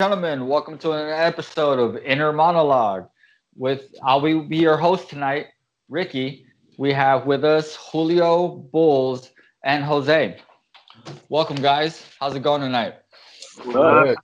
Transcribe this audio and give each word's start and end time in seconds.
gentlemen, 0.00 0.46
welcome 0.46 0.78
to 0.78 0.92
an 0.92 1.10
episode 1.10 1.78
of 1.78 1.98
Inner 1.98 2.32
Monologue. 2.32 3.06
With 3.54 3.94
I'll 4.02 4.22
be, 4.22 4.40
be 4.40 4.56
your 4.56 4.78
host 4.78 5.10
tonight, 5.10 5.48
Ricky. 5.90 6.46
We 6.78 6.90
have 6.94 7.26
with 7.26 7.44
us 7.44 7.76
Julio, 7.76 8.48
Bulls, 8.48 9.30
and 9.62 9.84
Jose. 9.84 10.38
Welcome, 11.28 11.56
guys. 11.56 12.02
How's 12.18 12.34
it 12.34 12.42
going 12.42 12.62
tonight? 12.62 12.94
Good. 13.62 14.16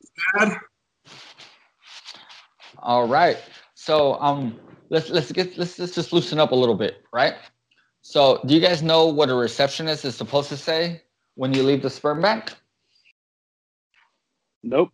All 2.79 3.07
right. 3.07 3.37
So 3.75 4.15
um, 4.15 4.59
let's 4.89 5.11
let's 5.11 5.31
get 5.31 5.59
let's 5.59 5.79
let's 5.79 5.95
just 5.95 6.11
loosen 6.11 6.41
up 6.41 6.53
a 6.53 6.57
little 6.57 6.75
bit, 6.75 7.05
right? 7.13 7.35
So, 8.01 8.41
do 8.47 8.55
you 8.55 8.63
guys 8.63 8.83
know 8.83 9.09
what 9.09 9.29
a 9.29 9.35
receptionist 9.35 10.07
is 10.07 10.15
supposed 10.15 10.49
to 10.49 10.57
say 10.57 11.03
when 11.35 11.53
you 11.53 11.63
leave 11.63 11.83
the 11.83 11.91
sperm 11.91 12.23
bank? 12.23 12.55
Nope. 14.63 14.91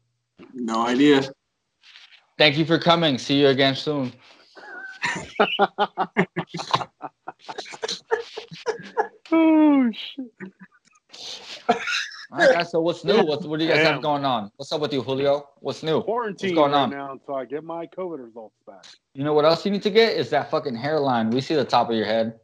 No 0.55 0.87
idea. 0.87 1.23
Thank 2.39 2.57
you 2.59 2.65
for 2.65 2.79
coming. 2.79 3.19
See 3.19 3.41
you 3.41 3.49
again 3.49 3.75
soon. 3.75 4.13
oh 9.33 9.91
shit. 9.93 10.27
All 12.33 12.39
right, 12.39 12.51
guys. 12.51 12.71
So, 12.71 12.81
what's 12.81 13.05
new? 13.05 13.23
What 13.23 13.45
what 13.45 13.59
do 13.59 13.65
you 13.65 13.71
guys 13.71 13.83
Damn. 13.83 13.95
have 13.95 14.03
going 14.03 14.25
on? 14.25 14.51
What's 14.57 14.73
up 14.73 14.81
with 14.81 14.93
you, 14.93 15.03
Julio? 15.03 15.49
What's 15.61 15.83
new? 15.83 16.03
Quarantine 16.03 16.55
going 16.55 16.73
right 16.73 16.79
on? 16.79 16.91
now 16.91 17.13
until 17.13 17.35
I 17.35 17.45
get 17.45 17.63
my 17.63 17.87
COVID 17.87 18.25
results 18.25 18.57
back. 18.67 18.87
You 19.15 19.23
know 19.23 19.35
what 19.35 19.45
else 19.45 19.67
you 19.67 19.71
need 19.71 19.83
to 19.83 19.91
get 19.91 20.17
is 20.17 20.31
that 20.31 20.51
fucking 20.51 20.75
hairline. 20.75 21.31
We 21.31 21.43
see 21.43 21.55
the 21.55 21.65
top 21.65 21.91
of 21.91 21.97
your 21.97 22.07
head. 22.07 22.41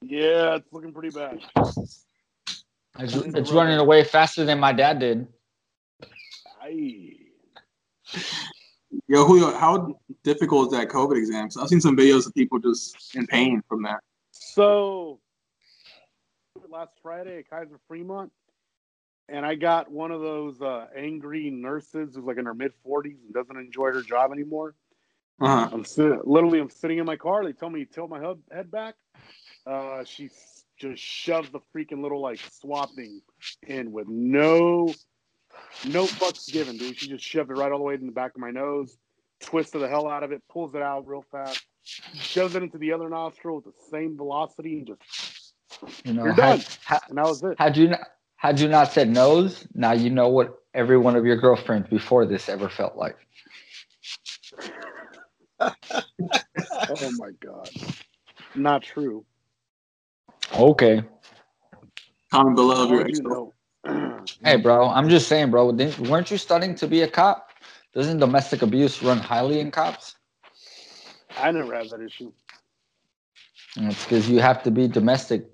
Yeah, 0.00 0.56
it's 0.56 0.72
looking 0.72 0.92
pretty 0.92 1.10
bad. 1.10 1.40
It's, 2.98 3.14
it's 3.14 3.52
running 3.52 3.78
away 3.78 4.04
faster 4.04 4.44
than 4.44 4.58
my 4.58 4.72
dad 4.72 4.98
did. 4.98 5.26
Aye. 6.60 7.16
Yo, 9.08 9.24
Julio, 9.24 9.56
how 9.56 9.94
difficult 10.24 10.66
is 10.66 10.78
that 10.78 10.88
COVID 10.88 11.16
exam? 11.16 11.50
So 11.50 11.62
I've 11.62 11.68
seen 11.68 11.80
some 11.80 11.96
videos 11.96 12.26
of 12.26 12.34
people 12.34 12.58
just 12.58 13.14
in 13.14 13.26
pain 13.26 13.62
from 13.68 13.82
that. 13.82 14.00
So 14.32 15.20
last 16.68 16.92
Friday 17.02 17.38
at 17.38 17.50
Kaiser 17.50 17.78
Fremont, 17.88 18.30
and 19.28 19.46
I 19.46 19.54
got 19.54 19.90
one 19.90 20.10
of 20.10 20.20
those 20.20 20.60
uh, 20.60 20.86
angry 20.96 21.50
nurses 21.50 22.14
who's 22.14 22.24
like 22.24 22.38
in 22.38 22.46
her 22.46 22.54
mid 22.54 22.72
forties 22.82 23.18
and 23.24 23.32
doesn't 23.32 23.56
enjoy 23.56 23.92
her 23.92 24.02
job 24.02 24.32
anymore. 24.32 24.74
Uh-huh. 25.40 25.68
I'm 25.72 25.84
sit- 25.84 26.26
literally 26.26 26.60
I'm 26.60 26.70
sitting 26.70 26.98
in 26.98 27.06
my 27.06 27.16
car. 27.16 27.44
They 27.44 27.52
tell 27.52 27.70
me 27.70 27.84
to 27.84 27.92
tilt 27.92 28.10
my 28.10 28.20
hub- 28.20 28.42
head 28.52 28.70
back. 28.70 28.96
Uh, 29.66 30.04
she 30.04 30.30
just 30.78 31.02
shoved 31.02 31.52
the 31.52 31.60
freaking 31.74 32.02
little 32.02 32.20
like 32.20 32.40
swab 32.52 32.90
thing 32.94 33.20
in 33.66 33.92
with 33.92 34.08
no 34.08 34.92
no 35.86 36.06
fucks 36.06 36.50
given, 36.52 36.76
dude. 36.76 36.98
She 36.98 37.08
just 37.08 37.24
shoved 37.24 37.50
it 37.50 37.54
right 37.54 37.72
all 37.72 37.78
the 37.78 37.84
way 37.84 37.94
in 37.94 38.06
the 38.06 38.12
back 38.12 38.32
of 38.34 38.40
my 38.40 38.50
nose, 38.50 38.98
twisted 39.40 39.80
the 39.82 39.88
hell 39.88 40.08
out 40.08 40.22
of 40.22 40.32
it, 40.32 40.42
pulls 40.50 40.74
it 40.74 40.82
out 40.82 41.06
real 41.06 41.24
fast, 41.30 41.64
shoves 42.14 42.54
it 42.54 42.62
into 42.62 42.78
the 42.78 42.92
other 42.92 43.08
nostril 43.08 43.56
with 43.56 43.64
the 43.66 43.72
same 43.90 44.16
velocity, 44.16 44.78
and 44.78 44.86
just 44.88 45.02
You 46.04 46.14
know, 46.14 46.24
You're 46.24 46.32
had, 46.32 46.60
done. 46.60 46.64
had, 46.84 47.00
and 47.08 47.18
that 47.18 47.26
was 47.26 47.42
it. 47.42 47.58
had 47.58 47.76
you 47.76 47.88
not 47.88 48.00
had 48.36 48.60
you 48.60 48.68
not 48.68 48.92
said 48.92 49.08
nose, 49.10 49.66
now 49.74 49.92
you 49.92 50.10
know 50.10 50.28
what 50.28 50.54
every 50.74 50.98
one 50.98 51.16
of 51.16 51.24
your 51.26 51.36
girlfriends 51.36 51.88
before 51.88 52.26
this 52.26 52.48
ever 52.48 52.68
felt 52.68 52.96
like. 52.96 53.16
Oh 56.88 57.10
my 57.18 57.30
god, 57.40 57.70
not 58.54 58.82
true. 58.82 59.24
Okay. 60.54 61.02
Comment 62.32 62.56
below 62.56 62.84
if 63.00 63.08
How 63.24 63.52
you're 63.94 64.10
would 64.12 64.30
you 64.30 64.36
extra. 64.40 64.46
know? 64.46 64.52
Hey, 64.52 64.56
bro, 64.56 64.88
I'm 64.90 65.08
just 65.08 65.28
saying, 65.28 65.50
bro. 65.50 65.72
Didn't, 65.72 65.98
weren't 66.08 66.30
you 66.30 66.38
studying 66.38 66.74
to 66.76 66.88
be 66.88 67.02
a 67.02 67.08
cop? 67.08 67.50
Doesn't 67.94 68.18
domestic 68.20 68.62
abuse 68.62 69.02
run 69.02 69.18
highly 69.18 69.60
in 69.60 69.70
cops? 69.70 70.16
I 71.36 71.50
never 71.52 71.74
had 71.74 71.90
that 71.90 72.02
issue, 72.02 72.32
And 73.76 73.90
it's 73.92 74.04
because 74.04 74.28
you 74.28 74.40
have 74.40 74.62
to 74.64 74.70
be 74.70 74.88
domestic. 74.88 75.46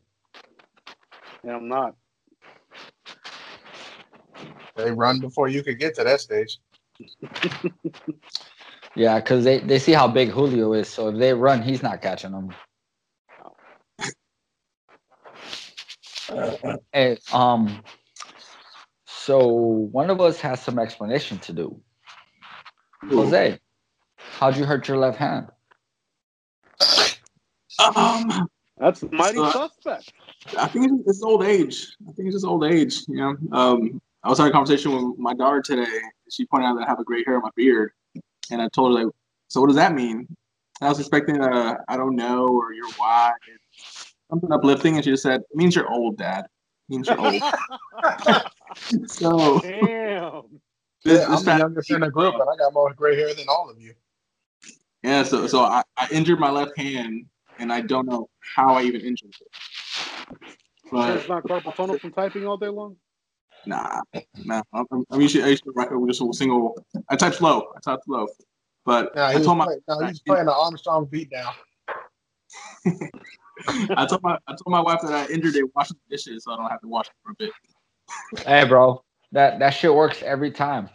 and 1.45 1.53
I'm 1.53 1.69
not. 1.69 1.97
They 4.77 4.93
run 4.93 5.21
before 5.21 5.49
you 5.49 5.63
could 5.65 5.79
get 5.79 5.95
to 5.97 6.05
that 6.05 6.21
stage. 6.21 6.59
Yeah, 8.95 9.21
because 9.21 9.45
they, 9.45 9.61
they 9.61 9.79
see 9.79 9.93
how 9.93 10.09
big 10.09 10.31
Julio 10.31 10.73
is. 10.75 10.89
So 10.89 11.09
if 11.09 11.19
they 11.19 11.35
run, 11.35 11.63
he's 11.63 11.83
not 11.83 12.03
catching 12.03 12.33
them. 12.33 12.55
Hey, 16.93 17.19
um, 17.33 17.85
so 19.27 19.49
one 19.91 20.09
of 20.09 20.21
us 20.21 20.39
has 20.41 20.63
some 20.63 20.79
explanation 20.79 21.39
to 21.41 21.53
do. 21.53 21.81
Jose, 23.11 23.59
how'd 24.17 24.57
you 24.57 24.65
hurt 24.65 24.87
your 24.87 24.99
left 24.99 25.19
hand? 25.19 25.49
Um, 27.97 28.49
That's 28.79 29.03
mighty 29.11 29.41
Uh, 29.41 29.51
suspect. 29.51 30.13
I 30.57 30.69
think 30.69 30.93
it's, 30.93 31.09
it's 31.09 31.23
old 31.25 31.43
age. 31.43 31.89
I 32.09 32.13
think 32.13 32.29
it's 32.29 32.37
just 32.37 32.47
old 32.47 32.65
age. 32.65 33.01
You 33.09 33.17
know, 33.17 33.37
um, 33.51 34.01
I 34.23 34.29
was 34.29 34.39
having 34.39 34.51
a 34.51 34.53
conversation 34.53 34.93
with 34.93 35.19
my 35.19 35.35
daughter 35.35 35.61
today. 35.61 35.99
She 36.31 36.47
pointed 36.47 36.67
out 36.67 36.77
that 36.77 36.85
I 36.85 36.89
have 36.89 37.01
a 37.01 37.05
gray 37.05 37.25
hair 37.25 37.35
on 37.35 37.43
my 37.43 37.51
beard, 37.57 37.91
and 38.53 38.63
I 38.63 38.69
told 38.69 38.97
her 38.97 39.05
like, 39.05 39.13
"So 39.49 39.61
what 39.61 39.67
does 39.67 39.77
that 39.77 39.93
mean?" 39.93 40.19
And 40.19 40.87
I 40.87 40.89
was 40.89 41.01
expecting 41.01 41.43
a 41.43 41.79
"I 41.89 41.97
don't 41.97 42.15
know" 42.15 42.47
or 42.47 42.73
"You're 42.73 42.93
why," 42.97 43.33
something 44.31 44.53
uplifting, 44.53 44.95
and 44.95 45.05
she 45.05 45.11
just 45.11 45.25
said, 45.25 45.41
"It 45.41 45.57
means 45.57 45.75
you're 45.75 45.91
old, 45.91 46.17
Dad. 46.17 46.47
It 46.89 46.93
means 46.93 47.09
you're 47.09 47.21
old." 47.21 47.43
so 49.07 49.61
Damn. 49.61 50.61
this, 51.05 51.21
Yeah, 51.21 51.29
this 51.29 51.29
I'm 51.29 51.45
the 51.45 51.59
youngest 51.59 51.91
in 51.91 52.01
the 52.01 52.11
group, 52.11 52.35
and 52.35 52.43
I 52.43 52.57
got 52.57 52.73
more 52.73 52.93
gray 52.95 53.17
hair 53.17 53.35
than 53.35 53.47
all 53.49 53.71
of 53.71 53.81
you. 53.81 53.95
Yeah, 55.03 55.23
so 55.23 55.47
so 55.47 55.65
I, 55.65 55.83
I 55.97 56.09
injured 56.11 56.39
my 56.41 56.51
left 56.51 56.77
hand, 56.79 57.27
and 57.59 57.73
I 57.73 57.81
don't 57.81 58.07
know 58.07 58.29
how 58.57 58.75
I 58.75 58.83
even 58.83 59.01
injured 59.01 59.31
it. 59.41 59.49
But 60.91 61.17
it's 61.17 61.29
not 61.29 61.43
carpal 61.45 61.75
tunnel 61.77 61.99
from 61.99 62.13
typing 62.13 62.47
all 62.47 62.57
day 62.57 62.69
long. 62.69 62.97
nah, 63.65 64.01
nah. 64.45 64.63
I'm, 64.73 64.87
I'm 65.11 65.21
usually 65.21 65.45
I 65.45 65.49
used 65.49 65.65
to 65.65 65.73
write 65.73 65.91
with 65.91 66.11
just 66.11 66.23
a 66.23 66.33
single. 66.33 66.85
I 67.09 67.17
type 67.17 67.35
slow. 67.35 67.73
I 67.77 67.81
type 67.81 68.01
slow. 68.05 68.29
But 68.85 69.15
Now 69.17 69.27
I 69.27 69.37
he's, 69.37 69.45
told 69.45 69.59
my 69.59 69.65
play, 69.65 69.77
now 69.89 70.07
he's 70.07 70.21
playing 70.21 70.47
the 70.47 70.55
Armstrong 70.55 71.07
beatdown. 71.07 71.53
I 73.97 74.07
told 74.07 74.23
my 74.23 74.39
I 74.47 74.53
told 74.53 74.69
my 74.69 74.81
wife 74.81 75.01
that 75.03 75.13
I 75.13 75.33
injured 75.33 75.57
it 75.57 75.65
washing 75.75 75.97
the 76.09 76.17
dishes, 76.17 76.45
so 76.45 76.53
I 76.53 76.57
don't 76.57 76.69
have 76.69 76.81
to 76.83 76.89
wash 76.89 77.07
it 77.07 77.13
for 77.23 77.33
a 77.33 77.35
bit. 77.35 77.53
Hey, 78.45 78.65
bro, 78.65 79.03
that 79.33 79.59
that 79.59 79.71
shit 79.71 79.95
works 79.95 80.23
every 80.23 80.51
time. 80.51 80.89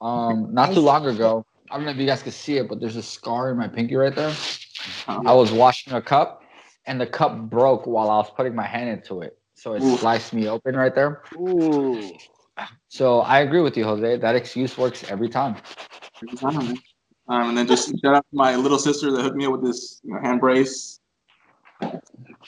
Um, 0.00 0.52
not 0.52 0.72
too 0.72 0.80
long 0.80 1.06
ago, 1.06 1.44
I 1.70 1.76
don't 1.76 1.84
know 1.84 1.92
if 1.92 1.96
you 1.96 2.06
guys 2.06 2.22
can 2.22 2.32
see 2.32 2.56
it, 2.58 2.68
but 2.68 2.80
there's 2.80 2.96
a 2.96 3.02
scar 3.02 3.50
in 3.50 3.56
my 3.56 3.68
pinky 3.68 3.96
right 3.96 4.14
there. 4.14 4.34
I 5.08 5.32
was 5.32 5.52
washing 5.52 5.92
a 5.92 6.02
cup, 6.02 6.42
and 6.86 7.00
the 7.00 7.06
cup 7.06 7.38
broke 7.50 7.86
while 7.86 8.10
I 8.10 8.16
was 8.16 8.30
putting 8.30 8.54
my 8.54 8.66
hand 8.66 8.90
into 8.90 9.22
it, 9.22 9.38
so 9.54 9.74
it 9.74 9.82
Oof. 9.82 10.00
sliced 10.00 10.32
me 10.32 10.48
open 10.48 10.76
right 10.76 10.94
there. 10.94 11.22
Ooh. 11.34 12.12
So 12.88 13.20
I 13.20 13.40
agree 13.40 13.60
with 13.60 13.76
you, 13.76 13.84
Jose. 13.84 14.18
That 14.18 14.36
excuse 14.36 14.76
works 14.76 15.04
every 15.10 15.28
time. 15.28 15.56
Every 16.22 16.36
time. 16.38 16.76
Um, 17.28 17.48
and 17.50 17.58
then 17.58 17.66
just 17.66 17.88
shout 18.02 18.14
out 18.14 18.26
to 18.30 18.36
my 18.36 18.56
little 18.56 18.78
sister 18.78 19.10
that 19.12 19.22
hooked 19.22 19.36
me 19.36 19.46
up 19.46 19.52
with 19.52 19.62
this 19.62 20.00
you 20.04 20.12
know, 20.12 20.20
hand 20.20 20.40
brace. 20.40 21.00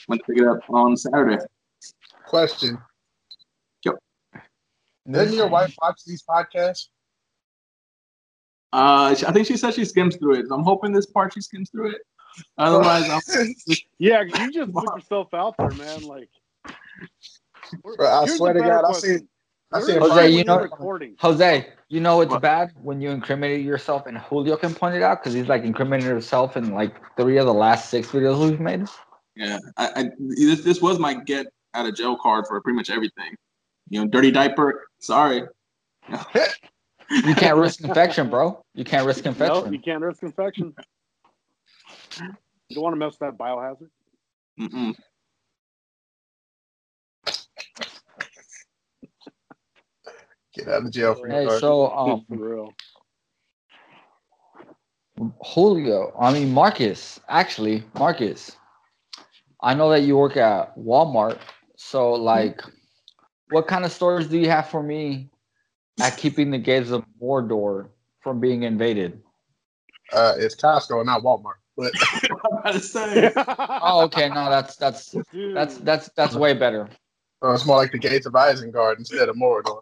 Went 0.07 0.21
to 0.25 0.33
pick 0.33 0.37
it 0.41 0.47
up 0.47 0.59
on 0.69 0.95
Saturday. 0.97 1.37
Question. 2.25 2.77
Yep. 3.85 3.95
Doesn't 5.11 5.35
your 5.35 5.47
wife 5.47 5.73
watch 5.81 6.01
these 6.05 6.23
podcasts? 6.23 6.87
Uh, 8.73 9.15
I 9.27 9.31
think 9.31 9.47
she 9.47 9.55
said 9.57 9.73
she 9.73 9.85
skims 9.85 10.17
through 10.17 10.35
it. 10.35 10.45
I'm 10.51 10.63
hoping 10.63 10.91
this 10.91 11.05
part 11.05 11.33
she 11.33 11.41
skims 11.41 11.69
through 11.69 11.91
it. 11.91 12.01
Otherwise, 12.57 13.09
I'm, 13.09 13.21
Yeah, 13.99 14.23
you 14.23 14.51
just 14.51 14.73
put 14.73 14.83
yourself 14.95 15.33
out 15.33 15.55
there, 15.57 15.69
man. 15.69 16.01
Like, 16.03 16.29
Bro, 17.83 18.05
I 18.07 18.25
swear 18.25 18.53
to 18.53 18.59
God, 18.59 18.83
I 18.83 18.87
question. 18.89 19.19
see. 19.19 19.25
I 19.71 19.81
see. 19.81 19.97
Jose, 19.97 20.29
you 20.29 20.43
know- 20.43 20.55
you're 20.55 20.63
recording. 20.63 21.15
Jose, 21.19 21.67
you 21.87 22.01
know 22.01 22.21
it's 22.21 22.31
What? 22.31 22.41
bad 22.41 22.73
when 22.81 22.99
you 22.99 23.11
incriminate 23.11 23.65
yourself, 23.65 24.05
and 24.07 24.17
Julio 24.17 24.57
can 24.57 24.73
point 24.75 24.95
it 24.95 25.01
out 25.03 25.21
because 25.21 25.33
he's 25.33 25.47
like 25.47 25.63
incriminated 25.63 26.11
himself 26.11 26.57
in 26.57 26.73
like 26.73 26.93
three 27.15 27.37
of 27.37 27.45
the 27.45 27.53
last 27.53 27.89
six 27.89 28.09
videos 28.09 28.49
we've 28.49 28.59
made. 28.59 28.85
Yeah, 29.35 29.59
I, 29.77 29.89
I, 29.95 30.09
this, 30.19 30.61
this 30.63 30.81
was 30.81 30.99
my 30.99 31.13
get 31.13 31.47
out 31.73 31.85
of 31.85 31.95
jail 31.95 32.17
card 32.21 32.45
for 32.47 32.59
pretty 32.61 32.75
much 32.75 32.89
everything. 32.89 33.35
You 33.89 34.01
know, 34.01 34.07
dirty 34.07 34.31
diaper. 34.31 34.87
Sorry. 34.99 35.43
You 37.09 37.35
can't 37.35 37.57
risk 37.57 37.81
infection, 37.81 38.29
bro. 38.29 38.63
You 38.73 38.83
can't 38.83 39.05
risk 39.05 39.25
No, 39.25 39.29
infection. 39.31 39.73
you 39.73 39.79
can't 39.79 40.01
risk 40.01 40.23
infection. 40.23 40.73
You 42.69 42.75
don't 42.75 42.83
want 42.83 42.93
to 42.93 42.97
mess 42.97 43.11
with 43.11 43.19
that 43.19 43.37
biohazard. 43.37 43.89
Mm-mm. 44.59 44.95
Get 50.55 50.67
out 50.69 50.85
of 50.85 50.91
jail 50.91 51.13
for 51.15 51.27
Hey, 51.27 51.43
your 51.43 51.59
so 51.59 51.91
um, 51.91 52.25
For 52.29 52.35
real. 52.37 52.73
Julio, 55.43 56.13
I 56.19 56.33
mean 56.33 56.51
Marcus, 56.53 57.19
actually 57.29 57.83
Marcus. 57.97 58.57
I 59.65 59.73
know 59.73 59.89
that 59.89 60.01
you 60.01 60.15
work 60.15 60.37
at 60.37 60.77
Walmart, 60.77 61.39
so 61.75 62.13
like, 62.13 62.61
what 63.49 63.65
kind 63.65 63.83
of 63.83 63.91
stories 63.91 64.27
do 64.27 64.37
you 64.37 64.47
have 64.47 64.69
for 64.69 64.83
me 64.83 65.31
at 65.99 66.17
keeping 66.17 66.51
the 66.51 66.59
gates 66.59 66.91
of 66.91 67.03
Mordor 67.19 67.89
from 68.21 68.39
being 68.39 68.61
invaded? 68.61 69.23
Uh, 70.13 70.35
it's 70.37 70.55
Costco, 70.55 71.03
not 71.03 71.23
Walmart. 71.23 71.55
But 71.75 71.93
I'm 72.31 72.59
about 72.59 72.73
to 72.73 72.79
say. 72.79 73.33
Oh, 73.87 74.03
okay. 74.03 74.29
No, 74.29 74.51
that's 74.51 74.75
that's 74.75 75.15
that's 75.55 75.77
that's 75.79 76.09
that's 76.15 76.35
way 76.35 76.53
better. 76.53 76.87
uh, 77.43 77.53
it's 77.53 77.65
more 77.65 77.77
like 77.77 77.91
the 77.91 77.97
gates 77.97 78.27
of 78.27 78.33
Isengard 78.33 78.99
instead 78.99 79.29
of 79.29 79.35
Mordor. 79.35 79.81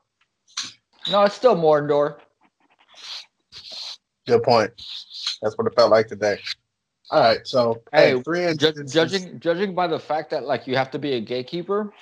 No, 1.12 1.24
it's 1.24 1.36
still 1.36 1.58
Mordor. 1.58 2.20
Good 4.28 4.44
point. 4.44 4.72
That's 5.42 5.58
what 5.58 5.68
it 5.68 5.76
felt 5.76 5.92
like 5.92 6.08
today. 6.08 6.40
All 7.14 7.22
right, 7.22 7.48
so 7.48 7.84
Hey, 7.92 8.14
hey, 8.14 8.22
three 8.24 8.44
Ju- 8.48 8.48
instances. 8.50 8.92
judging 8.92 9.40
judging 9.40 9.76
by 9.76 9.86
the 9.86 10.00
fact 10.00 10.32
that 10.32 10.46
like 10.46 10.66
you 10.66 10.76
have 10.76 10.90
to 10.92 10.98
be 11.00 11.14
a 11.14 11.20
gatekeeper, 11.22 11.94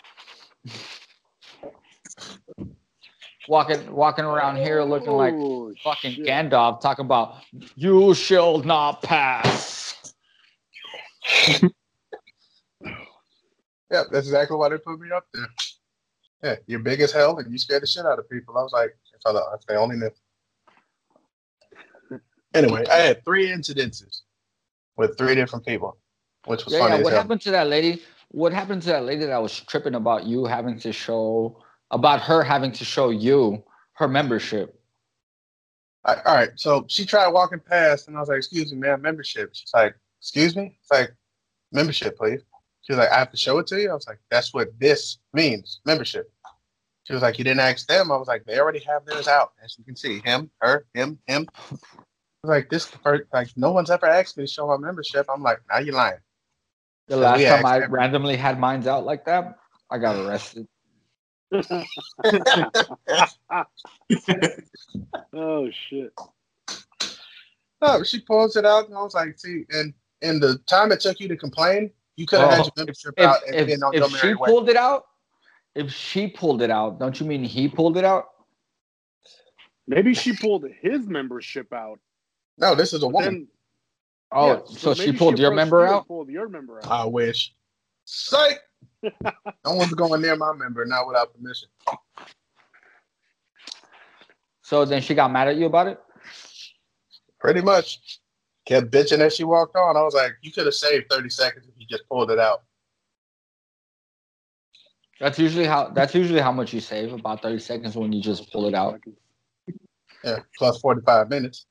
walking 3.46 3.92
walking 3.92 4.24
around 4.24 4.56
here 4.56 4.82
looking 4.84 5.12
like 5.12 5.34
Oh, 5.36 5.74
fucking 5.84 6.16
shit. 6.16 6.26
Gandalf, 6.28 6.80
talking 6.80 7.04
about 7.04 7.36
you 7.76 8.14
shall 8.14 8.60
not 8.60 9.02
pass. 9.02 9.96
Yeah, 13.92 14.04
that's 14.10 14.26
exactly 14.26 14.56
why 14.56 14.70
they 14.70 14.78
put 14.78 15.02
me 15.02 15.12
up 15.12 15.28
there. 15.34 15.48
Yeah, 16.44 16.56
you're 16.66 16.80
big 16.80 17.02
as 17.02 17.12
hell 17.12 17.38
and 17.40 17.52
you 17.52 17.58
scare 17.58 17.82
the 17.82 17.86
shit 17.86 18.06
out 18.06 18.20
of 18.20 18.30
people. 18.30 18.58
I 18.58 18.64
was 18.64 18.72
like, 18.72 18.96
if 19.14 19.20
I, 19.26 19.32
if 19.54 19.66
they 19.68 19.76
only 19.76 19.98
knew. 19.98 20.10
Anyway, 22.54 22.86
I 22.90 22.96
had 22.96 23.26
three 23.26 23.50
incidences 23.50 24.22
with 24.98 25.18
three 25.18 25.36
different 25.36 25.66
people, 25.66 25.98
which 26.46 26.66
was 26.66 26.74
Yeah, 26.74 26.80
funny 26.82 26.98
yeah. 26.98 27.04
What 27.04 27.14
happened 27.14 27.42
to 27.42 27.52
that 27.52 27.68
lady? 27.68 28.02
What 28.30 28.54
happened 28.54 28.82
to 28.84 28.90
that 28.90 29.04
lady 29.04 29.26
that 29.26 29.42
was 29.42 29.60
tripping 29.60 29.96
about 29.96 30.26
you 30.26 30.46
having 30.46 30.80
to 30.80 30.94
show 30.94 31.62
about 31.92 32.22
her 32.22 32.44
having 32.44 32.72
to 32.74 32.86
show 32.86 33.10
you 33.10 33.64
her 33.94 34.08
membership? 34.08 34.80
I, 36.06 36.16
all 36.26 36.36
right, 36.36 36.50
so 36.56 36.86
she 36.88 37.06
tried 37.06 37.28
walking 37.28 37.60
past, 37.60 38.08
and 38.08 38.18
I 38.18 38.22
was 38.22 38.30
like, 38.30 38.40
"Excuse 38.40 38.72
me, 38.72 38.80
ma'am, 38.80 39.02
membership." 39.02 39.52
She's 39.54 39.72
like, 39.74 39.96
"Excuse 40.20 40.56
me." 40.56 40.78
It's 40.82 40.90
like, 40.90 41.14
"Membership, 41.72 42.18
please." 42.18 42.42
She 42.82 42.94
was 42.94 42.98
like, 42.98 43.12
"I 43.12 43.20
have 43.20 43.30
to 43.32 43.38
show 43.38 43.60
it 43.60 43.68
to 43.68 43.80
you." 43.80 43.92
I 43.92 43.94
was 43.94 44.08
like, 44.08 44.20
"That's 44.32 44.52
what 44.54 44.70
this 44.80 45.20
means, 45.34 45.80
membership." 45.86 46.32
She 47.04 47.14
was 47.14 47.22
like, 47.22 47.38
"You 47.38 47.44
didn't 47.44 47.60
ask 47.60 47.86
them." 47.86 48.12
I 48.12 48.18
was 48.18 48.28
like, 48.28 48.46
"They 48.46 48.60
already 48.60 48.80
have 48.80 49.06
theirs 49.06 49.28
out, 49.28 49.54
as 49.64 49.76
you 49.78 49.84
can 49.84 49.96
see. 49.96 50.22
Him, 50.22 50.50
her, 50.60 50.88
him, 50.94 51.20
him." 51.28 51.48
I 52.44 52.48
was 52.48 52.56
like, 52.58 52.70
"This 52.72 52.86
is 52.86 52.90
the 52.92 52.98
first, 52.98 53.24
like 53.32 53.50
no 53.56 53.72
one's 53.72 53.92
ever 53.92 54.08
asked 54.08 54.36
me 54.36 54.46
to 54.46 54.52
show 54.52 54.66
my 54.68 54.78
membership." 54.78 55.28
I'm 55.32 55.44
like, 55.44 55.62
"Now 55.70 55.78
you're 55.78 55.94
lying." 55.94 56.18
The 57.08 57.14
So 57.16 57.20
last 57.20 57.44
time 57.44 57.66
I 57.68 57.76
every- 57.78 57.90
randomly 57.90 58.36
had 58.36 58.60
mines 58.60 58.88
out 58.88 59.06
like 59.06 59.26
that, 59.26 59.60
I 59.92 60.00
got 60.00 60.16
arrested. 60.16 60.68
oh 65.34 65.70
shit. 65.72 66.14
No, 67.82 68.04
she 68.04 68.22
pulls 68.22 68.56
it 68.56 68.66
out, 68.66 68.88
and 68.88 68.98
I 68.98 69.04
was 69.04 69.14
like, 69.14 69.38
"See," 69.38 69.66
and 69.70 69.94
in 70.24 70.40
the 70.40 70.58
time 70.68 70.92
it 70.92 71.00
took 71.02 71.20
you 71.20 71.28
to 71.28 71.38
complain, 71.38 71.92
you 72.16 72.26
could 72.26 72.40
have 72.40 72.50
Well, 72.50 72.58
had 72.58 72.66
oh, 72.66 72.70
your 72.76 72.86
membership 72.86 73.14
If, 73.18 73.24
out 73.26 73.38
and 73.46 73.56
if, 73.56 73.68
been 73.68 73.84
on 73.84 73.94
if 73.94 74.00
your 74.00 74.10
she 74.10 74.34
way. 74.34 74.48
pulled 74.50 74.68
it 74.70 74.78
out, 74.78 75.04
if 75.76 75.92
she 75.92 76.28
pulled 76.28 76.64
it 76.64 76.72
out, 76.72 76.98
don't 77.00 77.20
you 77.20 77.26
mean 77.28 77.44
he 77.44 77.68
pulled 77.68 77.98
it 77.98 78.04
out? 78.06 78.26
Maybe 79.88 80.16
she 80.16 80.34
pulled 80.36 80.66
his 80.82 81.06
membership 81.08 81.72
out. 81.74 82.00
No, 82.58 82.76
this 82.76 82.94
is 82.94 83.04
a 83.04 83.08
woman. 83.08 83.34
Then, 83.34 83.48
Oh, 84.34 84.48
yeah, 84.48 84.60
so, 84.66 84.94
she 84.94 85.08
maybe 85.08 85.18
pulled 85.18 85.40
your 85.40 85.52
member 85.52 85.86
out? 85.86 86.08
Pulled 86.08 86.30
your 86.30 86.48
member 86.48 86.80
out. 86.80 86.90
I 86.90 87.06
wish. 87.06 87.54
Psych. 88.06 88.60
no 89.04 89.12
one's 89.66 89.94
going 89.94 90.22
near 90.22 90.36
my 90.38 90.54
member, 90.54 90.86
not 90.86 91.06
without 91.08 91.34
permission. 91.34 91.68
So 94.62 94.86
then 94.86 95.02
she 95.02 95.16
got 95.16 95.32
mad 95.32 95.50
at 95.50 95.58
you 95.58 95.66
about 95.66 95.88
it? 95.88 96.00
Pretty 97.40 97.62
much. 97.62 98.20
Kept 98.66 98.90
bitching 98.90 99.20
as 99.20 99.36
she 99.36 99.44
walked 99.44 99.76
on. 99.76 99.98
I 99.98 100.02
was 100.02 100.14
like, 100.14 100.34
you 100.42 100.52
could 100.52 100.66
have 100.66 100.76
saved 100.76 101.08
30 101.10 101.30
seconds 101.30 101.68
if 101.68 101.74
you 101.78 101.86
just 101.88 102.08
pulled 102.08 102.32
it 102.32 102.40
out. 102.40 102.64
That's 105.20 105.38
usually 105.38 105.66
how 105.66 105.90
that's 105.90 106.16
usually 106.16 106.40
how 106.40 106.52
much 106.52 106.74
you 106.74 106.80
save, 106.80 107.14
about 107.14 107.44
30 107.44 107.60
seconds 107.60 107.96
when 107.96 108.12
you 108.12 108.22
just 108.22 108.52
pull 108.52 108.68
it 108.68 108.74
out. 108.74 109.00
Yeah, 110.24 110.40
plus 110.58 110.80
45 110.80 111.30
minutes. 111.30 111.66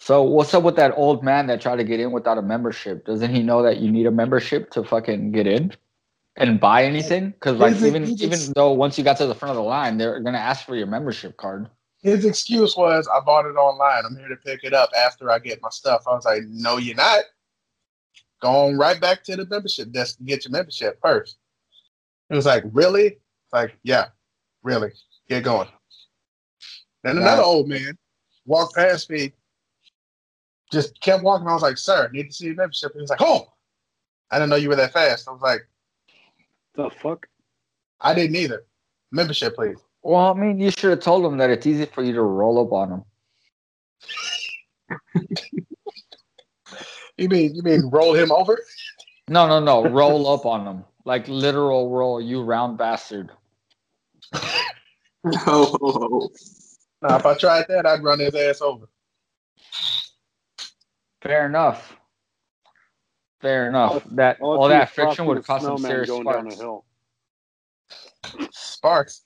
So 0.00 0.22
what's 0.22 0.52
up 0.52 0.62
with 0.62 0.76
that 0.76 0.92
old 0.96 1.22
man 1.22 1.46
that 1.46 1.60
tried 1.60 1.76
to 1.76 1.84
get 1.84 2.00
in 2.00 2.12
without 2.12 2.36
a 2.36 2.42
membership? 2.42 3.06
Doesn't 3.06 3.34
he 3.34 3.42
know 3.42 3.62
that 3.62 3.78
you 3.78 3.90
need 3.90 4.06
a 4.06 4.10
membership 4.10 4.70
to 4.72 4.84
fucking 4.84 5.32
get 5.32 5.46
in 5.46 5.72
and 6.36 6.60
buy 6.60 6.84
anything? 6.84 7.30
Because 7.30 7.58
like 7.58 7.74
His- 7.74 7.84
even 7.84 8.04
even 8.04 8.38
though 8.54 8.72
once 8.72 8.98
you 8.98 9.04
got 9.04 9.16
to 9.18 9.26
the 9.26 9.34
front 9.34 9.50
of 9.50 9.56
the 9.56 9.62
line, 9.62 9.96
they're 9.96 10.20
gonna 10.20 10.38
ask 10.38 10.66
for 10.66 10.76
your 10.76 10.86
membership 10.86 11.36
card. 11.36 11.70
His 12.02 12.26
excuse 12.26 12.76
was, 12.76 13.08
I 13.08 13.20
bought 13.20 13.46
it 13.46 13.56
online. 13.56 14.04
I'm 14.04 14.16
here 14.16 14.28
to 14.28 14.36
pick 14.36 14.62
it 14.62 14.74
up 14.74 14.90
after 14.94 15.30
I 15.30 15.38
get 15.38 15.62
my 15.62 15.70
stuff. 15.70 16.02
I 16.06 16.14
was 16.14 16.26
like, 16.26 16.42
no, 16.48 16.76
you're 16.76 16.96
not. 16.96 17.24
Going 18.42 18.76
right 18.76 19.00
back 19.00 19.24
to 19.24 19.36
the 19.36 19.46
membership 19.46 19.90
desk 19.90 20.18
to 20.18 20.24
get 20.24 20.44
your 20.44 20.52
membership 20.52 20.98
first. 21.00 21.38
It 22.28 22.34
was 22.34 22.44
like, 22.44 22.62
really? 22.72 23.06
It's 23.06 23.52
like, 23.54 23.78
yeah, 23.84 24.08
really. 24.62 24.92
Get 25.30 25.44
going. 25.44 25.68
Then 27.02 27.16
another 27.16 27.42
old 27.42 27.68
man 27.68 27.96
walked 28.44 28.74
past 28.74 29.08
me, 29.08 29.32
just 30.74 31.00
kept 31.00 31.22
walking. 31.22 31.48
I 31.48 31.54
was 31.54 31.62
like, 31.62 31.78
sir, 31.78 32.10
need 32.12 32.28
to 32.28 32.32
see 32.32 32.46
your 32.46 32.54
membership. 32.56 32.92
He 32.92 33.00
was 33.00 33.10
like, 33.10 33.22
oh, 33.22 33.52
I 34.30 34.38
didn't 34.38 34.50
know 34.50 34.56
you 34.56 34.68
were 34.68 34.76
that 34.76 34.92
fast. 34.92 35.28
I 35.28 35.32
was 35.32 35.40
like, 35.40 35.66
The 36.74 36.90
fuck? 36.90 37.26
I 38.00 38.12
didn't 38.14 38.36
either. 38.36 38.66
Membership, 39.12 39.54
please. 39.54 39.78
Well, 40.02 40.30
I 40.30 40.34
mean, 40.34 40.60
you 40.60 40.70
should 40.70 40.90
have 40.90 41.00
told 41.00 41.24
him 41.24 41.38
that 41.38 41.48
it's 41.48 41.66
easy 41.66 41.86
for 41.86 42.02
you 42.02 42.12
to 42.12 42.22
roll 42.22 42.60
up 42.60 42.72
on 42.72 42.92
him. 42.92 43.04
You 47.16 47.28
mean 47.28 47.54
you 47.54 47.62
mean 47.62 47.90
roll 47.92 48.12
him 48.12 48.32
over? 48.32 48.58
No, 49.28 49.46
no, 49.46 49.60
no, 49.60 49.88
roll 49.88 50.26
up 50.26 50.44
on 50.44 50.66
him, 50.66 50.84
like 51.04 51.28
literal 51.28 51.88
roll. 51.90 52.20
You 52.20 52.42
round 52.42 52.76
bastard. 52.76 53.30
Oh, 55.46 56.28
Nah, 57.00 57.16
if 57.16 57.24
I 57.24 57.34
tried 57.34 57.66
that, 57.68 57.86
I'd 57.86 58.02
run 58.02 58.18
his 58.18 58.34
ass 58.34 58.60
over. 58.60 58.86
Fair 61.24 61.46
enough. 61.46 61.96
Fair 63.40 63.68
enough. 63.68 64.04
That 64.12 64.38
All 64.40 64.54
I 64.54 64.58
all 64.58 64.68
see 64.68 64.74
that 64.74 64.84
is 64.84 64.90
friction 64.90 65.26
would 65.26 65.38
the 65.38 65.44
cause 65.44 65.64
some 65.64 65.78
Snowman 65.78 65.82
serious 65.88 66.08
going 66.08 66.28
down 66.28 66.46
a 66.48 66.50
sparks. 66.50 66.56
hill. 66.56 66.84
Sparks. 68.52 69.22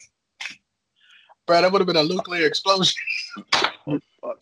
Bro, 1.47 1.63
that 1.63 1.73
would 1.73 1.81
have 1.81 1.87
been 1.89 1.97
a 1.97 2.05
nuclear 2.05 2.47
explosion. 2.47 2.95
Oh, 4.23 4.35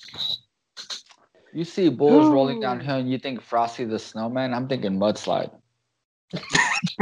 you 1.52 1.64
see 1.64 1.88
bulls 1.88 2.28
rolling 2.28 2.60
downhill, 2.60 2.96
and 2.96 3.10
you 3.10 3.18
think 3.18 3.40
Frosty 3.40 3.84
the 3.84 3.98
Snowman? 3.98 4.54
I'm 4.54 4.68
thinking 4.68 4.98
mudslide. 4.98 5.50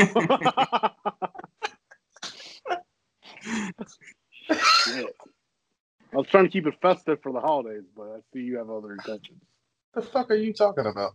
I 6.14 6.18
was 6.18 6.28
trying 6.28 6.44
to 6.44 6.50
keep 6.50 6.66
it 6.66 6.74
festive 6.82 7.20
for 7.22 7.32
the 7.32 7.40
holidays, 7.40 7.84
but 7.96 8.04
I 8.04 8.18
see 8.32 8.40
you 8.40 8.58
have 8.58 8.70
other 8.70 8.92
intentions. 8.92 9.42
The 9.94 10.02
fuck 10.02 10.30
are 10.30 10.34
you 10.34 10.52
talking 10.52 10.86
about? 10.86 11.12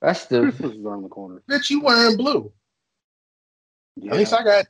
Festive. 0.00 0.42
Christmas 0.42 0.72
is 0.76 0.84
around 0.84 1.02
the 1.02 1.08
corner. 1.08 1.42
Bitch, 1.50 1.70
you 1.70 1.80
wearing 1.82 2.16
blue. 2.16 2.52
Yeah. 3.96 4.12
At 4.12 4.18
least 4.18 4.32
I 4.32 4.42
got 4.44 4.66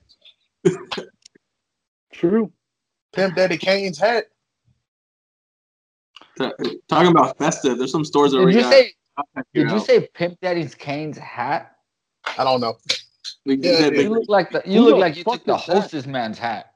True. 2.12 2.52
Pimp 3.12 3.34
Daddy 3.36 3.56
Kane's 3.56 3.98
hat. 3.98 4.24
talking 6.88 7.10
about 7.10 7.36
festive. 7.38 7.78
There's 7.78 7.92
some 7.92 8.04
stores 8.04 8.32
that 8.32 8.38
Did 8.38 8.42
already 8.42 8.56
you 8.58 8.62
got 8.62 8.72
say? 8.72 8.92
out 9.18 9.26
Did 9.54 9.66
now. 9.66 9.74
you 9.74 9.80
say 9.80 10.08
Pimp 10.14 10.38
Daddy's 10.40 10.74
Kane's 10.74 11.18
hat? 11.18 11.76
I 12.38 12.44
don't 12.44 12.60
know. 12.60 12.76
We 13.46 13.56
Yeah, 13.56 13.78
did 13.78 13.94
dude. 13.94 14.04
You 14.04 14.10
look 14.10 14.28
like 14.28 14.50
the. 14.50 14.62
You 14.64 14.80
Who 14.80 14.86
look 14.86 14.98
like 14.98 15.16
you 15.16 15.24
fuck 15.24 15.34
took 15.34 15.46
the 15.46 15.56
is 15.56 15.66
that? 15.66 15.74
hostess 15.74 16.06
man's 16.06 16.38
hat. 16.38 16.72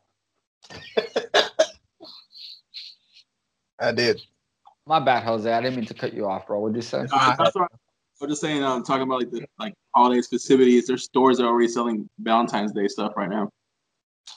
I 3.79 3.93
did. 3.93 4.21
My 4.87 5.01
bad, 5.01 5.25
Jose. 5.25 5.51
I 5.51 5.61
didn't 5.61 5.77
mean 5.77 5.87
to 5.87 5.95
cut 5.95 6.13
you 6.13 6.27
off, 6.27 6.47
bro. 6.47 6.61
What'd 6.61 6.77
you 6.77 6.83
say? 6.83 7.07
Uh, 7.11 7.37
that's 7.37 7.55
what 7.55 7.71
I'm 8.21 8.29
just 8.29 8.41
saying. 8.43 8.63
Um, 8.63 8.83
talking 8.83 9.03
about 9.03 9.21
like 9.21 9.31
the 9.31 9.47
like 9.59 9.75
holidays 9.95 10.29
festivities. 10.29 10.87
There's 10.87 11.05
stores 11.05 11.39
that 11.39 11.45
are 11.45 11.49
already 11.49 11.69
selling 11.69 12.09
Valentine's 12.19 12.73
Day 12.73 12.87
stuff 12.89 13.13
right 13.17 13.29
now. 13.31 13.49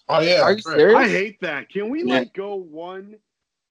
Oh 0.10 0.22
yeah. 0.22 0.42
Are 0.42 0.51
you 0.51 0.62
right. 0.66 0.77
serious? 0.77 0.98
I 0.98 1.08
hate 1.08 1.38
that. 1.42 1.70
Can 1.70 1.89
we 1.89 2.04
Yeah. 2.04 2.20
like 2.20 2.34
go 2.34 2.56
one 2.56 3.16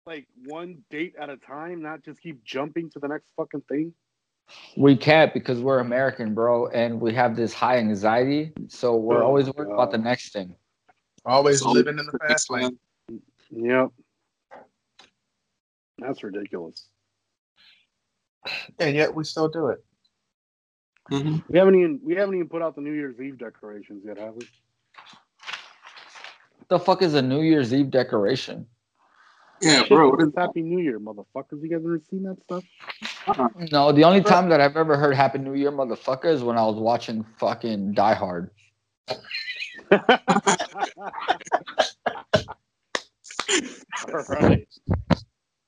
like 0.06 0.26
one 0.44 0.78
date 0.90 1.14
at 1.18 1.30
a 1.30 1.36
time, 1.36 1.82
not 1.82 2.02
just 2.04 2.20
keep 2.20 2.44
jumping 2.44 2.90
to 2.90 2.98
the 3.00 3.08
next 3.08 3.32
fucking 3.36 3.62
thing? 3.68 3.92
We 4.76 4.96
can't 4.96 5.34
because 5.34 5.60
we're 5.60 5.80
American, 5.80 6.32
bro, 6.34 6.68
and 6.68 7.00
we 7.00 7.12
have 7.14 7.34
this 7.34 7.52
high 7.52 7.78
anxiety. 7.78 8.52
So 8.68 8.94
we're 8.96 9.22
Oh, 9.22 9.26
always 9.26 9.50
worried 9.52 9.72
about 9.72 9.90
the 9.90 9.98
next 9.98 10.32
thing. 10.32 10.54
Always 11.24 11.60
So- 11.60 11.72
living 11.72 11.98
in 11.98 12.06
the 12.06 12.18
fast 12.28 12.50
lane. 12.50 12.78
Yep. 13.50 13.88
That's 15.98 16.22
ridiculous. 16.22 16.88
And 18.78 18.94
yet 18.94 19.14
we 19.14 19.24
still 19.24 19.48
do 19.48 19.68
it. 19.68 19.84
Mhm. 21.10 21.42
We 21.48 21.58
haven't 21.58 21.76
even 21.76 22.00
we 22.02 22.14
haven't 22.14 22.34
even 22.34 22.48
put 22.48 22.62
out 22.62 22.74
the 22.74 22.80
New 22.80 22.92
Year's 22.92 23.20
Eve 23.20 23.38
decorations 23.38 24.04
yet, 24.04 24.18
have 24.18 24.34
we? 24.34 24.46
What 26.58 26.68
the 26.68 26.78
fuck 26.78 27.02
is 27.02 27.14
a 27.14 27.22
New 27.22 27.42
Year's 27.42 27.72
Eve 27.72 27.90
decoration? 27.90 28.66
Yeah, 29.62 29.80
Shit, 29.80 29.88
bro. 29.88 30.10
What 30.10 30.20
is 30.20 30.32
Happy 30.36 30.62
New 30.62 30.80
Year, 30.80 31.00
motherfuckers. 31.00 31.62
You 31.62 31.68
guys 31.68 31.80
ever 31.84 32.00
seen 32.10 32.24
that 32.24 32.42
stuff? 32.42 32.64
No, 33.72 33.90
the 33.92 34.04
only 34.04 34.22
time 34.22 34.48
that 34.50 34.60
I've 34.60 34.76
ever 34.76 34.96
heard 34.96 35.14
Happy 35.14 35.38
New 35.38 35.54
Year, 35.54 35.72
motherfucker, 35.72 36.26
is 36.26 36.42
when 36.42 36.58
I 36.58 36.62
was 36.66 36.76
watching 36.76 37.24
fucking 37.38 37.94
Die 37.94 38.14
Hard. 38.14 38.50
All 44.12 44.24
right. 44.28 44.68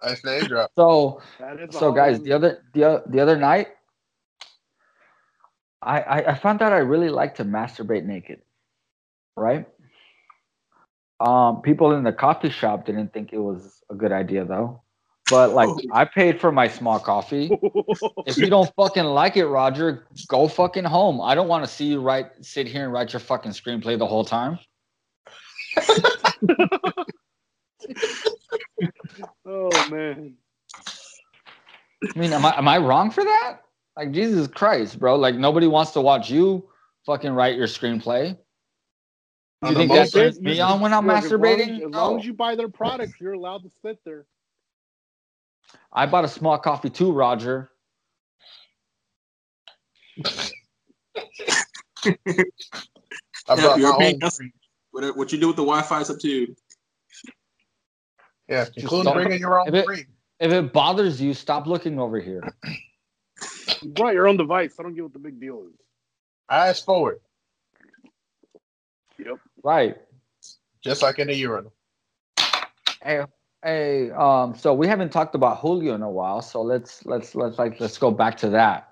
Nice 0.05 0.25
name 0.25 0.47
drop. 0.47 0.71
So, 0.76 1.21
That 1.40 1.61
is 1.61 1.76
so 1.76 1.93
guys, 1.93 2.17
hard- 2.17 2.25
the 2.25 2.33
other 2.33 2.64
the, 2.75 3.02
the 3.07 3.21
other 3.21 3.37
night, 3.37 3.69
I, 5.83 6.00
I 6.00 6.17
I 6.33 6.35
found 6.35 6.62
out 6.62 6.73
I 6.73 6.78
really 6.78 7.11
like 7.11 7.37
to 7.37 7.45
masturbate 7.45 8.05
naked, 8.05 8.40
right? 9.37 9.67
Um, 11.21 11.62
people 11.62 11.93
in 11.93 12.05
the 12.05 12.12
coffee 12.12 12.50
shop 12.50 12.87
didn't 12.87 13.12
think 13.12 13.33
it 13.33 13.38
was 13.38 13.83
a 13.90 13.95
good 13.95 14.12
idea 14.12 14.45
though, 14.45 14.83
but 15.28 15.52
like 15.52 15.69
I 15.93 16.05
paid 16.05 16.40
for 16.40 16.52
my 16.52 16.69
small 16.69 16.99
coffee. 17.00 17.50
If 18.26 18.40
you 18.40 18.50
don't 18.50 18.73
fucking 18.76 19.05
like 19.05 19.37
it, 19.37 19.47
Roger, 19.47 20.07
go 20.28 20.47
fucking 20.49 20.85
home. 20.85 21.21
I 21.21 21.35
don't 21.35 21.49
want 21.49 21.64
to 21.64 21.71
see 21.71 21.87
you 21.87 22.00
write, 22.00 22.26
sit 22.45 22.67
here 22.69 22.85
and 22.85 22.93
write 22.93 23.12
your 23.12 23.21
fucking 23.21 23.52
screenplay 23.52 23.99
the 23.99 24.07
whole 24.07 24.25
time. 24.25 24.59
oh 29.49 29.90
man. 29.90 30.35
I 32.17 32.19
mean, 32.21 32.33
am 32.33 32.45
I 32.45 32.59
am 32.59 32.69
I 32.69 32.78
wrong 32.78 33.11
for 33.11 33.25
that? 33.25 33.59
Like 33.97 34.12
Jesus 34.12 34.49
Christ, 34.49 34.99
bro! 35.00 35.17
Like 35.17 35.37
nobody 35.37 35.67
wants 35.67 35.93
to 35.93 36.00
watch 36.00 36.31
you 36.31 36.69
fucking 37.07 37.33
write 37.33 37.57
your 37.57 37.69
screenplay. 37.69 38.38
On 39.62 39.71
You 39.71 39.76
think 39.76 39.88
most- 39.88 40.12
that 40.12 40.19
turns 40.21 40.40
me 40.40 40.61
on 40.61 40.81
when 40.81 40.93
I'm 40.95 41.07
Look, 41.07 41.25
as 41.25 41.33
long 41.33 41.61
as- 41.61 41.69
masturbating? 41.69 41.85
As 41.87 41.93
long 41.93 42.19
as 42.21 42.26
you 42.26 42.35
buy 42.35 42.55
their 42.57 42.69
products, 42.69 43.21
you're 43.21 43.33
allowed 43.35 43.62
to 43.64 43.71
sit 43.83 43.99
there. 44.05 44.26
I 45.93 46.07
bought 46.07 46.25
a 46.25 46.28
small 46.28 46.59
coffee 46.59 46.90
too, 46.90 47.12
Roger. 47.12 47.71
I 53.49 53.57
brought 53.57 53.78
you're 53.78 53.93
my 53.93 53.99
paying 53.99 54.21
own. 54.23 54.52
What, 54.93 55.17
what 55.17 55.33
you 55.33 55.38
do 55.40 55.49
with 55.49 55.57
the 55.57 55.62
Wi-Fi 55.64 56.00
is 56.02 56.11
up 56.11 56.19
to 56.21 56.28
you. 56.28 56.57
Yeah, 58.49 58.67
including 58.76 59.05
don't- 59.12 59.14
bringing 59.23 59.40
your 59.40 59.61
own 59.61 59.69
if 59.69 59.75
it- 59.75 59.85
free. 59.85 60.07
If 60.40 60.52
it 60.52 60.73
bothers 60.73 61.21
you, 61.21 61.35
stop 61.35 61.67
looking 61.67 61.99
over 61.99 62.21
here. 62.21 62.43
You 63.83 63.90
brought 63.90 64.14
your 64.14 64.26
own 64.26 64.37
device. 64.37 64.75
I 64.81 64.83
don't 64.83 64.95
get 64.95 65.05
what 65.05 65.12
the 65.12 65.21
big 65.21 65.38
deal 65.40 65.62
is. 65.69 65.78
Eyes 66.50 66.81
forward, 66.81 67.21
Yep. 69.19 69.37
Right. 69.62 69.97
just 70.83 71.02
like 71.02 71.19
in 71.21 71.28
the 71.28 71.35
urinal. 71.37 71.73
Hey, 73.02 73.21
hey, 73.62 74.11
um, 74.11 74.57
so 74.57 74.75
we 74.75 74.88
haven't 74.88 75.11
talked 75.12 75.37
about 75.37 75.59
Julio 75.59 75.95
in 75.95 76.02
a 76.02 76.11
while, 76.11 76.43
so 76.43 76.62
let's 76.62 77.05
let's 77.07 77.35
let's 77.37 77.59
like 77.59 77.78
let's 77.78 77.99
go 77.99 78.11
back 78.11 78.37
to 78.38 78.49
that. 78.50 78.88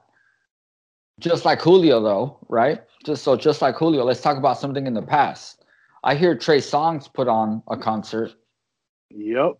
Just 1.18 1.44
like 1.44 1.60
Julio, 1.60 2.00
though, 2.00 2.38
right? 2.48 2.82
Just 3.04 3.25
so 3.25 3.34
just 3.36 3.62
like 3.62 3.75
Julio, 3.76 4.04
let's 4.04 4.20
talk 4.20 4.36
about 4.36 4.58
something 4.58 4.86
in 4.86 4.94
the 4.94 5.02
past. 5.02 5.64
I 6.04 6.14
hear 6.14 6.36
Trey 6.38 6.58
Songz 6.58 7.12
put 7.12 7.26
on 7.26 7.62
a 7.68 7.76
concert. 7.76 8.32
Yep. 9.10 9.52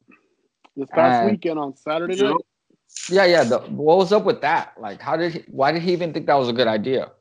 This 0.77 0.89
past 0.91 1.23
And- 1.23 1.31
weekend 1.31 1.59
on 1.59 1.75
Saturday 1.77 2.17
Yep. 2.17 2.25
night. 2.25 2.47
Yeah, 3.11 3.25
yeah. 3.25 3.45
The, 3.45 3.59
what 3.61 3.99
was 3.99 4.13
up 4.13 4.25
with 4.25 4.41
that? 4.41 4.75
Like, 4.81 5.01
how 5.01 5.17
did 5.17 5.33
he? 5.33 5.45
Why 5.49 5.73
did 5.73 5.83
he 5.83 5.93
even 5.93 6.13
think 6.13 6.27
that 6.27 6.35
was 6.35 6.49
a 6.49 6.53
good 6.53 6.69
idea? 6.69 7.13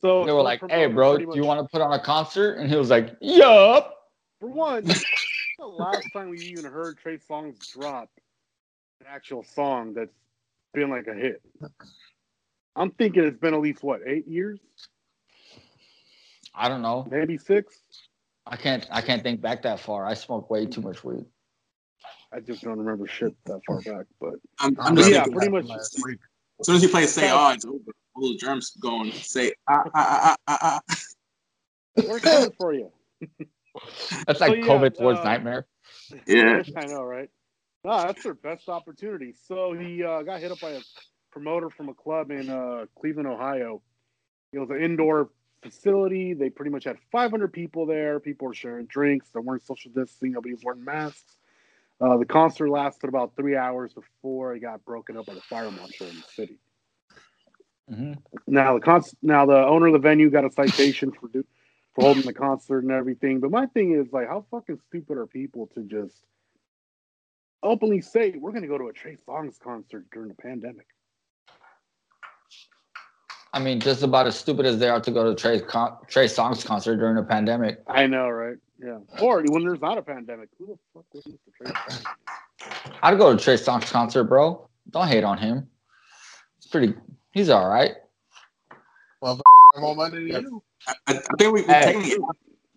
So 0.00 0.24
They 0.24 0.32
were 0.32 0.38
so 0.40 0.44
like, 0.44 0.70
"Hey, 0.70 0.86
bro, 0.86 1.18
do 1.18 1.30
you 1.34 1.44
want 1.44 1.60
to 1.60 1.68
put 1.70 1.82
on 1.82 1.92
a 1.92 1.98
concert?" 1.98 2.54
And 2.58 2.68
he 2.70 2.76
was 2.76 2.88
like, 2.90 3.16
"Yup." 3.20 3.94
For 4.40 4.48
one, 4.48 4.84
the 4.84 5.66
last 5.66 6.12
time 6.12 6.28
we 6.30 6.38
even 6.38 6.64
heard 6.64 6.98
Trey 6.98 7.18
Songz 7.18 7.56
drop 7.72 8.08
an 9.00 9.06
actual 9.08 9.42
song 9.42 9.94
that's 9.94 10.14
been 10.72 10.88
like 10.90 11.08
a 11.08 11.14
hit. 11.14 11.42
I'm 12.76 12.90
thinking 12.92 13.24
it's 13.24 13.38
been 13.38 13.54
at 13.54 13.60
least 13.60 13.82
what 13.82 14.02
eight 14.06 14.28
years, 14.28 14.60
I 16.54 16.68
don't 16.68 16.82
know. 16.82 17.06
maybe 17.10 17.36
six. 17.36 17.82
I 18.46 18.56
can't. 18.56 18.86
I 18.90 19.00
can't 19.02 19.22
think 19.22 19.40
back 19.40 19.62
that 19.62 19.80
far. 19.80 20.06
I 20.06 20.14
smoke 20.14 20.48
way 20.48 20.64
too 20.66 20.80
much 20.80 21.02
weed. 21.04 21.26
I 22.32 22.40
just 22.40 22.62
don't 22.62 22.78
remember 22.78 23.06
shit 23.06 23.34
that 23.46 23.60
far 23.66 23.80
back. 23.82 24.06
But 24.20 24.34
I'm, 24.60 24.76
I'm 24.80 24.88
I'm 24.88 24.96
just 24.96 25.10
yeah, 25.10 25.24
pretty 25.24 25.48
much. 25.48 25.64
As 25.70 26.66
soon 26.66 26.76
as 26.76 26.82
you 26.82 26.88
play 26.88 27.06
"Say 27.06 27.30
Ah," 27.30 27.52
it's 27.52 27.64
over. 27.64 27.78
All 28.14 28.28
those 28.28 28.36
germs 28.36 28.72
going. 28.80 29.12
Say 29.12 29.52
ah 29.68 29.84
ah 29.94 30.36
ah 30.36 30.36
ah 30.46 30.80
ah. 30.88 30.96
We're 32.06 32.20
coming 32.20 32.52
for 32.58 32.74
you. 32.74 32.92
That's 34.26 34.40
like 34.40 34.50
So, 34.50 34.54
yeah, 34.54 34.64
COVID's 34.64 35.00
worst 35.00 35.20
uh, 35.22 35.24
nightmare. 35.24 35.66
Yeah. 36.26 36.62
I 36.76 36.86
know, 36.86 37.02
right? 37.02 37.30
No, 37.84 38.02
that's 38.02 38.22
their 38.24 38.34
best 38.34 38.68
opportunity. 38.68 39.34
So 39.46 39.72
he 39.72 40.02
uh, 40.02 40.22
got 40.22 40.40
hit 40.40 40.50
up 40.50 40.60
by 40.60 40.70
a 40.70 40.80
promoter 41.30 41.70
from 41.70 41.88
a 41.88 41.94
club 41.94 42.30
in 42.30 42.50
uh, 42.50 42.86
Cleveland, 42.98 43.28
Ohio. 43.28 43.82
It 44.52 44.58
was 44.58 44.70
an 44.70 44.82
indoor 44.82 45.30
facility. 45.62 46.34
They 46.34 46.50
pretty 46.50 46.70
much 46.70 46.84
had 46.84 46.98
500 47.12 47.52
people 47.52 47.86
there. 47.86 48.18
People 48.18 48.48
were 48.48 48.54
sharing 48.54 48.86
drinks. 48.86 49.28
They 49.30 49.40
weren't 49.40 49.62
social 49.62 49.92
distancing. 49.92 50.32
Nobody 50.32 50.54
was 50.54 50.64
wearing 50.64 50.84
masks. 50.84 51.37
Uh, 52.00 52.16
the 52.16 52.24
concert 52.24 52.70
lasted 52.70 53.08
about 53.08 53.34
three 53.36 53.56
hours 53.56 53.92
before 53.92 54.54
it 54.54 54.60
got 54.60 54.84
broken 54.84 55.16
up 55.16 55.26
by 55.26 55.34
the 55.34 55.40
fire 55.50 55.70
marshal 55.70 56.10
in 56.10 56.16
the 56.16 56.42
city. 56.42 56.58
hmm 57.88 58.12
Now 58.46 58.74
the 58.74 58.80
con- 58.80 59.02
now 59.22 59.46
the 59.46 59.66
owner 59.66 59.88
of 59.88 59.94
the 59.94 59.98
venue 59.98 60.30
got 60.30 60.44
a 60.44 60.50
citation 60.50 61.10
for 61.12 61.28
do- 61.28 61.46
for 61.94 62.04
holding 62.04 62.24
the 62.24 62.32
concert 62.32 62.84
and 62.84 62.92
everything. 62.92 63.40
But 63.40 63.50
my 63.50 63.66
thing 63.66 63.92
is 63.92 64.12
like, 64.12 64.28
how 64.28 64.44
fucking 64.50 64.78
stupid 64.88 65.16
are 65.16 65.26
people 65.26 65.66
to 65.74 65.82
just 65.82 66.22
openly 67.62 68.00
say 68.00 68.30
we're 68.38 68.52
going 68.52 68.62
to 68.62 68.68
go 68.68 68.78
to 68.78 68.86
a 68.86 68.92
Trey 68.92 69.16
Songz 69.16 69.58
concert 69.58 70.06
during 70.12 70.28
the 70.28 70.34
pandemic? 70.34 70.86
I 73.52 73.58
mean, 73.58 73.80
just 73.80 74.02
about 74.02 74.26
as 74.26 74.36
stupid 74.36 74.66
as 74.66 74.78
they 74.78 74.88
are 74.88 75.00
to 75.00 75.10
go 75.10 75.24
to 75.24 75.34
Trey 75.34 75.60
con- 75.60 75.96
Trey 76.06 76.26
Songz 76.26 76.64
concert 76.64 76.96
during 76.98 77.16
the 77.16 77.22
pandemic. 77.24 77.82
I 77.88 78.06
know, 78.06 78.28
right? 78.28 78.58
Yeah. 78.78 78.98
Or 79.20 79.42
when 79.42 79.64
there's 79.64 79.80
not 79.80 79.98
a 79.98 80.02
pandemic, 80.02 80.48
who 80.58 80.66
the 80.66 80.78
fuck 80.94 81.04
listens 81.12 81.38
to 81.44 81.50
Trey 81.50 81.72
Songz? 81.72 82.04
I'd 83.02 83.18
go 83.18 83.36
to 83.36 83.42
Trey 83.42 83.54
Songz 83.54 83.90
concert, 83.90 84.24
bro. 84.24 84.68
Don't 84.90 85.08
hate 85.08 85.24
on 85.24 85.38
him. 85.38 85.68
It's 86.58 86.66
pretty. 86.66 86.94
He's 87.32 87.50
all 87.50 87.68
right. 87.68 87.92
More 89.20 89.96
money 89.96 90.32
than 90.32 90.44
you. 90.44 90.62
I, 90.86 90.94
I 91.08 91.12
think 91.38 91.52
we, 91.54 91.62
we 91.62 91.62
Hey. 91.62 91.92
technically 91.92 92.18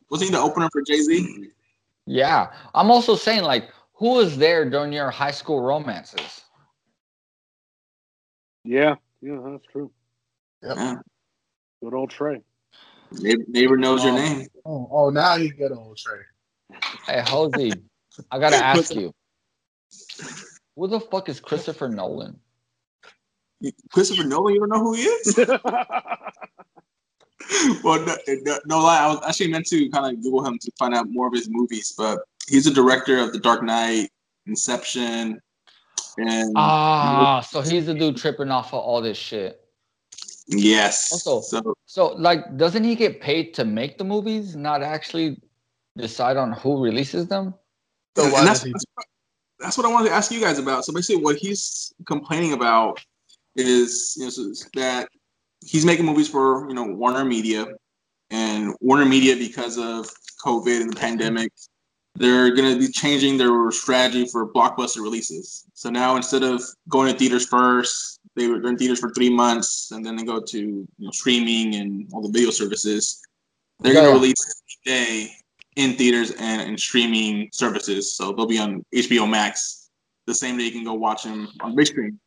wasn't 0.09 0.29
he 0.31 0.35
the 0.35 0.41
opener 0.41 0.69
for 0.71 0.81
Jay 0.81 0.97
Z? 1.01 1.49
Yeah. 2.05 2.51
I'm 2.75 2.91
also 2.91 3.15
saying, 3.15 3.43
like, 3.43 3.69
who 3.93 4.13
was 4.15 4.37
there 4.37 4.69
during 4.69 4.91
your 4.91 5.09
high 5.09 5.31
school 5.31 5.61
romances? 5.61 6.41
Yeah, 8.63 8.95
yeah, 9.21 9.39
that's 9.43 9.65
true. 9.71 9.91
Yeah. 10.61 10.95
Good 11.81 11.93
old 11.93 12.09
Trey. 12.09 12.41
Neighbor, 13.19 13.43
neighbor 13.47 13.77
knows 13.77 14.03
your 14.03 14.13
Oh. 14.13 14.17
name. 14.17 14.47
Oh, 14.65 14.89
oh, 14.91 15.09
now 15.09 15.35
you 15.35 15.51
get 15.53 15.71
old 15.71 15.97
Trey. 15.97 16.19
Hey, 17.05 17.21
Hosey, 17.21 17.73
I 18.31 18.39
gotta 18.39 18.55
ask 18.63 18.93
you, 18.95 19.13
who 20.75 20.87
the 20.87 20.99
fuck 20.99 21.29
is 21.29 21.39
Christopher 21.39 21.89
Nolan? 21.89 22.39
Christopher 23.91 24.23
Nolan, 24.23 24.53
you 24.53 24.59
don't 24.61 24.69
know 24.69 24.79
who 24.79 24.93
he 24.93 25.03
is? 25.03 25.37
well, 27.83 27.99
no, 28.05 28.15
no, 28.27 28.59
no 28.65 28.79
lie. 28.79 28.99
I 29.03 29.07
was 29.07 29.19
actually 29.27 29.51
meant 29.51 29.65
to 29.67 29.89
kind 29.89 30.15
of 30.15 30.21
Google 30.23 30.45
him 30.45 30.57
to 30.59 30.71
find 30.79 30.93
out 30.95 31.07
more 31.09 31.27
of 31.27 31.33
his 31.33 31.49
movies, 31.49 31.93
but 31.97 32.19
he's 32.47 32.65
a 32.67 32.73
director 32.73 33.19
of 33.19 33.33
The 33.33 33.39
Dark 33.39 33.61
Knight, 33.63 34.09
Inception, 34.47 35.39
and 36.17 36.53
Ah, 36.55 37.41
so 37.41 37.61
he's 37.61 37.85
the 37.85 37.93
dude 37.93 38.17
tripping 38.17 38.49
off 38.51 38.67
of 38.73 38.79
all 38.79 39.01
this 39.01 39.17
shit. 39.17 39.60
Yes. 40.47 41.11
Also- 41.11 41.41
so 41.41 41.75
So, 41.85 42.07
like, 42.07 42.57
doesn't 42.57 42.83
he 42.83 42.95
get 42.95 43.21
paid 43.21 43.53
to 43.55 43.65
make 43.65 43.97
the 43.97 44.03
movies, 44.03 44.55
not 44.55 44.81
actually 44.81 45.41
decide 45.97 46.37
on 46.37 46.51
who 46.53 46.81
releases 46.83 47.27
them? 47.27 47.53
So 48.15 48.23
and 48.23 48.33
why 48.33 48.45
that's, 48.45 48.63
he- 48.63 48.71
that's, 48.71 48.85
that's 49.59 49.77
what 49.77 49.85
I 49.85 49.89
wanted 49.89 50.09
to 50.09 50.15
ask 50.15 50.31
you 50.31 50.39
guys 50.41 50.57
about. 50.57 50.85
So 50.85 50.93
basically, 50.93 51.21
what 51.23 51.35
he's 51.37 51.93
complaining 52.05 52.53
about 52.53 53.03
is 53.55 54.15
you 54.17 54.23
know 54.23 54.29
so 54.29 54.51
that 54.75 55.09
he's 55.65 55.85
making 55.85 56.05
movies 56.05 56.29
for 56.29 56.67
you 56.69 56.73
know 56.73 56.85
Warner 56.85 57.25
Media, 57.25 57.67
and 58.31 58.73
Warner 58.79 59.05
Media 59.05 59.35
because 59.35 59.77
of 59.77 60.09
COVID 60.43 60.81
and 60.81 60.91
the 60.91 60.95
pandemic, 60.95 61.51
they're 62.15 62.55
going 62.55 62.73
to 62.73 62.79
be 62.79 62.91
changing 62.91 63.37
their 63.37 63.69
strategy 63.71 64.25
for 64.25 64.47
blockbuster 64.51 65.01
releases. 65.03 65.65
So 65.73 65.89
now 65.89 66.15
instead 66.15 66.43
of 66.43 66.63
going 66.89 67.11
to 67.11 67.17
theaters 67.19 67.45
first, 67.45 68.20
they 68.35 68.47
were 68.47 68.65
in 68.67 68.77
theaters 68.77 68.99
for 68.99 69.11
three 69.11 69.29
months, 69.29 69.91
and 69.91 70.05
then 70.05 70.15
they 70.15 70.23
go 70.23 70.39
to 70.39 70.57
you 70.57 70.87
know, 70.97 71.11
streaming 71.11 71.75
and 71.75 72.09
all 72.13 72.21
the 72.21 72.31
video 72.31 72.49
services. 72.49 73.21
They're 73.79 73.93
gonna 73.93 74.11
release 74.11 74.61
day 74.85 75.31
in 75.75 75.93
theaters 75.93 76.31
and, 76.31 76.61
and 76.61 76.79
streaming 76.79 77.49
services. 77.51 78.13
So 78.13 78.31
they'll 78.31 78.45
be 78.45 78.59
on 78.59 78.85
HBO 78.93 79.29
Max 79.29 79.89
the 80.27 80.35
same 80.35 80.57
day 80.57 80.65
you 80.65 80.71
can 80.71 80.83
go 80.83 80.93
watch 80.93 81.23
them 81.23 81.47
on 81.61 81.75
big 81.75 81.87
screen. 81.87 82.19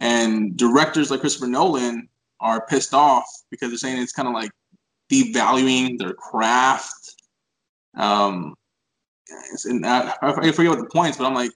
And 0.00 0.56
directors 0.56 1.10
like 1.10 1.20
Christopher 1.20 1.46
Nolan 1.46 2.08
are 2.40 2.66
pissed 2.66 2.94
off 2.94 3.26
because 3.50 3.70
they're 3.70 3.78
saying 3.78 4.00
it's 4.00 4.12
kind 4.12 4.28
of 4.28 4.34
like 4.34 4.50
devaluing 5.10 5.98
their 5.98 6.14
craft. 6.14 7.14
Um, 7.96 8.54
and 9.64 9.86
I, 9.86 10.14
I 10.22 10.52
forget 10.52 10.70
what 10.70 10.78
the 10.78 10.88
points, 10.92 11.18
but 11.18 11.26
I'm 11.26 11.34
like, 11.34 11.50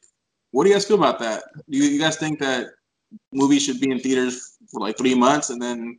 what 0.52 0.64
do 0.64 0.70
you 0.70 0.74
guys 0.74 0.86
feel 0.86 0.96
about 0.98 1.18
that? 1.20 1.44
Do 1.68 1.78
you, 1.78 1.84
you 1.84 2.00
guys 2.00 2.16
think 2.16 2.40
that 2.40 2.68
movies 3.32 3.64
should 3.64 3.80
be 3.80 3.90
in 3.90 3.98
theaters 4.00 4.56
for 4.70 4.80
like 4.80 4.96
three 4.96 5.14
months 5.14 5.50
and 5.50 5.60
then 5.60 5.98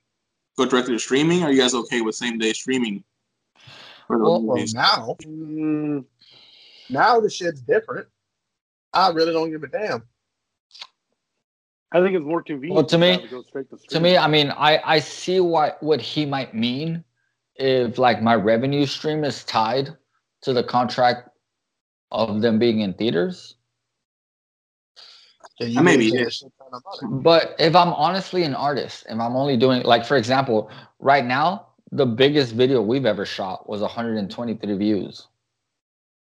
go 0.57 0.65
directly 0.65 0.93
to 0.93 0.99
streaming? 0.99 1.43
Are 1.43 1.51
you 1.51 1.61
guys 1.61 1.73
okay 1.73 2.01
with 2.01 2.15
same 2.15 2.37
day 2.37 2.53
streaming 2.53 3.03
for 4.07 4.17
those 4.17 4.27
Well, 4.27 4.41
well, 4.43 4.65
now, 4.73 5.15
Mm, 5.25 6.05
now 6.89 7.19
the 7.19 7.29
shit's 7.29 7.61
different. 7.61 8.07
I 8.93 9.09
really 9.11 9.31
don't 9.31 9.51
give 9.51 9.63
a 9.63 9.67
damn. 9.67 10.03
I 11.93 12.01
think 12.01 12.15
it's 12.15 12.25
more 12.25 12.41
convenient. 12.41 12.75
Well, 12.75 12.85
to 12.85 12.97
me- 12.97 13.11
have 13.11 13.23
it 13.23 13.31
go 13.31 13.41
to, 13.41 13.77
to 13.89 13.99
me, 13.99 14.17
I 14.17 14.27
mean, 14.27 14.49
I 14.51 14.81
I 14.83 14.99
see 14.99 15.39
what 15.39 15.81
what 15.83 16.01
he 16.01 16.25
might 16.25 16.53
mean 16.53 17.03
if 17.55 17.97
like 17.97 18.21
my 18.21 18.35
revenue 18.35 18.85
stream 18.85 19.23
is 19.23 19.43
tied 19.43 19.95
to 20.41 20.53
the 20.53 20.63
contract 20.63 21.29
of 22.11 22.41
them 22.41 22.59
being 22.59 22.79
in 22.79 22.93
theaters. 22.93 23.55
Yeah, 25.59 25.67
you 25.67 25.79
I 25.79 25.83
may 25.83 25.97
be 25.97 26.09
get 26.71 26.79
here. 26.79 26.81
a 26.81 26.83
shit 26.91 27.09
ton 27.11 27.13
of 27.13 27.23
money. 27.23 27.23
But 27.23 27.55
if 27.59 27.75
I'm 27.75 27.93
honestly 27.93 28.43
an 28.43 28.55
artist, 28.55 29.05
if 29.09 29.19
I'm 29.19 29.35
only 29.37 29.57
doing 29.57 29.83
like 29.83 30.05
for 30.05 30.17
example, 30.17 30.71
right 30.99 31.25
now 31.25 31.67
the 31.91 32.05
biggest 32.07 32.53
video 32.55 32.81
we've 32.81 33.05
ever 33.05 33.25
shot 33.25 33.69
was 33.69 33.81
123 33.81 34.77
views. 34.77 35.27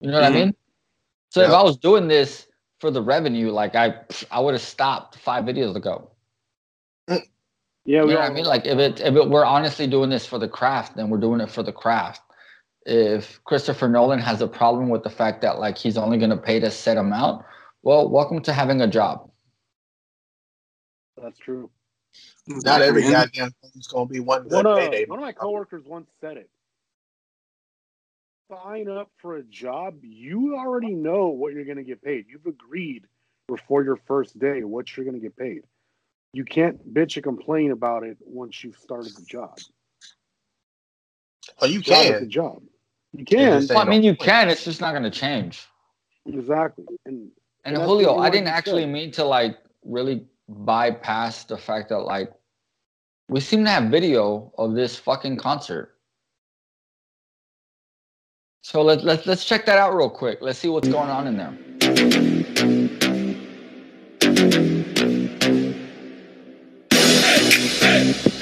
You 0.01 0.09
know 0.11 0.21
what 0.21 0.23
Mhm. 0.23 0.27
I 0.27 0.29
mean? 0.31 0.55
So 1.31 1.43
if 1.43 1.51
I 1.51 1.63
was 1.63 1.77
doing 1.77 2.07
this 2.07 2.47
for 2.79 2.91
the 2.91 3.01
revenue, 3.03 3.51
like 3.51 3.75
I 3.75 3.95
I 4.31 4.39
would 4.41 4.53
have 4.55 4.61
stopped 4.63 5.17
five 5.19 5.45
videos 5.45 5.75
ago. 5.75 6.11
yeah, 7.85 8.03
You 8.03 8.07
we 8.07 8.13
know 8.13 8.19
what 8.21 8.31
I 8.31 8.33
mean? 8.33 8.45
Like 8.45 8.65
if 8.67 8.79
it 8.79 9.01
if 9.01 9.15
it, 9.15 9.29
we're 9.29 9.45
honestly 9.45 9.87
doing 9.87 10.09
this 10.09 10.25
for 10.25 10.39
the 10.39 10.49
craft, 10.49 10.95
then 10.97 11.09
we're 11.09 11.19
doing 11.19 11.41
it 11.41 11.51
for 11.51 11.63
the 11.63 11.73
craft. 11.73 12.21
If 12.85 13.43
Christopher 13.45 13.89
Nolan 13.89 14.19
has 14.19 14.41
a 14.41 14.47
problem 14.47 14.89
with 14.89 15.03
the 15.03 15.11
fact 15.11 15.41
that 15.43 15.59
like 15.59 15.77
he's 15.77 15.97
only 15.97 16.19
going 16.19 16.31
to 16.31 16.37
pay 16.37 16.59
this 16.59 16.77
set 16.77 16.97
amount, 16.97 17.45
well, 17.83 18.09
welcome 18.09 18.41
to 18.43 18.53
having 18.53 18.81
a 18.81 18.87
job. 18.87 19.29
That's 21.21 21.37
true. 21.39 21.69
Not 22.47 22.81
every 22.81 23.03
And- 23.03 23.11
goddamn 23.11 23.51
thing's 23.61 23.87
gonna 23.87 24.05
be 24.07 24.19
one 24.19 24.43
good 24.43 24.65
One, 24.65 24.67
uh, 24.67 24.75
payday. 24.75 25.05
one 25.05 25.19
of 25.19 25.23
my 25.23 25.31
coworkers 25.31 25.83
once 25.85 26.09
said 26.21 26.37
it. 26.37 26.49
Sign 28.51 28.87
up 28.89 29.09
for 29.17 29.37
a 29.37 29.43
job. 29.43 30.03
You 30.03 30.55
already 30.57 30.93
know 30.93 31.27
what 31.29 31.53
you're 31.53 31.65
going 31.65 31.77
to 31.77 31.83
get 31.83 32.03
paid. 32.03 32.25
You've 32.29 32.45
agreed 32.45 33.07
before 33.47 33.83
your 33.83 33.95
first 33.95 34.37
day 34.37 34.63
what 34.63 34.95
you're 34.95 35.05
going 35.05 35.15
to 35.15 35.21
get 35.21 35.35
paid. 35.35 35.63
You 36.33 36.43
can't 36.45 36.93
bitch 36.93 37.15
and 37.15 37.23
complain 37.23 37.71
about 37.71 38.03
it 38.03 38.17
once 38.19 38.63
you've 38.63 38.77
started 38.77 39.15
the 39.15 39.23
job. 39.25 39.57
Oh, 41.61 41.65
you 41.65 41.81
Job 41.81 42.05
is 42.05 42.09
a 42.11 42.19
can. 42.19 42.29
job. 42.29 42.63
You 43.13 43.25
can 43.25 43.61
just 43.61 43.69
Well, 43.69 43.79
I 43.79 43.85
mean, 43.85 44.03
you 44.03 44.15
can. 44.15 44.49
It's 44.49 44.65
just 44.65 44.81
not 44.81 44.91
going 44.91 45.03
to 45.03 45.11
change. 45.11 45.65
exactly. 46.27 46.85
And 47.05 47.31
And 47.65 47.75
And 47.77 47.85
Julio, 47.85 48.17
I 48.17 48.29
didn't 48.29 48.47
actually 48.49 48.83
say. 48.83 48.87
mean 48.91 49.11
to 49.11 49.23
like 49.23 49.57
really 49.83 50.27
bypass 50.53 51.43
the 51.45 51.57
fact 51.57 51.89
that 51.89 51.99
like 51.99 52.31
we 53.29 53.39
seem 53.39 53.63
to 53.65 53.69
have 53.69 53.91
video 53.91 54.51
of 54.57 54.75
this 54.75 54.97
fucking 54.97 55.37
concert. 55.37 55.97
So 58.61 58.81
let, 58.81 59.03
let, 59.03 59.25
let's 59.25 59.43
check 59.43 59.65
that 59.65 59.77
out 59.77 59.95
real 59.95 60.09
quick. 60.09 60.39
Let's 60.41 60.59
see 60.59 60.69
what's 60.69 60.87
going 60.87 61.09
on 61.09 61.27
in 61.27 61.37
there. 61.37 61.57
So 68.13 68.32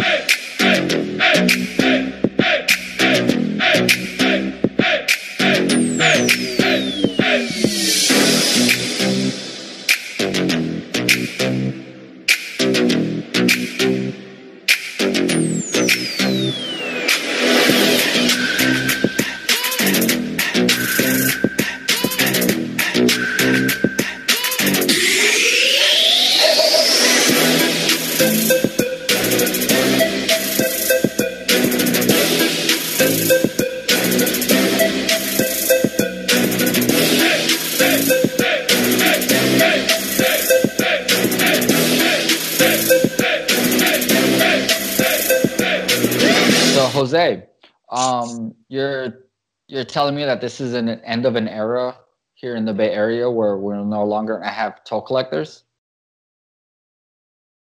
telling 50.12 50.24
me 50.24 50.26
that 50.26 50.42
this 50.42 50.60
is 50.60 50.74
an 50.74 50.90
end 50.90 51.26
of 51.26 51.38
an 51.38 51.48
era 51.48 51.96
here 52.34 52.58
in 52.58 52.66
the 52.66 52.74
Bay 52.74 52.92
Area 52.92 53.32
where 53.32 53.56
we're 53.56 53.82
no 53.82 54.04
longer 54.04 54.42
have 54.42 54.84
toll 54.84 55.02
collectors. 55.02 55.64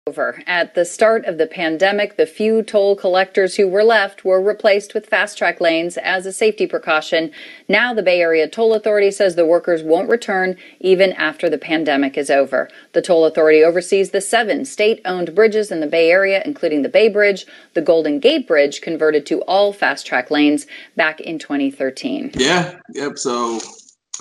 Over. 0.07 0.41
At 0.47 0.73
the 0.73 0.85
start 0.85 1.25
of 1.25 1.37
the 1.37 1.47
pandemic, 1.47 2.15
the 2.15 2.25
few 2.25 2.63
toll 2.63 2.95
collectors 2.95 3.57
who 3.57 3.67
were 3.67 3.83
left 3.83 4.23
were 4.23 4.41
replaced 4.41 4.93
with 4.93 5.09
FasTrak 5.09 5.59
lanes 5.59 5.97
as 5.97 6.25
a 6.25 6.31
safety 6.31 6.65
precaution. 6.65 7.29
Now 7.67 7.93
the 7.93 8.01
Bay 8.01 8.21
Area 8.21 8.47
Toll 8.47 8.73
Authority 8.73 9.11
says 9.11 9.35
the 9.35 9.45
workers 9.45 9.83
won't 9.83 10.07
return 10.07 10.55
even 10.79 11.11
after 11.11 11.49
the 11.49 11.57
pandemic 11.57 12.17
is 12.17 12.29
over. 12.29 12.69
The 12.93 13.01
toll 13.01 13.25
authority 13.25 13.61
oversees 13.65 14.11
the 14.11 14.21
seven 14.21 14.63
state 14.63 15.01
owned 15.03 15.35
bridges 15.35 15.71
in 15.71 15.81
the 15.81 15.87
Bay 15.87 16.09
Area, 16.09 16.41
including 16.45 16.83
the 16.83 16.89
Bay 16.89 17.09
Bridge, 17.09 17.45
the 17.73 17.81
Golden 17.81 18.21
Gate 18.21 18.47
Bridge, 18.47 18.79
converted 18.79 19.25
to 19.25 19.41
all 19.41 19.73
FasTrak 19.73 20.31
lanes 20.31 20.67
back 20.95 21.19
in 21.19 21.37
2013. 21.37 22.31
Yeah, 22.35 22.79
yep. 22.93 23.17
So 23.17 23.59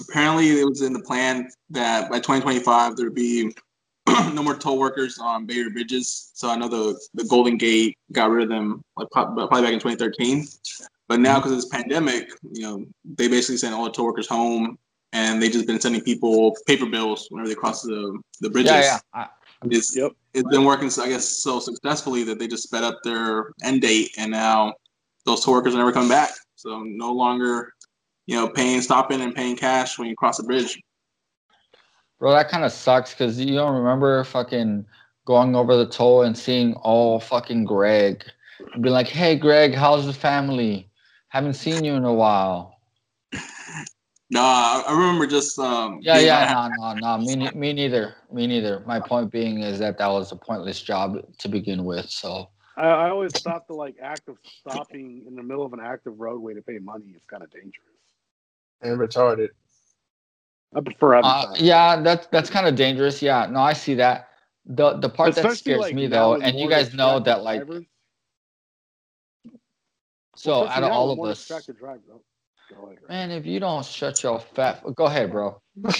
apparently 0.00 0.58
it 0.58 0.68
was 0.68 0.82
in 0.82 0.94
the 0.94 1.02
plan 1.02 1.48
that 1.70 2.10
by 2.10 2.16
2025 2.16 2.96
there'd 2.96 3.14
be 3.14 3.54
no 4.34 4.42
more 4.42 4.56
toll 4.56 4.78
workers 4.78 5.18
on 5.18 5.46
Bay 5.46 5.58
Area 5.58 5.70
bridges. 5.70 6.30
So 6.34 6.48
I 6.48 6.56
know 6.56 6.68
the 6.68 6.98
the 7.14 7.24
Golden 7.24 7.56
Gate 7.56 7.98
got 8.12 8.30
rid 8.30 8.44
of 8.44 8.48
them 8.48 8.82
like 8.96 9.08
probably 9.10 9.46
back 9.62 9.72
in 9.72 9.80
2013. 9.80 10.46
But 11.08 11.20
now 11.20 11.34
mm-hmm. 11.34 11.38
because 11.38 11.52
of 11.52 11.58
this 11.58 11.68
pandemic, 11.68 12.30
you 12.52 12.62
know, 12.62 12.86
they 13.04 13.28
basically 13.28 13.56
sent 13.56 13.74
all 13.74 13.84
the 13.84 13.90
toll 13.90 14.06
workers 14.06 14.28
home, 14.28 14.78
and 15.12 15.40
they 15.40 15.48
just 15.48 15.66
been 15.66 15.80
sending 15.80 16.00
people 16.00 16.56
paper 16.66 16.86
bills 16.86 17.28
whenever 17.30 17.48
they 17.48 17.54
cross 17.54 17.82
the 17.82 18.18
the 18.40 18.50
bridges. 18.50 18.72
Yeah, 18.72 18.80
yeah. 18.80 18.98
I, 19.14 19.28
It's, 19.70 19.96
Yep. 19.96 20.12
it's 20.34 20.48
been 20.50 20.64
working, 20.64 20.90
I 21.00 21.08
guess, 21.08 21.26
so 21.26 21.60
successfully 21.60 22.22
that 22.24 22.38
they 22.38 22.46
just 22.46 22.64
sped 22.64 22.84
up 22.84 22.98
their 23.02 23.52
end 23.62 23.82
date, 23.82 24.10
and 24.18 24.30
now 24.30 24.74
those 25.24 25.44
toll 25.44 25.54
workers 25.54 25.74
are 25.74 25.78
never 25.78 25.92
coming 25.92 26.08
back. 26.08 26.30
So 26.56 26.82
no 26.84 27.12
longer, 27.12 27.72
you 28.26 28.36
know, 28.36 28.48
paying, 28.48 28.82
stopping, 28.82 29.20
and 29.20 29.34
paying 29.34 29.56
cash 29.56 29.98
when 29.98 30.08
you 30.08 30.16
cross 30.16 30.36
the 30.36 30.44
bridge. 30.44 30.78
Bro, 32.18 32.32
that 32.32 32.48
kind 32.48 32.64
of 32.64 32.72
sucks 32.72 33.12
because 33.12 33.38
you 33.38 33.54
don't 33.54 33.76
remember 33.76 34.24
fucking 34.24 34.86
going 35.26 35.54
over 35.54 35.76
the 35.76 35.86
toll 35.86 36.22
and 36.22 36.36
seeing 36.36 36.74
all 36.74 37.20
fucking 37.20 37.64
Greg 37.64 38.24
and 38.72 38.82
be 38.82 38.90
like, 38.90 39.08
hey, 39.08 39.36
Greg, 39.36 39.74
how's 39.74 40.06
the 40.06 40.12
family? 40.12 40.90
Haven't 41.28 41.54
seen 41.54 41.84
you 41.84 41.94
in 41.94 42.04
a 42.04 42.14
while. 42.14 42.80
Nah, 44.30 44.40
I 44.40 44.84
I 44.88 44.92
remember 44.92 45.26
just 45.26 45.58
um. 45.58 46.00
Yeah, 46.02 46.18
yeah, 46.18 46.46
no, 46.46 46.94
no, 46.94 46.94
no. 46.94 47.18
Me, 47.18 47.50
me 47.54 47.72
neither. 47.72 48.14
Me 48.32 48.46
neither. 48.46 48.82
My 48.86 48.98
point 48.98 49.30
being 49.30 49.62
is 49.62 49.78
that 49.78 49.98
that 49.98 50.08
was 50.08 50.32
a 50.32 50.36
pointless 50.36 50.82
job 50.82 51.18
to 51.38 51.48
begin 51.48 51.84
with. 51.84 52.10
So, 52.10 52.48
I, 52.76 52.86
I 52.86 53.10
always 53.10 53.32
thought 53.38 53.66
the 53.68 53.74
like 53.74 53.96
act 54.02 54.28
of 54.28 54.38
stopping 54.60 55.24
in 55.26 55.36
the 55.36 55.42
middle 55.42 55.64
of 55.64 55.72
an 55.74 55.80
active 55.80 56.18
roadway 56.18 56.54
to 56.54 56.62
pay 56.62 56.78
money 56.78 57.12
is 57.14 57.22
kind 57.30 57.42
of 57.42 57.50
dangerous. 57.50 57.74
And 58.82 58.98
retarded. 58.98 59.50
I 60.74 60.80
prefer 60.80 61.16
uh, 61.16 61.54
yeah, 61.56 62.00
that's 62.02 62.26
that's 62.28 62.50
kind 62.50 62.66
of 62.66 62.74
dangerous. 62.74 63.22
Yeah, 63.22 63.46
no, 63.50 63.60
I 63.60 63.72
see 63.72 63.94
that. 63.94 64.28
The 64.66 64.94
the 64.94 65.08
part 65.08 65.34
that 65.36 65.56
scares 65.56 65.80
like, 65.80 65.94
me 65.94 66.06
though, 66.06 66.34
and 66.34 66.58
you 66.58 66.68
guys 66.68 66.92
know 66.92 67.20
that 67.20 67.42
like, 67.42 67.64
drivers- 67.66 67.86
so 70.36 70.60
Well, 70.60 70.68
out 70.68 70.82
of 70.82 70.92
all 70.92 71.10
of 71.10 71.16
more 71.16 71.28
us, 71.28 71.38
distracted 71.38 71.78
drivers. 71.78 72.02
Go 72.74 72.86
ahead. 72.86 72.98
man, 73.08 73.30
if 73.30 73.46
you 73.46 73.60
don't 73.60 73.84
shut 73.84 74.22
your 74.22 74.40
fat, 74.40 74.82
go 74.94 75.06
ahead, 75.06 75.30
bro. 75.30 75.60
No, 75.76 75.90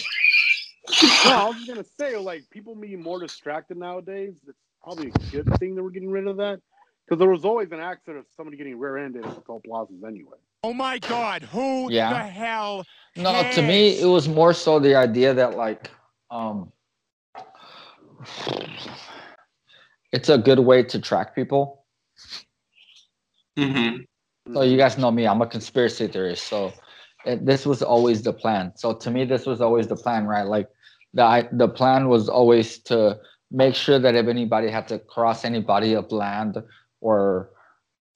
I 1.24 1.46
was 1.46 1.56
just 1.56 1.68
gonna 1.68 1.84
say, 1.84 2.16
like, 2.16 2.50
people 2.50 2.74
being 2.74 3.02
more 3.02 3.20
distracted 3.20 3.76
nowadays. 3.78 4.34
It's 4.46 4.58
probably 4.82 5.08
a 5.08 5.10
good 5.30 5.48
thing 5.58 5.74
that 5.76 5.82
we're 5.82 5.90
getting 5.90 6.10
rid 6.10 6.26
of 6.26 6.36
that, 6.38 6.60
because 7.06 7.18
there 7.18 7.30
was 7.30 7.44
always 7.44 7.72
an 7.72 7.80
accident 7.80 8.18
of 8.18 8.26
somebody 8.36 8.56
getting 8.56 8.78
rear-ended 8.78 9.24
at 9.24 9.34
the 9.36 9.40
toll 9.42 9.60
plazas 9.64 10.02
anyway. 10.06 10.38
Oh 10.66 10.74
my 10.74 10.98
God! 10.98 11.44
Who 11.44 11.88
Yeah. 11.92 12.10
the 12.10 12.18
hell? 12.18 12.84
No, 13.16 13.48
to 13.52 13.62
me, 13.62 14.00
it 14.00 14.06
was 14.06 14.26
more 14.26 14.52
so 14.52 14.80
the 14.80 14.96
idea 14.96 15.32
that 15.32 15.56
like, 15.56 15.92
um, 16.28 16.72
it's 20.10 20.28
a 20.28 20.36
good 20.36 20.58
way 20.58 20.82
to 20.82 21.00
track 21.00 21.36
people. 21.36 21.84
Mhm. 23.56 24.06
So 24.52 24.62
you 24.62 24.76
guys 24.76 24.98
know 24.98 25.12
me, 25.12 25.28
I'm 25.28 25.40
a 25.40 25.46
conspiracy 25.46 26.08
theorist. 26.08 26.48
So 26.48 26.72
it, 27.24 27.46
this 27.46 27.64
was 27.64 27.80
always 27.80 28.22
the 28.22 28.32
plan. 28.32 28.72
So 28.74 28.92
to 28.92 29.08
me, 29.08 29.24
this 29.24 29.46
was 29.46 29.60
always 29.60 29.86
the 29.86 29.96
plan, 29.96 30.26
right? 30.26 30.48
Like 30.48 30.68
the 31.14 31.48
the 31.52 31.68
plan 31.68 32.08
was 32.08 32.28
always 32.28 32.80
to 32.90 33.20
make 33.52 33.76
sure 33.76 34.00
that 34.00 34.16
if 34.16 34.26
anybody 34.26 34.68
had 34.68 34.88
to 34.88 34.98
cross 34.98 35.44
any 35.44 35.60
body 35.60 35.94
of 35.94 36.10
land 36.10 36.60
or 37.00 37.50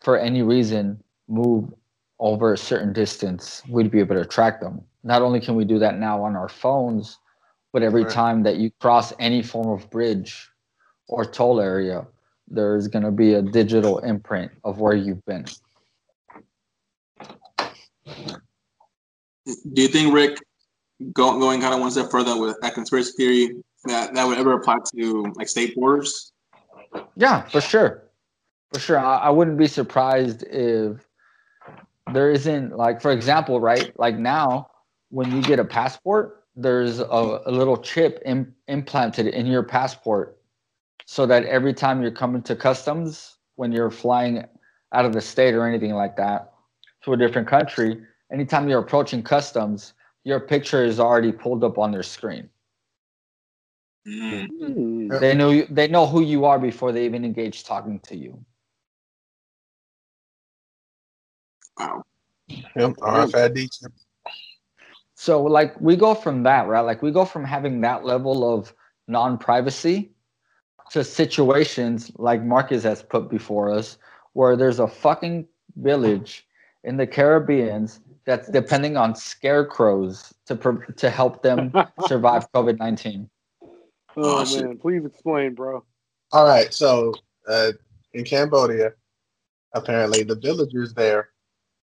for 0.01 0.19
any 0.19 0.43
reason 0.43 1.01
move 1.29 1.73
over 2.21 2.53
a 2.53 2.59
certain 2.59 2.93
distance, 2.93 3.63
we'd 3.69 3.91
be 3.91 3.99
able 3.99 4.15
to 4.15 4.25
track 4.25 4.61
them. 4.61 4.83
Not 5.03 5.23
only 5.23 5.41
can 5.41 5.57
we 5.57 5.65
do 5.65 5.79
that 5.79 5.99
now 5.99 6.23
on 6.23 6.37
our 6.37 6.51
phones, 6.51 7.19
but 7.73 7.83
every 7.83 8.05
Right. 8.05 8.13
time 8.13 8.43
that 8.43 8.57
you 8.57 8.71
cross 8.79 9.13
any 9.19 9.43
form 9.43 9.69
of 9.69 9.91
bridge 9.91 10.51
or 11.09 11.25
toll 11.25 11.61
area, 11.61 12.07
there's 12.47 12.89
going 12.89 13.05
to 13.05 13.11
be 13.11 13.35
a 13.35 13.43
digital 13.43 13.99
imprint 14.01 14.53
of 14.65 14.81
where 14.81 14.95
you've 14.95 15.25
been. 15.25 15.47
Do 19.47 19.83
you 19.83 19.89
think, 19.89 20.13
Rick, 20.13 20.39
go, 21.13 21.39
going 21.39 21.61
kind 21.61 21.73
of 21.73 21.81
one 21.81 21.91
step 21.91 22.11
further 22.11 22.39
with 22.39 22.57
that 22.61 22.75
conspiracy 22.75 23.13
theory, 23.17 23.57
that 23.85 24.13
that 24.15 24.27
would 24.27 24.37
ever 24.37 24.53
apply 24.53 24.77
to 24.95 25.33
like 25.37 25.49
state 25.49 25.75
borders? 25.75 26.33
Yeah, 27.17 27.43
for 27.49 27.63
sure. 27.63 28.03
For 28.73 28.79
sure. 28.79 28.99
I, 28.99 29.17
I 29.17 29.31
wouldn't 29.31 29.57
be 29.57 29.67
surprised 29.67 30.45
if 30.45 31.09
there 32.13 32.31
isn't, 32.31 32.77
like, 32.77 33.01
for 33.01 33.11
example, 33.13 33.61
right? 33.61 33.93
Like 33.99 34.17
now, 34.17 34.71
when 35.11 35.31
you 35.33 35.43
get 35.43 35.59
a 35.59 35.65
passport, 35.65 36.45
there's 36.57 37.01
a, 37.01 37.43
a 37.47 37.51
little 37.51 37.77
chip 37.77 38.23
Im- 38.25 38.55
implanted 38.69 39.27
in 39.29 39.47
your 39.47 39.63
passport 39.63 40.39
so 41.07 41.27
that 41.27 41.45
every 41.45 41.75
time 41.75 42.03
you're 42.03 42.11
coming 42.11 42.43
to 42.43 42.55
customs, 42.55 43.37
when 43.57 43.73
you're 43.73 43.91
flying 43.91 44.45
out 44.93 45.05
of 45.05 45.13
the 45.13 45.21
state 45.21 45.55
or 45.55 45.67
anything 45.67 45.93
like 45.93 46.17
that 46.17 46.53
to 47.03 47.13
a 47.13 47.17
different 47.17 47.49
country, 47.49 48.01
anytime 48.33 48.69
you're 48.69 48.81
approaching 48.81 49.23
customs, 49.23 49.95
your 50.25 50.41
picture 50.41 50.85
is 50.85 51.01
already 51.01 51.33
pulled 51.33 51.65
up 51.65 51.79
on 51.79 51.91
their 51.91 52.03
screen. 52.03 52.49
Mm. 54.07 55.21
They 55.21 55.35
know 55.35 55.51
you, 55.51 55.67
they 55.71 55.89
know 55.89 56.07
who 56.07 56.23
you 56.23 56.45
are 56.45 56.59
before 56.59 56.93
they 56.93 57.05
even 57.05 57.25
engage 57.25 57.65
talking 57.65 58.01
to 58.01 58.17
you. 58.17 58.45
Wow. 61.81 62.03
Yep, 62.77 62.97
RFID 62.97 63.69
chip. 63.73 63.93
So 65.15 65.43
like 65.43 65.79
we 65.81 65.97
go 65.97 66.15
from 66.15 66.43
that, 66.45 66.67
right? 66.67 66.81
Like 66.81 67.03
we 67.03 67.11
go 67.11 67.25
from 67.25 67.45
having 67.45 67.81
that 67.83 68.05
level 68.05 68.55
of 68.55 68.75
non-privacy 69.09 70.13
to 70.91 71.05
situations 71.05 72.11
like 72.17 72.43
Marcus 72.43 72.83
has 72.85 73.03
put 73.03 73.29
before 73.31 73.73
us 73.73 73.99
where 74.33 74.57
there's 74.57 74.79
a 74.79 74.87
fucking 74.89 75.47
village 75.77 76.47
in 76.85 76.97
the 76.97 77.07
Caribbeans 77.07 78.01
that's 78.25 78.49
depending 78.49 78.97
on 78.97 79.15
scarecrows 79.15 80.33
to 80.47 80.57
pro- 80.57 80.85
to 80.97 81.11
help 81.11 81.43
them 81.43 81.73
survive 82.07 82.51
COVID-19. 82.53 83.29
Oh, 83.63 83.69
Oh, 84.17 84.45
shit. 84.45 84.65
man, 84.65 84.79
please 84.79 85.05
explain, 85.05 85.55
bro. 85.55 85.85
All 86.33 86.47
right, 86.47 86.73
so 86.73 87.15
uh, 87.49 87.73
in 88.15 88.25
Cambodia, 88.25 88.93
apparently 89.75 90.23
the 90.23 90.35
villagers 90.37 90.95
there 90.95 91.31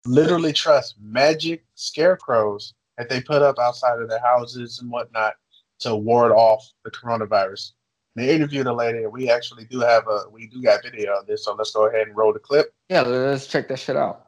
literally 0.06 0.52
trust 0.52 0.96
magic 1.00 1.64
scarecrows 1.74 2.74
that 2.98 3.08
they 3.08 3.20
put 3.20 3.42
up 3.42 3.58
outside 3.58 4.00
of 4.00 4.08
their 4.08 4.20
houses 4.20 4.80
and 4.80 4.90
whatnot 4.90 5.34
to 5.80 5.94
ward 5.96 6.32
off 6.32 6.68
the 6.84 6.90
coronavirus. 6.90 7.72
They 8.14 8.34
interviewed 8.34 8.66
a 8.66 8.72
lady, 8.72 9.04
and 9.04 9.12
we 9.12 9.30
actually 9.30 9.64
do 9.64 9.80
have 9.80 10.06
a 10.06 10.24
we 10.30 10.46
do 10.46 10.62
got 10.62 10.82
video 10.82 11.14
of 11.14 11.26
this, 11.26 11.44
so 11.44 11.54
let's 11.54 11.72
go 11.72 11.88
ahead 11.88 12.08
and 12.08 12.16
roll 12.16 12.32
the 12.32 12.38
clip. 12.38 12.74
Yeah, 12.88 13.02
let's 13.02 13.46
check 13.46 13.68
that 13.68 13.78
shit 13.78 13.96
out. 13.96 14.26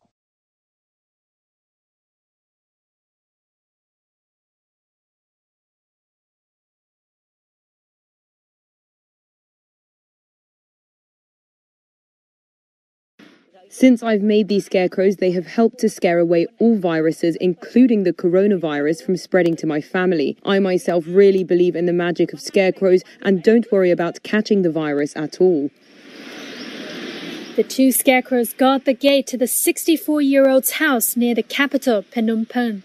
Since 13.74 14.04
I've 14.04 14.22
made 14.22 14.46
these 14.46 14.66
scarecrows, 14.66 15.16
they 15.16 15.32
have 15.32 15.48
helped 15.48 15.78
to 15.78 15.88
scare 15.88 16.20
away 16.20 16.46
all 16.60 16.76
viruses, 16.76 17.34
including 17.40 18.04
the 18.04 18.12
coronavirus, 18.12 19.02
from 19.02 19.16
spreading 19.16 19.56
to 19.56 19.66
my 19.66 19.80
family. 19.80 20.36
I 20.44 20.60
myself 20.60 21.02
really 21.08 21.42
believe 21.42 21.74
in 21.74 21.86
the 21.86 21.92
magic 21.92 22.32
of 22.32 22.40
scarecrows 22.40 23.02
and 23.22 23.42
don't 23.42 23.66
worry 23.72 23.90
about 23.90 24.22
catching 24.22 24.62
the 24.62 24.70
virus 24.70 25.16
at 25.16 25.40
all. 25.40 25.72
The 27.56 27.64
two 27.64 27.90
scarecrows 27.90 28.52
guard 28.52 28.84
the 28.84 28.94
gate 28.94 29.26
to 29.26 29.36
the 29.36 29.48
64 29.48 30.22
year 30.22 30.48
old's 30.48 30.78
house 30.78 31.16
near 31.16 31.34
the 31.34 31.42
capital, 31.42 32.04
Phnom 32.04 32.48
Penh. 32.48 32.84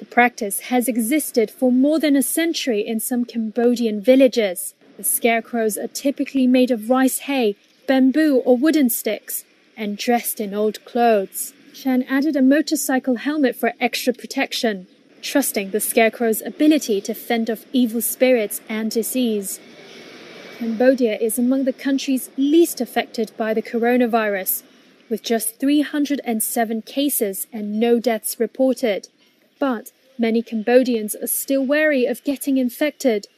The 0.00 0.06
practice 0.06 0.58
has 0.72 0.88
existed 0.88 1.52
for 1.52 1.70
more 1.70 2.00
than 2.00 2.16
a 2.16 2.22
century 2.22 2.84
in 2.84 2.98
some 2.98 3.24
Cambodian 3.24 4.00
villages. 4.00 4.74
The 4.96 5.04
scarecrows 5.04 5.78
are 5.78 5.86
typically 5.86 6.48
made 6.48 6.72
of 6.72 6.90
rice 6.90 7.20
hay, 7.30 7.54
bamboo, 7.86 8.42
or 8.44 8.56
wooden 8.56 8.90
sticks, 8.90 9.44
and 9.80 9.96
dressed 9.96 10.40
in 10.40 10.52
old 10.52 10.84
clothes. 10.84 11.54
Shan 11.72 12.02
added 12.02 12.36
a 12.36 12.42
motorcycle 12.42 13.16
helmet 13.16 13.56
for 13.56 13.72
extra 13.80 14.12
protection, 14.12 14.86
trusting 15.22 15.70
the 15.70 15.80
scarecrow's 15.80 16.42
ability 16.42 17.00
to 17.00 17.14
fend 17.14 17.48
off 17.48 17.64
evil 17.72 18.02
spirits 18.02 18.60
and 18.68 18.90
disease. 18.90 19.58
Cambodia 20.58 21.16
is 21.16 21.38
among 21.38 21.64
the 21.64 21.72
countries 21.72 22.28
least 22.36 22.82
affected 22.82 23.32
by 23.38 23.54
the 23.54 23.62
coronavirus, 23.62 24.62
with 25.08 25.22
just 25.22 25.58
307 25.58 26.82
cases 26.82 27.46
and 27.50 27.80
no 27.80 27.98
deaths 27.98 28.38
reported. 28.38 29.08
But 29.58 29.92
many 30.18 30.42
Cambodians 30.42 31.14
are 31.14 31.26
still 31.26 31.64
wary 31.64 32.04
of 32.04 32.22
getting 32.22 32.58
infected, 32.58 33.28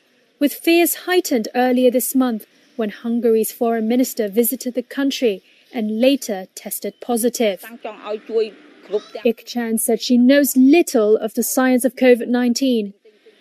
with 0.41 0.53
fears 0.53 1.07
heightened 1.07 1.47
earlier 1.55 1.93
this 1.93 2.17
month 2.17 2.47
when 2.75 2.91
Hungary's 2.91 3.53
foreign 3.53 3.87
minister 3.87 4.27
visited 4.27 4.75
the 4.75 4.83
country 4.83 5.45
and 5.73 6.01
later 6.01 6.47
tested 6.55 6.95
positive. 7.01 7.65
Ik 9.25 9.47
Chan 9.47 9.79
said 9.79 10.03
she 10.03 10.19
knows 10.19 10.57
little 10.57 11.17
of 11.17 11.35
the 11.35 11.43
science 11.43 11.85
of 11.85 11.95
COVID 11.95 12.29
19, 12.29 12.95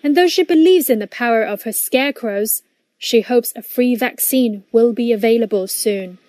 and 0.04 0.16
though 0.16 0.28
she 0.28 0.44
believes 0.44 0.90
in 0.90 1.00
the 1.00 1.08
power 1.08 1.44
of 1.44 1.64
her 1.64 1.72
scarecrows, 1.72 2.64
she 2.98 3.22
hopes 3.22 3.52
a 3.56 3.64
free 3.64 3.96
vaccine 3.96 4.64
will 4.72 4.94
be 4.94 5.12
available 5.12 5.68
soon. 5.68 6.20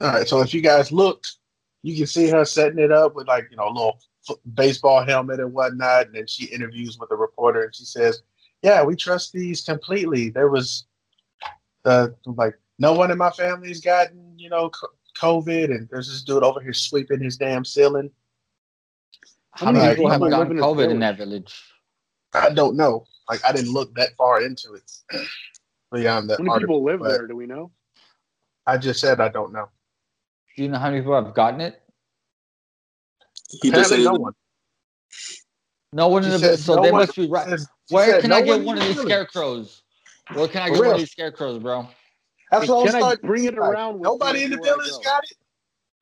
All 0.00 0.12
right, 0.12 0.28
so 0.28 0.40
if 0.40 0.54
you 0.54 0.60
guys 0.60 0.92
looked, 0.92 1.38
you 1.82 1.96
can 1.96 2.06
see 2.06 2.28
her 2.28 2.44
setting 2.44 2.78
it 2.78 2.92
up 2.92 3.16
with 3.16 3.26
like 3.26 3.48
you 3.50 3.56
know 3.56 3.68
a 3.68 3.72
little 3.72 3.98
f- 4.28 4.36
baseball 4.54 5.04
helmet 5.04 5.40
and 5.40 5.52
whatnot, 5.52 6.06
and 6.06 6.14
then 6.14 6.26
she 6.28 6.46
interviews 6.46 6.98
with 7.00 7.10
a 7.10 7.16
reporter 7.16 7.64
and 7.64 7.74
she 7.74 7.84
says, 7.84 8.22
"Yeah, 8.62 8.82
we 8.84 8.96
trust 8.96 9.32
these 9.32 9.62
completely. 9.62 10.30
There 10.30 10.48
was, 10.48 10.86
uh, 11.84 12.08
like 12.26 12.54
no 12.78 12.92
one 12.92 13.10
in 13.10 13.18
my 13.18 13.30
family's 13.30 13.80
gotten 13.80 14.38
you 14.38 14.50
know 14.50 14.70
COVID, 15.20 15.66
and 15.66 15.88
there's 15.90 16.08
this 16.08 16.22
dude 16.22 16.42
over 16.42 16.60
here 16.60 16.72
sweeping 16.72 17.20
his 17.20 17.36
damn 17.36 17.64
ceiling. 17.64 18.10
How 19.52 19.72
many 19.72 19.78
many 19.84 19.96
people 19.96 20.10
have 20.10 20.20
gotten 20.20 20.56
COVID 20.56 20.90
in 20.90 20.98
village? 20.98 21.00
that 21.00 21.16
village? 21.18 21.62
I 22.34 22.50
don't 22.50 22.76
know. 22.76 23.06
Like 23.28 23.44
I 23.44 23.52
didn't 23.52 23.72
look 23.72 23.94
that 23.94 24.10
far 24.16 24.42
into 24.42 24.74
it 24.74 24.90
beyond 25.92 26.30
the 26.30 26.34
How 26.34 26.42
many 26.42 26.50
article. 26.50 26.76
people 26.76 26.84
live 26.84 27.02
there? 27.02 27.26
Do 27.26 27.36
we 27.36 27.46
know? 27.46 27.72
I 28.66 28.78
just 28.78 29.00
said 29.00 29.20
I 29.20 29.28
don't 29.28 29.52
know. 29.52 29.68
Do 30.56 30.62
you 30.62 30.68
know 30.68 30.78
how 30.78 30.90
many 30.90 31.00
people 31.00 31.14
have 31.14 31.34
gotten 31.34 31.60
it? 31.60 31.82
He 33.48 33.70
just 33.70 33.90
Apparently, 33.90 34.04
said 34.04 34.12
no 34.12 34.18
one. 34.18 34.32
No 35.92 36.08
one 36.08 36.22
in 36.24 36.28
She 36.30 36.32
the 36.32 36.38
said 36.38 36.46
village. 36.46 36.60
So 36.60 36.74
no 36.76 36.82
they 36.82 36.92
one- 36.92 37.00
must 37.02 37.16
be 37.16 37.26
right. 37.28 37.58
She 37.58 37.94
Where 37.94 38.06
said 38.12 38.20
can 38.20 38.30
no 38.30 38.36
I 38.36 38.42
get 38.42 38.60
in 38.60 38.66
one 38.66 38.78
of 38.78 38.84
these 38.84 39.00
scarecrows? 39.00 39.82
Where 40.34 40.48
can 40.48 40.62
I 40.62 40.68
get 40.70 40.78
one 40.78 40.90
of 40.90 40.98
these 40.98 41.10
scarecrows, 41.10 41.58
bro? 41.62 41.88
That's 42.50 42.64
Hey, 42.66 42.70
what 42.72 42.80
I'm 42.80 42.86
can 42.86 42.94
I 42.96 42.98
starting. 43.00 43.26
bring 43.26 43.44
it 43.44 43.58
around 43.58 43.94
with 43.94 44.02
Nobody 44.04 44.42
in 44.44 44.50
the 44.50 44.56
village 44.58 44.90
got 45.04 45.22
it. 45.24 45.36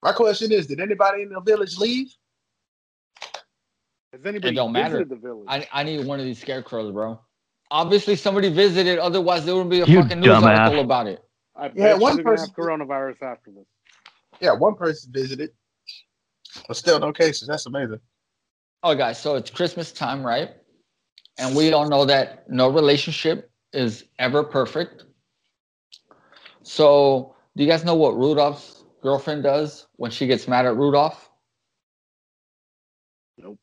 My 0.02 0.12
question 0.12 0.52
is: 0.52 0.66
Did 0.66 0.80
anybody 0.80 1.22
in 1.22 1.28
the 1.30 1.40
village 1.40 1.76
leave? 1.78 2.08
Has 4.12 4.24
anybody 4.24 4.54
don't 4.54 4.72
matter. 4.72 5.04
the 5.04 5.16
village? 5.16 5.46
I, 5.48 5.68
I 5.72 5.82
need 5.82 6.04
one 6.06 6.18
of 6.20 6.24
these 6.26 6.40
scarecrows, 6.40 6.92
bro. 6.92 7.20
Obviously, 7.70 8.16
somebody 8.16 8.48
visited. 8.52 8.98
Otherwise, 8.98 9.44
there 9.44 9.54
wouldn't 9.54 9.70
be 9.70 9.80
a 9.80 9.86
You 9.86 10.02
fucking 10.02 10.20
news 10.20 10.30
dumbass. 10.30 10.58
article 10.58 10.84
about 10.84 11.06
it. 11.08 11.22
I 11.56 11.70
Yeah, 11.74 11.94
one 11.94 12.22
person- 12.22 12.48
have 12.48 12.56
coronavirus 12.56 13.22
after 13.22 13.50
this. 13.50 13.64
Yeah, 14.40 14.52
one 14.52 14.74
person 14.74 15.10
visited, 15.12 15.50
but 16.68 16.76
still 16.76 17.00
no 17.00 17.12
cases. 17.12 17.48
That's 17.48 17.66
amazing. 17.66 18.00
Oh, 18.88 18.94
guys, 18.94 19.20
so 19.20 19.34
it's 19.34 19.50
Christmas 19.50 19.90
time, 19.90 20.24
right? 20.24 20.50
And 21.38 21.56
we 21.56 21.72
all 21.72 21.88
know 21.88 22.04
that 22.04 22.48
no 22.48 22.68
relationship 22.68 23.50
is 23.72 24.04
ever 24.20 24.44
perfect. 24.44 25.06
So, 26.62 27.34
do 27.56 27.64
you 27.64 27.68
guys 27.68 27.84
know 27.84 27.96
what 27.96 28.16
Rudolph's 28.16 28.84
girlfriend 29.02 29.42
does 29.42 29.88
when 29.96 30.12
she 30.12 30.28
gets 30.28 30.46
mad 30.46 30.66
at 30.66 30.76
Rudolph? 30.76 31.28
Nope. 33.36 33.58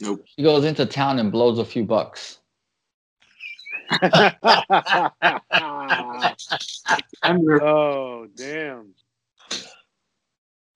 Nope. 0.00 0.24
She 0.24 0.42
goes 0.42 0.64
into 0.64 0.86
town 0.86 1.18
and 1.18 1.30
blows 1.30 1.58
a 1.58 1.64
few 1.64 1.84
bucks. 1.84 2.38
Oh 7.22 8.26
damn! 8.34 8.94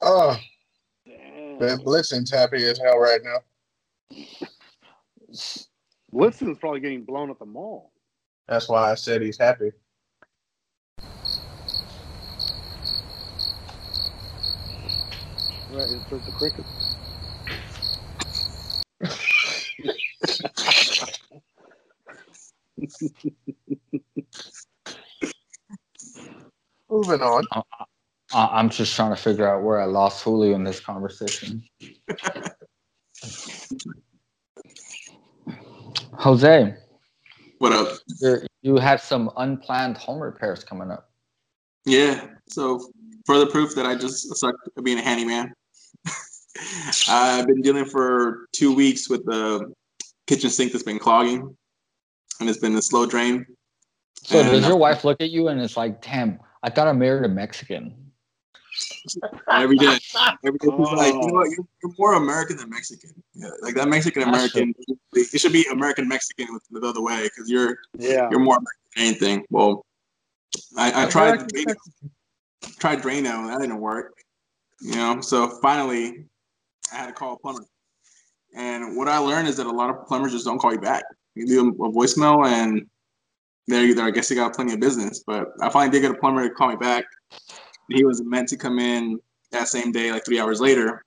Oh, 0.02 0.36
Damn. 1.06 1.58
Man, 1.58 1.78
Blitzen's 1.78 2.30
happy 2.30 2.64
as 2.66 2.78
hell 2.78 2.98
right 2.98 3.20
now. 3.22 3.38
Blitzen's 6.12 6.58
probably 6.58 6.80
getting 6.80 7.04
blown 7.04 7.30
at 7.30 7.38
the 7.38 7.46
mall. 7.46 7.92
That's 8.48 8.68
why 8.68 8.90
I 8.90 8.94
said 8.94 9.22
he's 9.22 9.38
happy. 9.38 9.70
Right, 15.70 15.88
it's 15.88 16.10
just 16.10 16.26
the 16.26 16.32
cricket. 16.32 16.64
Moving 26.90 27.22
on. 27.22 27.46
Uh, 28.32 28.32
I'm 28.32 28.68
just 28.68 28.96
trying 28.96 29.14
to 29.14 29.20
figure 29.20 29.48
out 29.48 29.62
where 29.62 29.80
I 29.80 29.84
lost 29.84 30.24
Julio 30.24 30.54
in 30.54 30.64
this 30.64 30.80
conversation. 30.80 31.62
Jose, 36.14 36.74
What 37.58 37.72
up? 37.72 37.88
you're, 38.20 38.42
you 38.62 38.76
had 38.76 39.00
some 39.00 39.30
unplanned 39.36 39.96
home 39.96 40.20
repairs 40.20 40.64
coming 40.64 40.90
up. 40.90 41.10
Yeah. 41.86 42.26
So 42.48 42.90
further 43.26 43.46
proof 43.46 43.74
that 43.74 43.86
I 43.86 43.94
just 43.94 44.34
suck 44.36 44.54
at 44.76 44.84
being 44.84 44.98
a 44.98 45.02
handyman. 45.02 45.52
I've 47.08 47.46
been 47.46 47.62
dealing 47.62 47.86
for 47.86 48.46
two 48.52 48.74
weeks 48.74 49.08
with 49.08 49.24
the 49.24 49.72
kitchen 50.26 50.50
sink 50.50 50.72
that's 50.72 50.84
been 50.84 50.98
clogging, 50.98 51.56
and 52.40 52.48
it's 52.48 52.58
been 52.58 52.74
a 52.76 52.82
slow 52.82 53.06
drain. 53.06 53.46
So 54.22 54.40
And 54.40 54.50
does 54.50 54.66
your 54.66 54.76
wife 54.76 55.04
look 55.04 55.20
at 55.20 55.30
you 55.30 55.48
and 55.48 55.60
it's 55.60 55.76
like, 55.76 56.02
damn, 56.02 56.38
I 56.62 56.70
thought 56.70 56.86
I 56.86 56.92
married 56.92 57.24
a 57.24 57.28
Mexican. 57.28 57.94
Every 59.50 59.76
day, 59.76 59.98
every 60.44 60.58
day 60.58 60.68
she's 60.68 60.78
like, 60.92 61.12
you 61.14 61.20
know 61.20 61.28
Oh. 61.28 61.32
what? 61.32 61.50
You're, 61.50 61.66
you're 61.82 61.92
more 61.98 62.14
American 62.14 62.56
than 62.56 62.70
Mexican. 62.70 63.10
Yeah, 63.34 63.48
like 63.62 63.74
that 63.74 63.88
Mexican 63.88 64.22
American. 64.24 64.74
It 65.14 65.40
should 65.40 65.52
be 65.52 65.64
American 65.72 66.08
Mexican 66.08 66.46
the 66.70 66.86
other 66.86 67.02
way 67.02 67.24
because 67.24 67.50
you're 67.50 67.76
Yeah. 67.98 68.28
you're 68.30 68.40
more 68.40 68.56
American 68.56 68.80
than 68.96 69.04
anything. 69.06 69.44
Well, 69.50 69.84
I, 70.76 71.04
I 71.04 71.08
tried 71.08 71.40
Drano, 71.40 71.74
tried 72.78 73.00
Drano, 73.02 73.40
and 73.40 73.48
that 73.50 73.60
didn't 73.60 73.80
work. 73.80 74.14
You 74.80 74.96
know, 74.96 75.20
so 75.20 75.58
finally, 75.60 76.24
I 76.92 76.96
had 76.96 77.06
to 77.06 77.12
call 77.12 77.34
a 77.34 77.38
plumber. 77.38 77.64
And 78.54 78.96
what 78.96 79.08
I 79.08 79.18
learned 79.18 79.46
is 79.46 79.56
that 79.58 79.66
a 79.66 79.70
lot 79.70 79.90
of 79.90 80.06
plumbers 80.06 80.32
just 80.32 80.44
don't 80.44 80.58
call 80.58 80.72
you 80.72 80.80
back. 80.80 81.04
You 81.34 81.46
leave 81.46 81.56
them 81.58 81.68
a 81.80 81.90
voicemail, 81.92 82.46
and 82.46 82.86
they're 83.68 83.84
either 83.84 84.02
I 84.02 84.10
guess 84.10 84.28
they 84.28 84.34
got 84.34 84.54
plenty 84.54 84.72
of 84.72 84.80
business. 84.80 85.22
But 85.24 85.48
I 85.60 85.68
finally 85.68 85.92
did 85.92 86.02
get 86.02 86.10
a 86.10 86.18
plumber 86.18 86.48
to 86.48 86.54
call 86.54 86.68
me 86.70 86.76
back. 86.76 87.04
He 87.90 88.04
was 88.04 88.22
meant 88.22 88.48
to 88.50 88.56
come 88.56 88.78
in 88.78 89.18
that 89.50 89.68
same 89.68 89.92
day, 89.92 90.12
like 90.12 90.24
three 90.24 90.40
hours 90.40 90.60
later. 90.60 91.02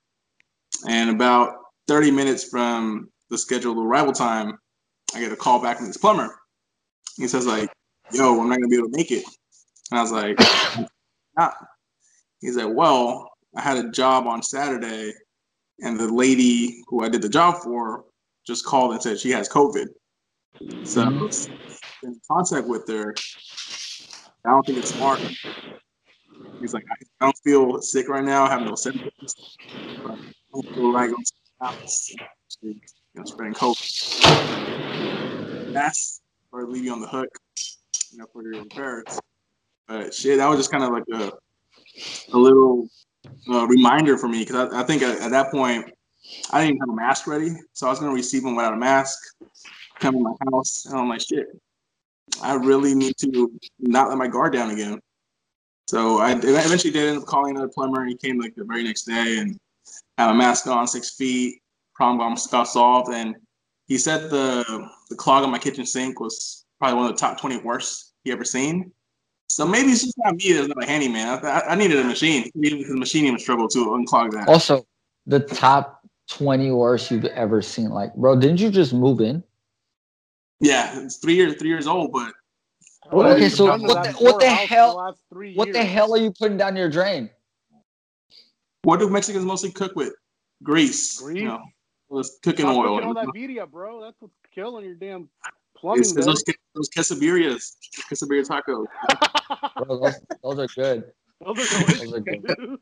And 0.86 1.10
about 1.10 1.56
30 1.88 2.10
minutes 2.10 2.44
from 2.44 3.08
the 3.30 3.38
scheduled 3.38 3.78
arrival 3.78 4.12
time, 4.12 4.58
I 5.14 5.20
get 5.20 5.32
a 5.32 5.36
call 5.36 5.62
back 5.62 5.78
from 5.78 5.86
this 5.86 5.96
plumber. 5.96 6.38
He 7.16 7.28
says 7.28 7.46
like, 7.46 7.70
"Yo, 8.12 8.40
I'm 8.40 8.48
not 8.48 8.56
gonna 8.56 8.68
be 8.68 8.76
able 8.76 8.90
to 8.90 8.96
make 8.96 9.10
it." 9.10 9.24
And 9.90 9.98
I 9.98 10.02
was 10.02 10.12
like, 10.12 10.38
"Not." 11.36 11.54
He's 12.40 12.56
like, 12.56 12.74
"Well, 12.74 13.30
I 13.56 13.62
had 13.62 13.78
a 13.78 13.90
job 13.90 14.26
on 14.26 14.42
Saturday, 14.42 15.14
and 15.80 15.98
the 15.98 16.12
lady 16.12 16.82
who 16.88 17.04
I 17.04 17.08
did 17.08 17.22
the 17.22 17.28
job 17.28 17.62
for 17.62 18.04
just 18.46 18.64
called 18.64 18.92
and 18.92 19.02
said 19.02 19.18
she 19.18 19.30
has 19.30 19.48
COVID. 19.48 19.86
So 20.84 21.30
in 22.02 22.20
contact 22.30 22.66
with 22.66 22.86
her. 22.88 23.14
I 24.44 24.50
don't 24.50 24.66
think 24.66 24.78
it's 24.78 24.90
smart." 24.90 25.20
He's 26.64 26.72
like, 26.72 26.86
"I 26.90 27.26
don't 27.26 27.36
feel 27.44 27.82
sick 27.82 28.08
right 28.08 28.24
now. 28.24 28.44
I 28.44 28.48
have 28.48 28.62
no 28.62 28.74
symptoms. 28.74 29.12
But 30.02 30.12
I 30.12 30.16
don't 30.54 30.74
feel 30.74 30.92
like 30.94 31.10
house, 31.60 32.10
you 32.62 32.74
know, 33.14 33.24
spreading 33.24 33.52
COVID." 33.52 33.84
That's 35.74 36.22
or 36.52 36.66
leave 36.66 36.84
you 36.84 36.92
on 36.94 37.02
the 37.02 37.06
hook, 37.06 37.28
you 38.12 38.18
know, 38.18 38.24
for 38.32 38.42
your 38.42 38.62
repairs. 38.62 39.20
But 39.86 40.14
shit, 40.14 40.38
that 40.38 40.48
was 40.48 40.58
just 40.58 40.72
kind 40.72 40.84
of 40.84 40.90
like 40.90 41.04
a 41.12 41.32
a 42.32 42.38
little 42.38 42.88
uh, 43.50 43.66
reminder 43.66 44.16
for 44.16 44.28
me 44.28 44.38
because 44.38 44.72
I, 44.72 44.80
I 44.80 44.84
think 44.84 45.02
at, 45.02 45.20
at 45.20 45.32
that 45.32 45.50
point 45.50 45.92
I 46.50 46.62
didn't 46.62 46.76
even 46.76 46.88
have 46.88 46.88
a 46.88 46.96
mask 46.96 47.26
ready, 47.26 47.50
so 47.74 47.88
I 47.88 47.90
was 47.90 47.98
gonna 47.98 48.14
receive 48.14 48.42
him 48.42 48.56
without 48.56 48.72
a 48.72 48.78
mask, 48.78 49.18
come 50.00 50.14
to 50.14 50.20
my 50.20 50.32
house, 50.50 50.86
and 50.86 50.98
I'm 50.98 51.10
like, 51.10 51.20
shit, 51.20 51.46
I 52.42 52.54
really 52.54 52.94
need 52.94 53.18
to 53.18 53.52
not 53.80 54.08
let 54.08 54.16
my 54.16 54.28
guard 54.28 54.54
down 54.54 54.70
again. 54.70 54.98
So 55.86 56.18
I 56.18 56.32
eventually 56.32 56.92
did 56.92 57.10
end 57.10 57.18
up 57.18 57.26
calling 57.26 57.56
another 57.56 57.72
plumber, 57.72 58.00
and 58.00 58.10
he 58.10 58.16
came 58.16 58.38
like 58.38 58.54
the 58.54 58.64
very 58.64 58.82
next 58.82 59.02
day 59.02 59.38
and 59.38 59.58
had 60.16 60.30
a 60.30 60.34
mask 60.34 60.66
on, 60.66 60.86
six 60.86 61.14
feet, 61.14 61.60
problem 61.94 62.36
got 62.50 62.64
solved, 62.64 63.12
and 63.12 63.36
he 63.86 63.98
said 63.98 64.30
the 64.30 64.88
the 65.10 65.16
clog 65.16 65.44
on 65.44 65.50
my 65.50 65.58
kitchen 65.58 65.84
sink 65.84 66.20
was 66.20 66.64
probably 66.78 66.96
one 66.96 67.06
of 67.06 67.12
the 67.12 67.20
top 67.20 67.38
20 67.38 67.58
worst 67.58 68.14
he 68.24 68.32
ever 68.32 68.44
seen. 68.44 68.90
So 69.48 69.66
maybe 69.66 69.90
it's 69.90 70.02
just 70.02 70.16
not 70.18 70.34
me 70.36 70.52
that's 70.52 70.68
not 70.68 70.82
a 70.82 70.86
handyman. 70.86 71.44
I, 71.44 71.60
I, 71.60 71.74
needed 71.74 71.98
a 71.98 72.04
machine. 72.04 72.50
Even 72.62 72.88
the 72.88 72.96
machine 72.96 73.26
even 73.26 73.38
struggled 73.38 73.70
to 73.72 73.78
unclog 73.78 74.32
that. 74.32 74.48
Also, 74.48 74.86
the 75.26 75.40
top 75.40 76.00
20 76.28 76.70
worst 76.72 77.10
you've 77.10 77.26
ever 77.26 77.60
seen. 77.62 77.90
Like, 77.90 78.14
bro, 78.14 78.38
didn't 78.40 78.60
you 78.60 78.70
just 78.70 78.92
move 78.92 79.20
in? 79.20 79.44
Yeah, 80.60 80.98
it's 81.00 81.16
three 81.16 81.34
years 81.34 81.56
three 81.56 81.68
years 81.68 81.86
old, 81.86 82.10
but 82.12 82.32
Okay, 83.12 83.48
so 83.48 83.66
what 83.66 83.80
the, 83.80 83.86
what 83.86 84.02
the 84.04 84.12
poor 84.14 84.44
house 84.44 84.68
hell? 84.68 84.96
last 84.96 85.20
three 85.30 85.54
What 85.54 85.72
the 85.72 85.84
hell 85.84 86.14
are 86.14 86.18
you 86.18 86.32
putting 86.32 86.56
down 86.56 86.76
your 86.76 86.88
drain? 86.88 87.30
what 88.82 88.98
do 89.00 89.08
Mexicans 89.08 89.44
mostly 89.44 89.70
cook 89.70 89.94
with? 89.96 90.12
Grease. 90.62 91.18
Grease? 91.20 91.38
You 91.38 91.48
know, 91.48 91.62
with 92.08 92.30
cooking 92.42 92.66
Stop 92.66 92.76
oil. 92.76 92.94
cooking 92.96 93.08
all 93.08 93.14
that 93.14 93.34
media, 93.34 93.66
bro. 93.66 94.00
That's 94.02 94.20
what's 94.20 94.34
killing 94.54 94.84
your 94.84 94.94
damn 94.94 95.28
plumbing. 95.76 96.00
It's, 96.00 96.16
it's 96.16 96.26
those, 96.26 96.44
those 96.74 96.88
quesadillas, 96.90 97.76
quesadilla 98.10 98.46
tacos. 98.46 98.86
Bro, 99.86 99.98
those, 99.98 100.20
those 100.42 100.58
are 100.58 100.66
good. 100.74 101.12
Those 101.44 101.58
are 101.72 101.94
Those 101.96 102.12
are 102.14 102.20
good. 102.20 102.78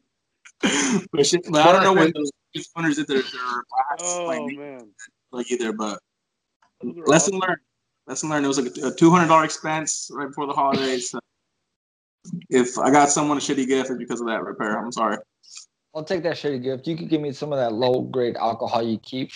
but, 1.12 1.26
shit, 1.26 1.40
but 1.50 1.66
I 1.66 1.72
don't 1.72 1.82
know 1.82 1.92
when 1.94 2.12
those 2.14 2.30
owners 2.76 2.96
did 2.96 3.06
their, 3.08 3.22
their 3.22 3.64
last 4.00 4.02
Oh 4.02 4.26
like, 4.26 4.56
man. 4.56 4.90
like 5.32 5.50
either, 5.50 5.72
but 5.72 5.98
lesson 6.82 7.34
awesome. 7.34 7.38
learned. 7.38 7.60
Lesson 8.12 8.28
learned. 8.28 8.44
It 8.44 8.48
was 8.48 8.60
like 8.60 8.76
a 8.76 8.94
two 8.94 9.10
hundred 9.10 9.28
dollar 9.28 9.46
expense 9.46 10.10
right 10.12 10.28
before 10.28 10.46
the 10.46 10.52
holidays. 10.52 11.08
So 11.08 11.18
if 12.50 12.76
I 12.76 12.90
got 12.90 13.08
someone 13.08 13.38
a 13.38 13.40
shitty 13.40 13.66
gift, 13.66 13.88
it's 13.88 13.98
because 13.98 14.20
of 14.20 14.26
that 14.26 14.44
repair. 14.44 14.78
I'm 14.78 14.92
sorry. 14.92 15.16
I'll 15.94 16.04
take 16.04 16.22
that 16.24 16.36
shitty 16.36 16.62
gift. 16.62 16.86
You 16.86 16.94
could 16.94 17.08
give 17.08 17.22
me 17.22 17.32
some 17.32 17.54
of 17.54 17.58
that 17.58 17.72
low 17.72 18.02
grade 18.02 18.36
alcohol 18.36 18.82
you 18.82 18.98
keep. 18.98 19.30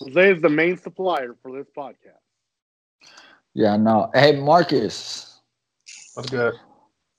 Jose 0.00 0.32
is 0.32 0.42
the 0.42 0.50
main 0.50 0.76
supplier 0.76 1.34
for 1.40 1.56
this 1.56 1.66
podcast. 1.74 2.20
Yeah, 3.54 3.78
no. 3.78 4.10
Hey, 4.12 4.38
Marcus. 4.38 5.40
What's 6.12 6.28
good? 6.28 6.52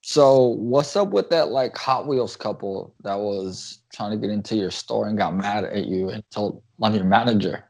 So, 0.01 0.49
what's 0.49 0.95
up 0.95 1.09
with 1.09 1.31
that 1.31 1.49
like 1.49 1.75
Hot 1.77 2.05
Wheels 2.05 2.35
couple 2.35 2.93
that 3.01 3.17
was 3.17 3.79
trying 3.93 4.11
to 4.11 4.17
get 4.17 4.33
into 4.33 4.55
your 4.55 4.71
store 4.71 5.07
and 5.07 5.17
got 5.17 5.35
mad 5.35 5.63
at 5.63 5.85
you 5.85 6.09
and 6.09 6.23
told 6.31 6.61
on 6.81 6.93
your 6.93 7.05
manager? 7.05 7.63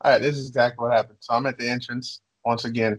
All 0.00 0.12
right, 0.12 0.22
this 0.22 0.36
is 0.36 0.48
exactly 0.48 0.82
what 0.82 0.92
happened. 0.92 1.18
So 1.20 1.34
I'm 1.34 1.46
at 1.46 1.58
the 1.58 1.68
entrance 1.68 2.20
once 2.44 2.64
again. 2.64 2.96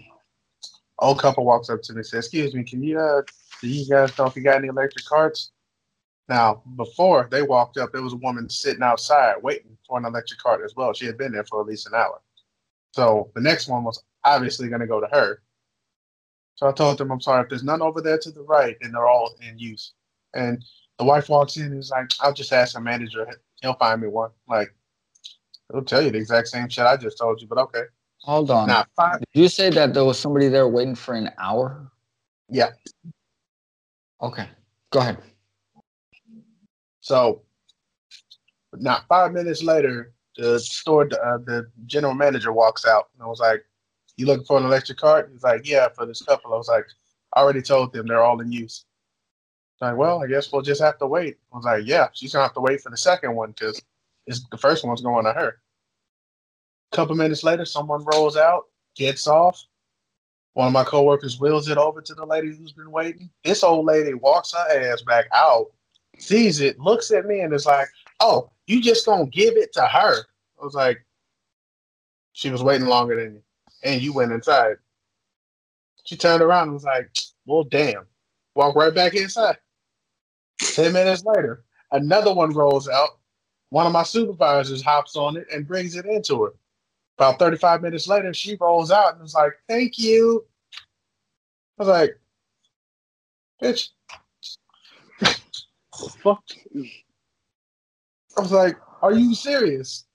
Old 0.99 1.19
couple 1.19 1.45
walks 1.45 1.69
up 1.69 1.82
to 1.84 1.93
me 1.93 1.97
and 1.97 2.06
says, 2.06 2.26
"Excuse 2.26 2.54
me, 2.54 2.63
can 2.63 2.84
you 2.84 2.99
uh, 2.99 3.23
do 3.62 3.67
you 3.67 3.89
guys 3.89 4.17
know 4.17 4.26
if 4.26 4.36
you 4.36 4.43
got 4.43 4.58
any 4.58 4.67
electric 4.67 5.06
carts?" 5.06 5.52
Now, 6.30 6.63
before 6.78 7.28
they 7.30 7.41
walked 7.41 7.78
up, 7.78 7.91
there 7.91 8.02
was 8.02 8.13
a 8.13 8.17
woman 8.17 8.49
sitting 8.49 8.84
outside 8.84 9.36
waiting 9.41 9.78
for 9.86 9.97
an 9.97 10.06
electric 10.06 10.39
cart 10.39 10.62
as 10.63 10.76
well. 10.76 10.93
She 10.93 11.06
had 11.06 11.17
been 11.17 11.34
there 11.34 11.43
for 11.43 11.60
at 11.60 11.67
least 11.67 11.88
an 11.88 11.95
hour. 11.95 12.21
So 12.91 13.32
the 13.36 13.41
next 13.41 13.67
one 13.67 13.84
was 13.84 14.02
obviously 14.23 14.69
going 14.69 14.82
to 14.82 14.88
go 14.88 15.02
to 15.02 15.08
her. 15.08 15.41
So 16.56 16.67
I 16.67 16.71
told 16.71 16.99
them, 16.99 17.12
"I'm 17.12 17.19
sorry 17.19 17.43
if 17.43 17.49
there's 17.49 17.63
none 17.63 17.82
over 17.82 17.99
there 17.99 18.19
to 18.19 18.32
the 18.32 18.43
right, 18.43 18.78
and 18.82 18.93
they're 18.93 19.08
all 19.08 19.36
in 19.41 19.60
use." 19.60 19.93
And 20.34 20.63
the 21.04 21.10
wife 21.10 21.28
walks 21.30 21.58
in 21.58 21.66
and 21.66 21.80
is 21.80 21.89
like, 21.92 22.12
"I'll 22.22 22.34
just 22.34 22.54
ask 22.54 22.74
the 22.74 22.82
manager. 22.82 23.28
He'll 23.62 23.74
find 23.76 24.02
me 24.02 24.08
one." 24.08 24.32
Like. 24.48 24.74
He'll 25.72 25.84
tell 25.84 26.02
you 26.04 26.12
the 26.12 26.18
exact 26.18 26.50
same 26.50 26.70
shit 26.70 26.86
I 26.86 26.98
just 26.98 27.18
told 27.18 27.42
you, 27.42 27.48
but 27.48 27.58
okay. 27.58 27.84
Hold 28.22 28.52
on. 28.52 28.68
Now, 28.68 28.86
five, 28.96 29.20
Did 29.20 29.42
you 29.42 29.48
say 29.48 29.72
that 29.72 29.94
there 29.94 30.06
was 30.06 30.20
somebody 30.20 30.48
there 30.48 30.68
waiting 30.68 30.94
for 30.94 31.16
an 31.16 31.32
hour? 31.39 31.92
yeah. 32.50 32.72
Okay. 34.22 34.48
Go 34.92 35.00
ahead. 35.00 35.18
So, 37.02 37.42
not 38.74 39.08
five 39.08 39.34
minutes 39.34 39.63
later, 39.63 40.13
the 40.38 40.60
store, 40.60 41.06
uh, 41.06 41.39
the 41.39 41.72
general 41.88 42.13
manager 42.13 42.54
walks 42.54 42.86
out 42.86 43.10
and 43.13 43.24
I 43.24 43.28
was 43.28 43.39
like, 43.39 43.66
"You 44.16 44.28
looking 44.28 44.46
for 44.46 44.58
an 44.60 44.66
electric 44.66 45.00
cart?" 45.00 45.30
He's 45.32 45.44
like, 45.44 45.68
"Yeah, 45.68 45.88
for 45.89 46.06
this 46.06 46.22
couple." 46.22 46.54
I 46.54 46.58
was 46.58 46.68
like, 46.68 46.86
"I 47.34 47.42
already 47.42 47.62
told 47.63 47.94
them 47.94 48.06
they're 48.06 48.22
all 48.24 48.39
in 48.42 48.52
use." 48.52 48.86
Like, 49.84 49.98
well, 49.98 50.24
I 50.24 50.28
guess 50.28 50.50
we'll 50.52 50.62
just 50.62 50.82
have 50.82 50.98
to 51.00 51.08
wait. 51.08 51.38
I 51.52 51.58
was 51.58 51.65
like, 51.65 51.84
"Yeah, 51.86 52.08
she's 52.13 52.32
gonna 52.32 52.46
have 52.46 52.54
to 52.54 52.62
wait 52.62 52.82
for 52.82 52.89
the 52.89 52.98
second 52.98 53.36
one 53.36 53.52
because 53.52 53.82
the 54.26 54.58
first 54.58 54.86
one's 54.86 55.02
going 55.02 55.26
to 55.26 55.34
her." 55.34 55.62
A 56.91 56.96
couple 56.96 57.15
minutes 57.15 57.43
later, 57.43 57.65
someone 57.65 58.04
rolls 58.06 58.38
out, 58.38 58.69
gets 58.96 59.28
off, 59.28 59.62
One 60.54 60.67
of 60.67 60.74
my 60.74 60.84
coworkers 60.84 61.39
wheels 61.39 61.67
it 61.67 61.78
over 61.80 62.02
to 62.02 62.13
the 62.13 62.26
lady 62.26 62.56
who's 62.56 62.72
been 62.74 62.91
waiting. 62.91 63.30
This 63.43 63.63
old 63.63 63.86
lady 63.88 64.13
walks 64.13 64.54
her 64.54 64.91
ass 64.91 65.02
back 65.02 65.26
out, 65.34 65.72
sees 66.19 66.60
it, 66.62 66.80
looks 66.80 67.10
at 67.12 67.26
me, 67.26 67.41
and 67.41 67.52
is 67.54 67.65
like, 67.65 67.89
"Oh, 68.19 68.52
you 68.67 68.82
just 68.82 69.06
gonna 69.06 69.26
give 69.26 69.58
it 69.58 69.74
to 69.74 69.86
her?" 69.88 70.28
I 70.62 70.63
was 70.63 70.76
like, 70.76 71.06
"She 72.34 72.52
was 72.52 72.63
waiting 72.63 72.88
longer 72.88 73.15
than 73.22 73.36
you, 73.36 73.43
and 73.84 74.02
you 74.02 74.13
went 74.13 74.32
inside." 74.32 74.78
She 76.06 76.15
turned 76.15 76.43
around 76.43 76.63
and 76.69 76.74
was 76.74 76.84
like, 76.86 77.10
"Well, 77.46 77.63
damn." 77.63 78.08
Walk 78.56 78.76
right 78.76 78.93
back 78.93 79.15
inside. 79.15 79.58
Ten 80.71 80.93
minutes 80.93 81.23
later, 81.26 81.63
another 81.91 82.34
one 82.34 82.52
rolls 82.52 82.88
out. 82.89 83.19
One 83.69 83.86
of 83.86 83.91
my 83.93 84.04
supervisors 84.04 84.82
hops 84.84 85.15
on 85.15 85.38
it 85.38 85.47
and 85.52 85.67
brings 85.67 85.95
it 85.95 86.06
into 86.06 86.43
her. 86.43 86.54
About 87.17 87.39
35 87.39 87.82
minutes 87.82 88.08
later, 88.08 88.34
she 88.34 88.58
rolls 88.60 88.91
out 88.91 89.13
and 89.13 89.21
was 89.21 89.34
like, 89.34 89.54
Thank 89.67 89.97
you. 89.99 90.45
I 91.80 91.84
was 91.84 91.88
like, 91.89 92.19
Bitch. 93.62 93.89
Fuck. 96.23 96.43
I 98.38 98.41
was 98.41 98.52
like, 98.52 98.78
Are 99.02 99.13
you 99.13 99.36
serious? 99.36 100.06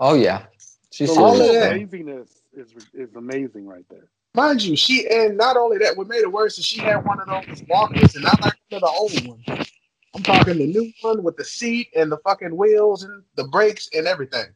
Oh 0.00 0.14
yeah, 0.14 0.46
she's 0.90 1.08
The 1.08 1.14
all 1.16 1.34
serious. 1.34 1.38
level 1.38 1.50
of 1.50 1.54
of 1.54 1.60
that. 1.60 1.72
amazingness 1.72 2.28
is 2.54 2.74
is 2.94 3.14
amazing 3.16 3.66
right 3.66 3.84
there. 3.90 4.08
Mind 4.34 4.62
you, 4.62 4.76
she 4.76 5.06
and 5.08 5.36
not 5.36 5.56
only 5.56 5.78
that, 5.78 5.96
what 5.96 6.08
made 6.08 6.22
it 6.22 6.32
worse 6.32 6.58
is 6.58 6.64
she 6.64 6.80
had 6.80 7.04
one 7.04 7.20
of 7.20 7.26
those 7.26 7.62
walkers, 7.68 8.14
and 8.14 8.24
not 8.24 8.40
like 8.40 8.54
one 8.70 8.82
of 8.82 8.88
the 8.88 8.98
old 8.98 9.26
ones. 9.26 9.70
I'm 10.14 10.22
talking 10.22 10.58
the 10.58 10.66
new 10.66 10.92
one 11.02 11.22
with 11.22 11.36
the 11.36 11.44
seat 11.44 11.88
and 11.96 12.10
the 12.10 12.18
fucking 12.18 12.56
wheels 12.56 13.02
and 13.02 13.22
the 13.36 13.44
brakes 13.44 13.88
and 13.94 14.06
everything. 14.06 14.46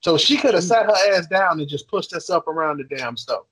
So 0.00 0.16
she 0.16 0.36
could 0.36 0.54
have 0.54 0.62
mm. 0.62 0.68
sat 0.68 0.86
her 0.86 1.14
ass 1.14 1.26
down 1.26 1.60
and 1.60 1.68
just 1.68 1.88
pushed 1.88 2.14
us 2.14 2.30
up 2.30 2.48
around 2.48 2.78
the 2.78 2.96
damn 2.96 3.16
stove. 3.16 3.46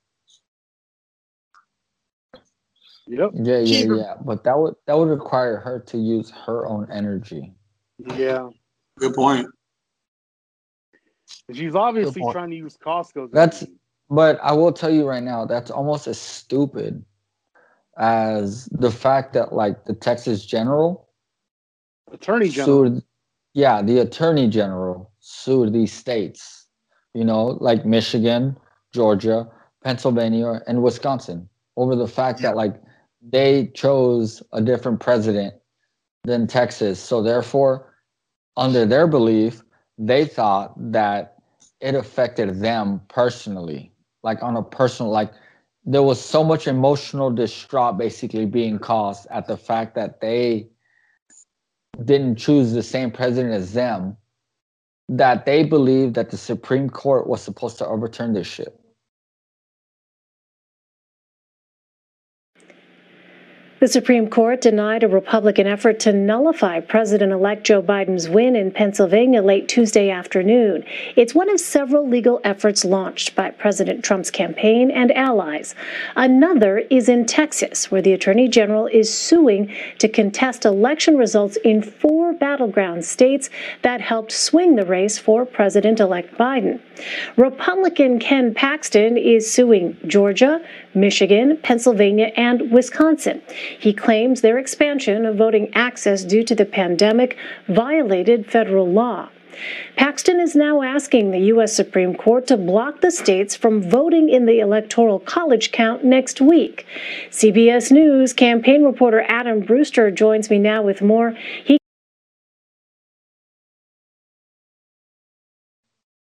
Yep. 3.07 3.31
Yeah, 3.35 3.59
yeah, 3.59 3.65
Keep 3.65 3.89
her- 3.89 3.97
yeah. 3.97 4.15
But 4.25 4.45
that 4.45 4.59
would 4.59 4.75
that 4.87 4.97
would 4.97 5.09
require 5.09 5.59
her 5.59 5.81
to 5.81 5.99
use 5.99 6.31
her 6.45 6.67
own 6.67 6.89
energy. 6.91 7.55
Yeah. 8.17 8.51
Good 8.99 9.15
point. 9.15 9.49
She's 11.53 11.75
obviously 11.75 12.23
point. 12.23 12.33
trying 12.33 12.51
to 12.51 12.57
use 12.57 12.77
Costco's. 12.77 13.31
That's- 13.33 13.63
energy. 13.63 13.76
But 14.09 14.39
I 14.43 14.53
will 14.53 14.73
tell 14.73 14.91
you 14.91 15.07
right 15.07 15.23
now, 15.23 15.45
that's 15.45 15.71
almost 15.71 16.07
as 16.07 16.19
stupid 16.19 17.05
as 17.99 18.67
the 18.67 18.91
fact 18.91 19.33
that 19.33 19.53
like 19.53 19.85
the 19.85 19.95
Texas 19.95 20.45
General 20.45 21.09
Attorney 22.13 22.49
General. 22.49 22.91
sued 22.91 23.03
yeah, 23.57 23.81
the 23.81 24.01
attorney 24.01 24.49
general 24.49 25.11
sued 25.21 25.73
these 25.73 25.91
states, 25.91 26.67
you 27.15 27.25
know, 27.25 27.57
like 27.59 27.87
Michigan, 27.87 28.55
Georgia, 28.93 29.49
Pennsylvania, 29.83 30.61
and 30.67 30.83
Wisconsin 30.83 31.49
over 31.79 31.97
the 31.97 32.07
fact 32.07 32.43
that 32.43 32.55
like 32.55 32.75
they 33.23 33.69
chose 33.69 34.43
a 34.53 34.61
different 34.61 35.01
president 35.01 35.55
than 36.25 36.47
Texas. 36.47 37.01
So 37.01 37.23
therefore, 37.23 37.95
under 38.59 38.85
their 38.85 39.07
belief, 39.07 39.63
they 39.97 40.27
thought 40.27 40.75
that 40.93 41.37
it 41.81 41.95
affected 41.95 42.61
them 42.61 43.01
personally, 43.09 43.91
like 44.27 44.43
on 44.43 44.57
a 44.57 44.63
personal 44.63 45.11
like 45.11 45.33
there 45.87 46.03
was 46.03 46.21
so 46.21 46.43
much 46.43 46.67
emotional 46.67 47.31
distraught 47.31 47.97
basically 47.97 48.45
being 48.45 48.77
caused 48.79 49.27
at 49.31 49.47
the 49.47 49.57
fact 49.57 49.95
that 49.95 50.21
they 50.21 50.69
didn't 52.05 52.37
choose 52.37 52.73
the 52.73 52.83
same 52.83 53.11
president 53.11 53.55
as 53.55 53.73
them 53.73 54.17
that 55.09 55.47
they 55.47 55.63
believed 55.63 56.15
that 56.15 56.31
the 56.31 56.37
Supreme 56.37 56.91
Court 56.91 57.29
was 57.29 57.41
supposed 57.41 57.79
to 57.79 57.87
overturn 57.87 58.33
this 58.33 58.49
shit. 58.49 58.79
The 63.79 63.89
Supreme 63.89 64.31
Court 64.31 64.63
denied 64.63 65.03
a 65.03 65.09
Republican 65.09 65.67
effort 65.67 66.01
to 66.01 66.13
nullify 66.15 66.81
President 66.81 67.31
elect 67.31 67.65
Joe 67.65 67.83
Biden's 67.83 68.27
win 68.27 68.57
in 68.57 68.71
Pennsylvania 68.71 69.43
late 69.43 69.69
Tuesday 69.69 70.09
afternoon. 70.09 70.83
It's 71.15 71.35
one 71.35 71.51
of 71.51 71.61
several 71.61 72.09
legal 72.09 72.41
efforts 72.43 72.87
launched 72.87 73.35
by 73.35 73.51
President 73.51 74.03
Trump's 74.03 74.31
campaign 74.31 74.91
and 74.91 75.13
allies. 75.13 75.75
Another 76.17 76.79
is 76.89 77.11
in 77.11 77.27
Texas, 77.27 77.91
where 77.91 78.01
the 78.01 78.15
Attorney 78.15 78.49
General 78.49 78.87
is 78.87 79.13
suing 79.13 79.71
to 79.99 80.09
contest 80.09 80.65
election 80.65 81.19
results 81.19 81.59
in 81.63 81.83
four 81.83 82.33
battleground 82.33 83.05
states 83.05 83.51
that 83.83 84.01
helped 84.01 84.33
swing 84.33 84.77
the 84.77 84.87
race 84.87 85.19
for 85.19 85.45
President 85.45 86.01
elect 86.01 86.33
Biden. 86.39 86.81
Republican 87.37 88.19
Ken 88.19 88.55
Paxton 88.55 89.19
is 89.19 89.53
suing 89.53 89.99
Georgia, 90.07 90.63
Michigan, 90.97 91.59
Pennsylvania, 91.63 92.33
and 92.37 92.73
Wisconsin. 92.73 93.43
He 93.79 93.93
claims 93.93 94.41
their 94.41 94.59
expansion 94.59 95.27
of 95.27 95.37
voting 95.37 95.71
access 95.75 96.25
due 96.25 96.43
to 96.45 96.55
the 96.55 96.65
pandemic 96.65 97.37
violated 97.69 98.47
federal 98.51 98.91
law. 98.91 99.29
Paxton 99.97 100.39
is 100.41 100.55
now 100.55 100.83
asking 100.83 101.31
the 101.31 101.39
U.S. 101.55 101.75
Supreme 101.75 102.15
Court 102.15 102.47
to 102.49 102.57
block 102.57 103.01
the 103.01 103.11
states 103.11 103.57
from 103.57 103.83
voting 103.83 104.29
in 104.29 104.47
the 104.47 104.61
Electoral 104.61 105.19
College 105.21 105.73
count 105.73 106.05
next 106.05 106.41
week. 106.41 106.87
CBS 107.31 107.91
News 107.91 108.33
campaign 108.33 108.85
reporter 108.85 109.25
Adam 109.29 109.61
Brewster 109.61 110.11
joins 110.11 110.51
me 110.51 110.59
now 110.59 110.83
with 110.83 111.01
more. 111.03 111.35
He 111.65 111.79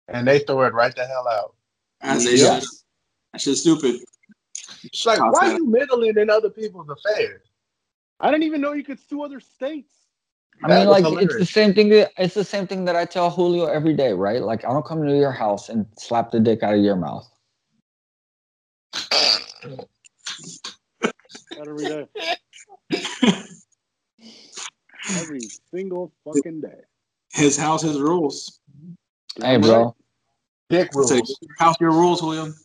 And 0.08 0.28
they 0.28 0.40
throw 0.40 0.62
it 0.64 0.74
right 0.74 0.96
the 0.96 1.06
hell 1.06 1.28
out. 1.28 1.56
As 2.02 2.24
they 2.24 2.36
Yeah. 2.36 2.60
should. 2.60 2.70
That 3.34 3.42
shit's 3.42 3.62
stupid. 3.62 4.02
It's 4.84 5.06
like, 5.06 5.20
why 5.20 5.48
are 5.48 5.58
you 5.58 5.68
meddling 5.68 6.18
in 6.18 6.30
other 6.30 6.50
people's 6.50 6.90
affairs? 6.90 7.42
I 8.20 8.32
didn't 8.32 8.44
even 8.44 8.62
know 8.62 8.74
you 8.74 8.84
could 8.84 9.00
sue 9.00 9.24
other 9.24 9.40
states. 9.40 9.94
I 10.64 10.70
That 10.70 10.80
mean, 10.80 10.88
was 10.88 11.04
like 11.04 11.24
it's 11.24 11.38
the 11.38 11.46
same 11.46 11.74
thing. 11.74 11.90
That, 11.90 12.12
it's 12.18 12.34
the 12.34 12.44
same 12.44 12.66
thing 12.66 12.86
that 12.86 12.96
I 12.96 13.06
tell 13.06 13.30
Julio 13.30 13.66
every 13.66 13.94
day, 13.94 14.14
right? 14.14 14.42
Like 14.42 14.64
I 14.64 14.70
don't 14.70 14.86
come 14.86 15.06
to 15.06 15.16
your 15.16 15.32
house 15.32 15.70
and 15.70 15.86
slap 15.98 16.32
the 16.32 16.40
dick 16.40 16.64
out 16.64 16.74
of 16.74 16.80
your 16.80 16.96
mouth. 16.96 17.30
Every 21.60 21.86
day. 21.86 22.08
Every 25.10 25.40
single 25.72 26.12
fucking 26.24 26.62
day. 26.62 26.82
His 27.34 27.58
house, 27.58 27.82
his 27.82 28.00
rules. 28.00 28.60
Hey, 29.40 29.58
bro. 29.58 29.96
Dick 30.70 30.90
rules. 30.94 31.10
Say, 31.10 31.22
house, 31.60 31.76
your 31.80 31.92
rules, 31.92 32.24
William. 32.24 32.56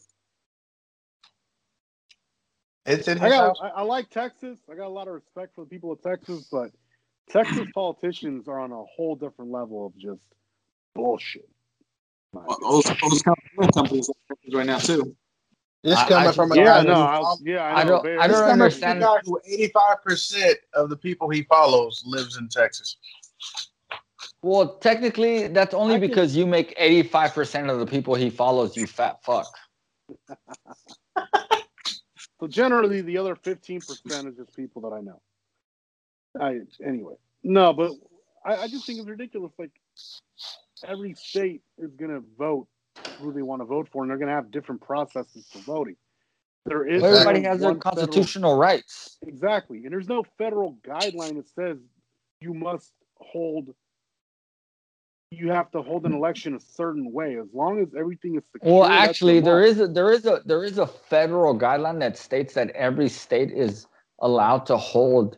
It's 2.86 3.08
in 3.08 3.18
I 3.20 3.28
got. 3.28 3.56
I, 3.62 3.68
I 3.68 3.82
like 3.82 4.08
Texas. 4.10 4.58
I 4.70 4.74
got 4.74 4.86
a 4.86 4.88
lot 4.88 5.06
of 5.08 5.14
respect 5.14 5.54
for 5.54 5.64
the 5.64 5.68
people 5.70 5.92
of 5.92 6.00
Texas, 6.02 6.48
but 6.50 6.70
Texas 7.28 7.66
politicians 7.74 8.48
are 8.48 8.58
on 8.58 8.72
a 8.72 8.82
whole 8.96 9.14
different 9.16 9.50
level 9.50 9.86
of 9.86 9.96
just 9.98 10.22
bullshit. 10.94 11.48
My 12.32 12.42
Well, 12.46 12.58
Those, 12.62 12.84
those 12.84 13.22
companies 13.22 13.70
companies 13.74 14.10
right 14.52 14.66
now 14.66 14.78
too. 14.78 15.14
This 15.82 15.96
I- 15.98 16.08
coming 16.08 16.28
I 16.28 16.32
from 16.32 16.52
a 16.52 16.54
just- 16.56 16.66
yeah, 16.66 16.82
guy 16.84 16.88
no, 16.88 17.00
I, 17.00 17.34
yeah, 17.42 17.62
I, 17.64 17.80
I 17.80 17.84
know. 17.84 18.02
don't- 18.02 18.18
I 18.20 18.26
don't 18.26 18.36
coming 18.36 18.36
from 18.36 18.48
a 18.48 18.52
understand- 18.52 19.00
guy 19.00 19.16
who 19.24 19.40
85% 19.48 20.54
of 20.74 20.90
the 20.90 20.96
people 20.96 21.28
he 21.30 21.42
follows 21.44 22.02
lives 22.06 22.36
in 22.38 22.48
Texas. 22.48 22.96
Well, 24.42 24.76
technically, 24.78 25.48
that's 25.48 25.74
only 25.74 25.96
I 25.96 25.98
can- 25.98 26.08
because 26.08 26.34
you 26.36 26.46
make 26.46 26.74
eighty-five 26.78 27.34
percent 27.34 27.68
of 27.68 27.78
the 27.78 27.86
people 27.86 28.14
he 28.14 28.30
follows. 28.30 28.74
You 28.76 28.86
fat 28.86 29.22
fuck. 29.24 29.46
So 32.40 32.46
generally, 32.46 33.03
the 33.03 33.18
other 33.18 33.37
fifteen 33.37 33.81
percent 33.81 34.29
is 34.29 34.37
just 34.37 34.57
people 34.57 34.83
that 34.83 34.94
I 34.94 35.00
know. 35.00 35.20
I 36.40 36.61
anyway, 36.85 37.14
no, 37.42 37.72
but 37.72 37.92
I, 38.44 38.57
I 38.62 38.68
just 38.68 38.87
think 38.87 38.98
it's 38.98 39.09
ridiculous. 39.09 39.53
Like 39.59 39.73
every 40.87 41.14
state 41.14 41.62
is 41.79 41.94
going 41.94 42.10
to 42.10 42.23
vote 42.38 42.67
who 43.19 43.33
they 43.33 43.42
want 43.42 43.60
to 43.60 43.67
vote 43.67 43.88
for, 43.92 44.02
and 44.02 44.10
they're 44.10 44.19
going 44.19 44.29
to 44.29 44.35
have 44.35 44.50
different 44.50 44.81
processes 44.81 45.46
for 45.52 45.58
voting. 45.60 45.96
There 46.67 46.87
is 46.87 47.02
everybody 47.02 47.40
no 47.40 47.50
has 47.50 47.58
their 47.60 47.69
one 47.69 47.81
federal- 47.81 48.06
constitutional 48.06 48.56
rights. 48.56 49.19
exactly, 49.27 49.85
and 49.85 49.92
there's 49.92 50.08
no 50.08 50.25
federal 50.38 50.79
guideline 50.87 51.37
that 51.37 51.48
says 51.48 51.77
you 52.40 52.54
must 52.54 52.92
hold. 53.17 53.75
You 55.33 55.50
have 55.50 55.70
to 55.72 55.83
hold 55.83 56.06
an 56.06 56.12
election 56.12 56.54
a 56.56 56.60
certain 56.60 57.12
way, 57.12 57.38
as 57.38 57.46
long 57.54 57.81
as 57.81 57.88
everything 57.96 58.35
is 58.37 58.42
secure. 58.50 58.81
Well, 58.81 58.85
actually, 58.85 59.38
the 59.38 59.44
there 59.44 59.62
a 59.62 59.87
there 59.87 60.10
is 60.10 60.26
a 60.26 60.42
there 60.44 60.64
is 60.64 60.78
a 60.78 60.87
federal 60.87 61.56
guideline 61.56 62.00
that 62.00 62.18
states 62.18 62.54
that 62.54 62.70
every 62.70 63.08
state 63.08 63.52
is 63.52 63.87
allowed 64.18 64.66
to 64.66 64.76
hold 64.76 65.37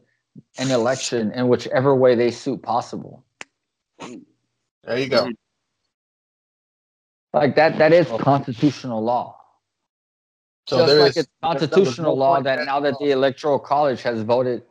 an 0.58 0.70
election 0.70 1.30
in 1.32 1.48
whichever 1.48 1.94
way 1.94 2.14
they 2.14 2.30
suit 2.30 2.62
possible. 2.62 3.22
There 3.98 4.98
you 4.98 5.08
go. 5.08 5.28
Like 7.34 7.54
that 7.56 7.76
that 7.76 7.92
is 7.92 8.08
constitutional 8.18 9.02
law. 9.02 9.36
So 10.68 10.78
Just 10.78 10.88
there 10.88 11.00
like 11.00 11.10
is 11.10 11.16
it's 11.18 11.30
constitutional 11.42 12.16
law 12.16 12.34
point 12.34 12.44
that 12.44 12.64
now 12.64 12.80
that 12.80 12.94
the 12.98 13.10
electoral 13.10 13.58
college 13.58 14.00
has 14.02 14.22
voted 14.22 14.62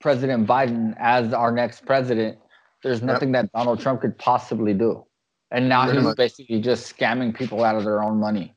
President 0.00 0.48
Biden 0.48 0.96
as 0.98 1.32
our 1.32 1.52
next 1.52 1.86
president, 1.86 2.38
there's 2.82 3.02
nothing 3.02 3.32
that 3.32 3.52
Donald 3.52 3.80
Trump 3.80 4.00
could 4.00 4.16
possibly 4.18 4.74
do. 4.74 5.04
And 5.50 5.68
now 5.68 5.84
Pretty 5.84 5.98
he's 5.98 6.04
much. 6.04 6.16
basically 6.16 6.60
just 6.60 6.96
scamming 6.96 7.34
people 7.34 7.64
out 7.64 7.74
of 7.76 7.84
their 7.84 8.02
own 8.02 8.18
money. 8.18 8.54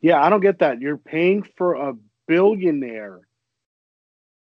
Yeah, 0.00 0.22
I 0.22 0.28
don't 0.30 0.40
get 0.40 0.58
that. 0.60 0.80
You're 0.80 0.98
paying 0.98 1.42
for 1.56 1.74
a 1.74 1.94
billionaire 2.26 3.20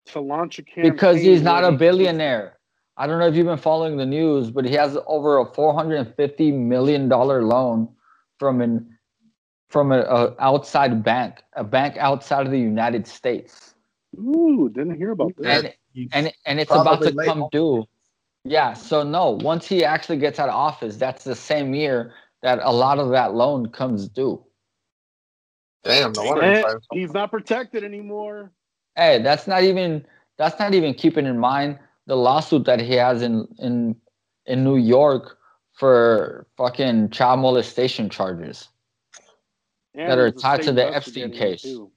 to 0.06 0.20
launch 0.20 0.58
a 0.58 0.62
campaign 0.62 0.92
because 0.92 1.20
he's 1.20 1.42
not 1.42 1.64
a 1.64 1.72
billionaire. 1.72 2.58
I 2.96 3.06
don't 3.06 3.20
know 3.20 3.28
if 3.28 3.36
you've 3.36 3.46
been 3.46 3.58
following 3.58 3.96
the 3.96 4.06
news, 4.06 4.50
but 4.50 4.64
he 4.64 4.74
has 4.74 4.98
over 5.06 5.38
a 5.38 5.44
450 5.44 6.50
million 6.52 7.08
dollar 7.08 7.44
loan 7.44 7.88
from 8.38 8.60
an 8.60 8.98
from 9.68 9.92
a, 9.92 10.00
a 10.00 10.34
outside 10.40 11.04
bank, 11.04 11.42
a 11.52 11.62
bank 11.62 11.96
outside 11.98 12.46
of 12.46 12.50
the 12.50 12.58
United 12.58 13.06
States, 13.06 13.74
Ooh, 14.16 14.70
didn't 14.72 14.96
hear 14.96 15.10
about 15.10 15.32
that. 15.36 15.76
and 15.94 16.08
and 16.12 16.32
and 16.46 16.60
it's 16.60 16.70
about 16.70 17.02
to 17.02 17.10
late 17.10 17.26
come 17.26 17.48
due. 17.52 17.84
Yeah, 18.48 18.72
so 18.72 19.02
no, 19.02 19.30
once 19.42 19.66
he 19.66 19.84
actually 19.84 20.18
gets 20.18 20.38
out 20.38 20.48
of 20.48 20.54
office, 20.54 20.96
that's 20.96 21.24
the 21.24 21.34
same 21.34 21.74
year 21.74 22.14
that 22.42 22.58
a 22.62 22.72
lot 22.72 22.98
of 22.98 23.10
that 23.10 23.34
loan 23.34 23.68
comes 23.70 24.08
due. 24.08 24.42
Damn, 25.84 26.12
no 26.12 26.24
wonder. 26.24 26.42
And 26.42 26.50
he's 26.54 26.58
eh, 26.58 26.62
fighting 26.62 26.80
so- 26.80 26.96
he's 26.96 27.12
not 27.12 27.30
protected 27.30 27.84
anymore. 27.84 28.52
Hey, 28.96 29.22
that's 29.22 29.46
not 29.46 29.62
even 29.62 30.04
that's 30.38 30.58
not 30.58 30.74
even 30.74 30.94
keeping 30.94 31.26
in 31.26 31.38
mind 31.38 31.78
the 32.06 32.16
lawsuit 32.16 32.64
that 32.64 32.80
he 32.80 32.94
has 32.94 33.22
in 33.22 33.46
in 33.58 33.94
in 34.46 34.64
New 34.64 34.76
York 34.76 35.38
for 35.74 36.46
fucking 36.56 37.10
child 37.10 37.40
molestation 37.40 38.08
charges. 38.08 38.68
And 39.94 40.10
That 40.10 40.18
are 40.18 40.30
tied 40.30 40.62
to 40.62 40.72
the 40.72 40.94
Epstein 40.94 41.32
case. 41.32 41.62
too. 41.62 41.90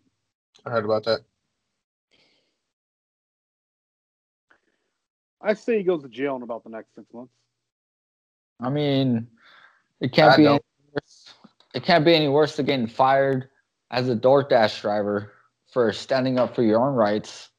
I 0.66 0.70
heard 0.70 0.86
about 0.86 1.06
that. 1.06 1.22
I 5.44 5.54
say 5.54 5.78
he 5.78 5.84
goes 5.84 6.04
to 6.04 6.10
jail 6.10 6.36
in 6.36 6.44
about 6.44 6.64
the 6.64 6.70
next 6.70 6.94
six 6.96 7.08
months. 7.14 7.34
I 8.60 8.70
mean, 8.70 9.28
it 10.00 10.14
can't 10.14 10.34
I 10.34 10.38
be 10.38 10.46
any 10.48 10.60
worse. 10.94 11.34
It 11.74 11.84
can't 11.84 12.06
be 12.06 12.14
any 12.14 12.28
worse 12.28 12.56
than 12.56 12.66
getting 12.66 12.88
fired 12.88 13.50
as 13.90 14.10
a 14.10 14.16
DoorDash 14.16 14.82
driver 14.82 15.34
for 15.72 15.92
standing 15.94 16.38
up 16.38 16.56
for 16.56 16.64
your 16.64 16.86
own 16.86 16.96
rights. 16.96 17.50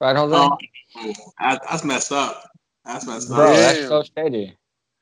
Right, 0.00 0.16
Jose? 0.16 0.36
Oh, 0.36 0.56
that- 1.40 1.62
that's 1.68 1.84
messed 1.84 2.12
up. 2.12 2.50
That's 2.84 3.06
messed 3.06 3.28
Bro, 3.28 3.50
up. 3.50 3.56
that's 3.56 3.88
so 3.88 4.02
shady. 4.16 4.56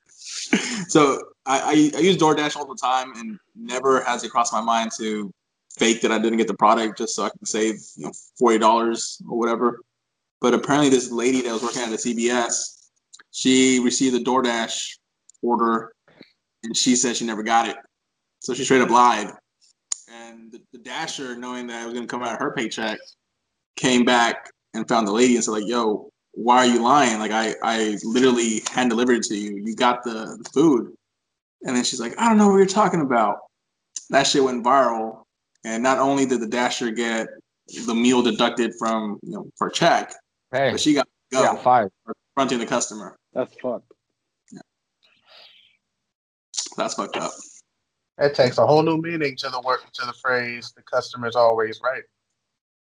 so 0.89 1.21
I, 1.47 1.61
I 1.61 1.99
I 1.99 2.01
use 2.01 2.17
DoorDash 2.17 2.57
all 2.57 2.67
the 2.67 2.77
time, 2.77 3.13
and 3.17 3.39
never 3.55 4.03
has 4.03 4.25
it 4.25 4.31
crossed 4.31 4.53
my 4.53 4.61
mind 4.61 4.93
to 4.99 5.33
fake 5.77 6.01
that 6.03 6.13
I 6.13 6.19
didn't 6.19 6.39
get 6.39 6.47
the 6.47 6.55
product 6.55 6.99
just 6.99 7.17
so 7.17 7.25
I 7.25 7.31
can 7.31 7.45
save 7.45 7.77
you 7.97 8.07
know 8.07 8.13
forty 8.39 8.59
dollars 8.59 9.21
or 9.29 9.37
whatever. 9.39 9.81
But 10.41 10.55
apparently, 10.55 10.91
this 10.91 11.11
lady 11.11 11.43
that 11.43 11.53
was 11.53 11.63
working 11.63 11.83
at 11.83 11.91
the 11.91 11.97
CVS, 11.97 12.91
she 13.31 13.81
received 13.81 14.15
a 14.15 14.21
DoorDash 14.21 14.99
order, 15.43 15.93
and 16.63 16.77
she 16.77 16.97
said 16.97 17.17
she 17.17 17.25
never 17.25 17.43
got 17.43 17.69
it. 17.69 17.77
So 18.41 18.55
she 18.55 18.65
straight 18.65 18.83
up 18.83 18.91
lied. 18.91 19.31
And 20.09 20.53
the, 20.53 20.61
the 20.73 20.79
dasher, 20.79 21.37
knowing 21.37 21.67
that 21.69 21.83
it 21.83 21.85
was 21.87 21.95
going 21.95 22.07
to 22.07 22.11
come 22.11 22.23
out 22.23 22.35
of 22.35 22.39
her 22.39 22.53
paycheck, 22.53 22.99
came 23.77 24.05
back 24.05 24.51
and 24.75 24.87
found 24.87 25.09
the 25.09 25.13
lady 25.13 25.35
and 25.35 25.45
said, 25.45 25.53
like, 25.53 25.67
yo, 25.67 26.11
why 26.33 26.59
are 26.59 26.67
you 26.67 26.83
lying? 26.83 27.19
Like, 27.19 27.31
I, 27.31 27.55
I 27.63 27.97
literally 28.05 28.63
hand 28.71 28.91
delivered 28.91 29.19
it 29.19 29.23
to 29.25 29.37
you. 29.37 29.63
You 29.65 29.75
got 29.75 30.05
the, 30.05 30.39
the 30.43 30.51
food. 30.53 30.93
And 31.63 31.75
then 31.75 31.85
she's 31.85 32.01
like, 32.01 32.15
I 32.19 32.29
don't 32.29 32.39
know 32.39 32.49
what 32.49 32.57
you're 32.57 32.67
talking 32.67 33.01
about. 33.01 33.39
That 34.11 34.27
shit 34.27 34.45
went 34.45 34.65
viral. 34.65 35.23
And 35.65 35.83
not 35.83 35.99
only 35.99 36.27
did 36.27 36.41
the 36.41 36.47
dasher 36.47 36.91
get 36.91 37.29
the 37.87 37.95
meal 37.95 38.23
deducted 38.23 38.75
from, 38.79 39.19
you 39.23 39.33
know, 39.33 39.47
her 39.59 39.71
check, 39.71 40.13
Hey, 40.55 40.71
but 40.71 40.81
she 40.81 40.95
got 40.95 41.03
to 41.03 41.37
you 41.37 41.39
go 41.39 41.53
got 41.53 41.65
fired. 41.65 41.91
for 42.05 42.15
confronting 42.37 42.61
the 42.61 42.67
customer. 42.67 43.17
That's 43.33 43.53
fucked. 43.61 43.93
That's 46.77 46.95
fucked 46.95 47.17
up. 47.17 47.33
It 48.19 48.37
takes 48.37 48.59
a 48.59 48.67
whole 48.67 48.83
new 48.83 48.99
meaning 48.99 49.35
to 49.39 49.49
the 49.49 49.61
word 49.61 49.81
to 49.95 50.07
the 50.07 50.13
phrase 50.13 50.73
"the 50.77 50.83
customer's 50.83 51.35
always 51.35 51.81
right." 51.83 52.03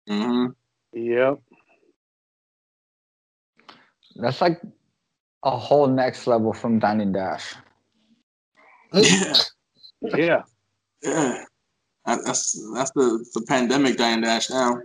hmm 0.06 0.46
Yep. 0.92 1.40
That's 4.16 4.42
like 4.42 4.60
a 5.42 5.56
whole 5.56 5.86
next 5.86 6.26
level 6.26 6.52
from 6.52 6.78
Dining 6.78 7.12
Dash. 7.12 7.54
Yeah. 8.92 9.34
Yeah. 10.14 10.42
Yeah. 11.02 11.44
That's 12.04 12.60
that's 12.74 12.90
the, 12.90 13.24
the 13.32 13.42
pandemic 13.48 13.96
dying 13.96 14.20
dash 14.20 14.50
now. 14.50 14.76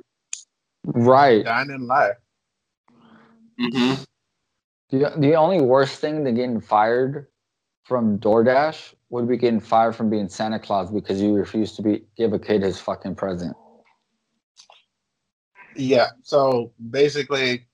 Right. 0.86 1.44
Dine 1.44 1.72
and 1.72 1.86
lie. 3.60 3.70
hmm 3.70 4.04
The, 4.90 5.14
the 5.18 5.36
only 5.36 5.62
worst 5.62 6.00
thing 6.00 6.24
than 6.24 6.36
getting 6.36 6.62
fired 6.62 7.28
from 7.84 8.20
DoorDash 8.20 8.94
would 9.10 9.28
be 9.28 9.38
getting 9.38 9.60
fired 9.60 9.96
from 9.96 10.10
being 10.10 10.30
Santa 10.30 10.60
Claus 10.60 10.92
because 10.92 11.22
you 11.22 11.34
refused 11.34 11.76
to 11.78 11.82
be 11.82 12.06
give 12.16 12.34
a 12.34 12.40
kid 12.40 12.62
his 12.62 12.80
fucking 12.80 13.16
present. 13.16 13.56
Yeah. 15.76 16.10
So 16.24 16.72
basically, 16.92 17.68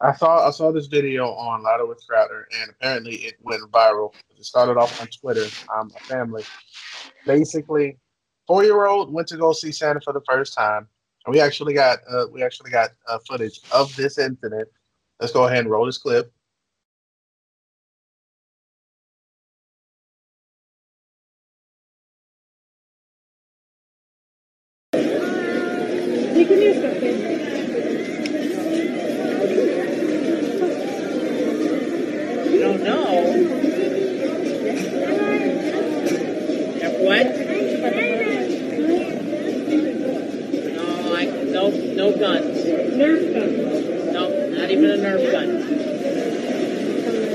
I 0.00 0.12
saw 0.14 0.46
I 0.46 0.50
saw 0.50 0.72
this 0.72 0.86
video 0.86 1.26
on 1.26 1.62
Louder 1.62 1.86
with 1.86 2.04
Crowder, 2.08 2.48
and 2.60 2.70
apparently 2.70 3.14
it 3.16 3.36
went 3.42 3.62
viral. 3.70 4.12
It 4.36 4.44
started 4.44 4.76
off 4.76 5.00
on 5.00 5.06
Twitter. 5.08 5.46
Um, 5.74 5.90
a 5.96 6.00
family, 6.04 6.44
basically, 7.24 7.98
four 8.46 8.64
year 8.64 8.86
old 8.86 9.12
went 9.12 9.28
to 9.28 9.36
go 9.36 9.52
see 9.52 9.72
Santa 9.72 10.00
for 10.00 10.12
the 10.12 10.20
first 10.28 10.54
time, 10.54 10.78
and 10.78 10.88
we 11.28 11.40
actually 11.40 11.74
got 11.74 12.00
uh, 12.10 12.26
we 12.32 12.42
actually 12.42 12.70
got 12.70 12.90
uh, 13.08 13.18
footage 13.28 13.60
of 13.72 13.94
this 13.96 14.18
incident. 14.18 14.68
Let's 15.20 15.32
go 15.32 15.46
ahead 15.46 15.60
and 15.60 15.70
roll 15.70 15.86
this 15.86 15.98
clip. 15.98 16.32
You 32.52 32.60
don't 32.60 32.82
know. 32.84 33.62
Have 36.80 36.94
what? 37.00 37.26
No, 40.62 41.14
I 41.14 41.24
no 41.46 41.70
no 41.70 42.18
guns. 42.18 42.64
Nerf 42.66 43.34
gun. 43.34 44.12
No, 44.12 44.28
not 44.58 44.70
even 44.70 44.90
a 44.90 44.96
Nerf 44.98 45.32
gun. 45.32 45.48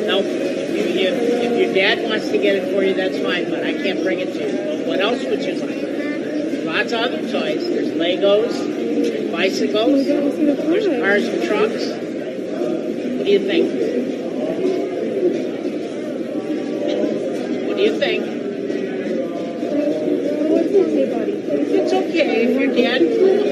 No, 0.08 0.20
if, 0.20 0.96
you, 0.96 1.08
if, 1.08 1.44
if 1.44 1.60
your 1.60 1.74
dad 1.96 2.10
wants 2.10 2.30
to 2.30 2.38
get 2.38 2.56
it 2.56 2.74
for 2.74 2.84
you, 2.84 2.94
that's 2.94 3.18
fine, 3.20 3.50
but 3.50 3.64
I 3.64 3.74
can't 3.74 4.04
bring 4.04 4.20
it 4.20 4.34
to 4.34 4.40
you. 4.40 4.58
But 4.58 4.88
what 4.88 5.00
else 5.02 5.24
would 5.26 5.44
you 5.44 5.54
like? 5.56 5.82
There's 5.82 6.66
lots 6.66 6.92
of 6.94 7.00
other 7.02 7.22
toys. 7.22 7.68
There's 7.68 7.92
Legos. 7.92 8.54
There's 8.54 9.32
bicycles. 9.32 10.06
There's 10.06 11.02
cars 11.02 11.28
and 11.28 11.44
trucks. 11.44 11.88
What 13.18 13.26
do 13.26 13.32
you 13.32 13.40
think? 13.40 13.68
What 17.68 17.78
do 17.78 17.84
you 17.84 18.00
think? 18.00 18.24
It's 21.74 21.94
okay 21.94 22.46
if 22.46 22.60
your 22.60 22.74
dad. 22.76 23.51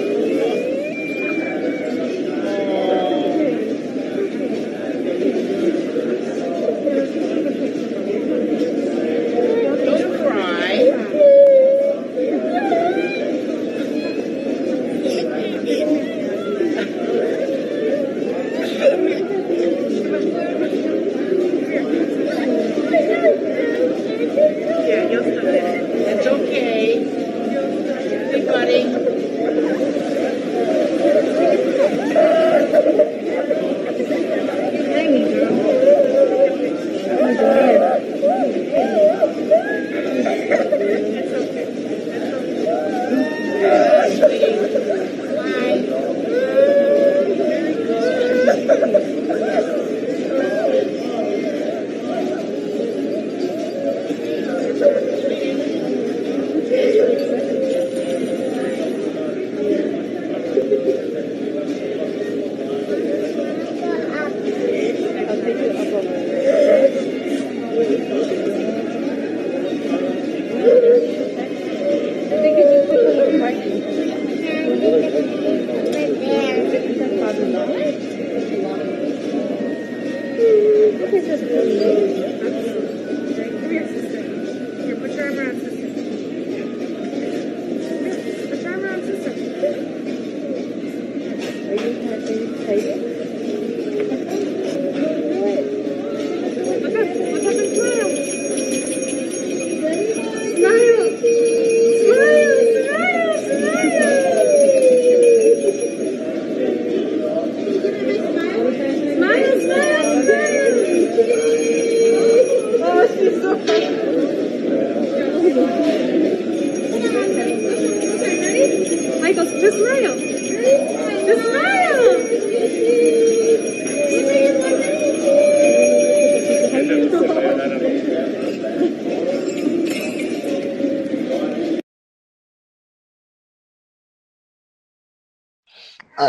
Amém. 81.51 82.28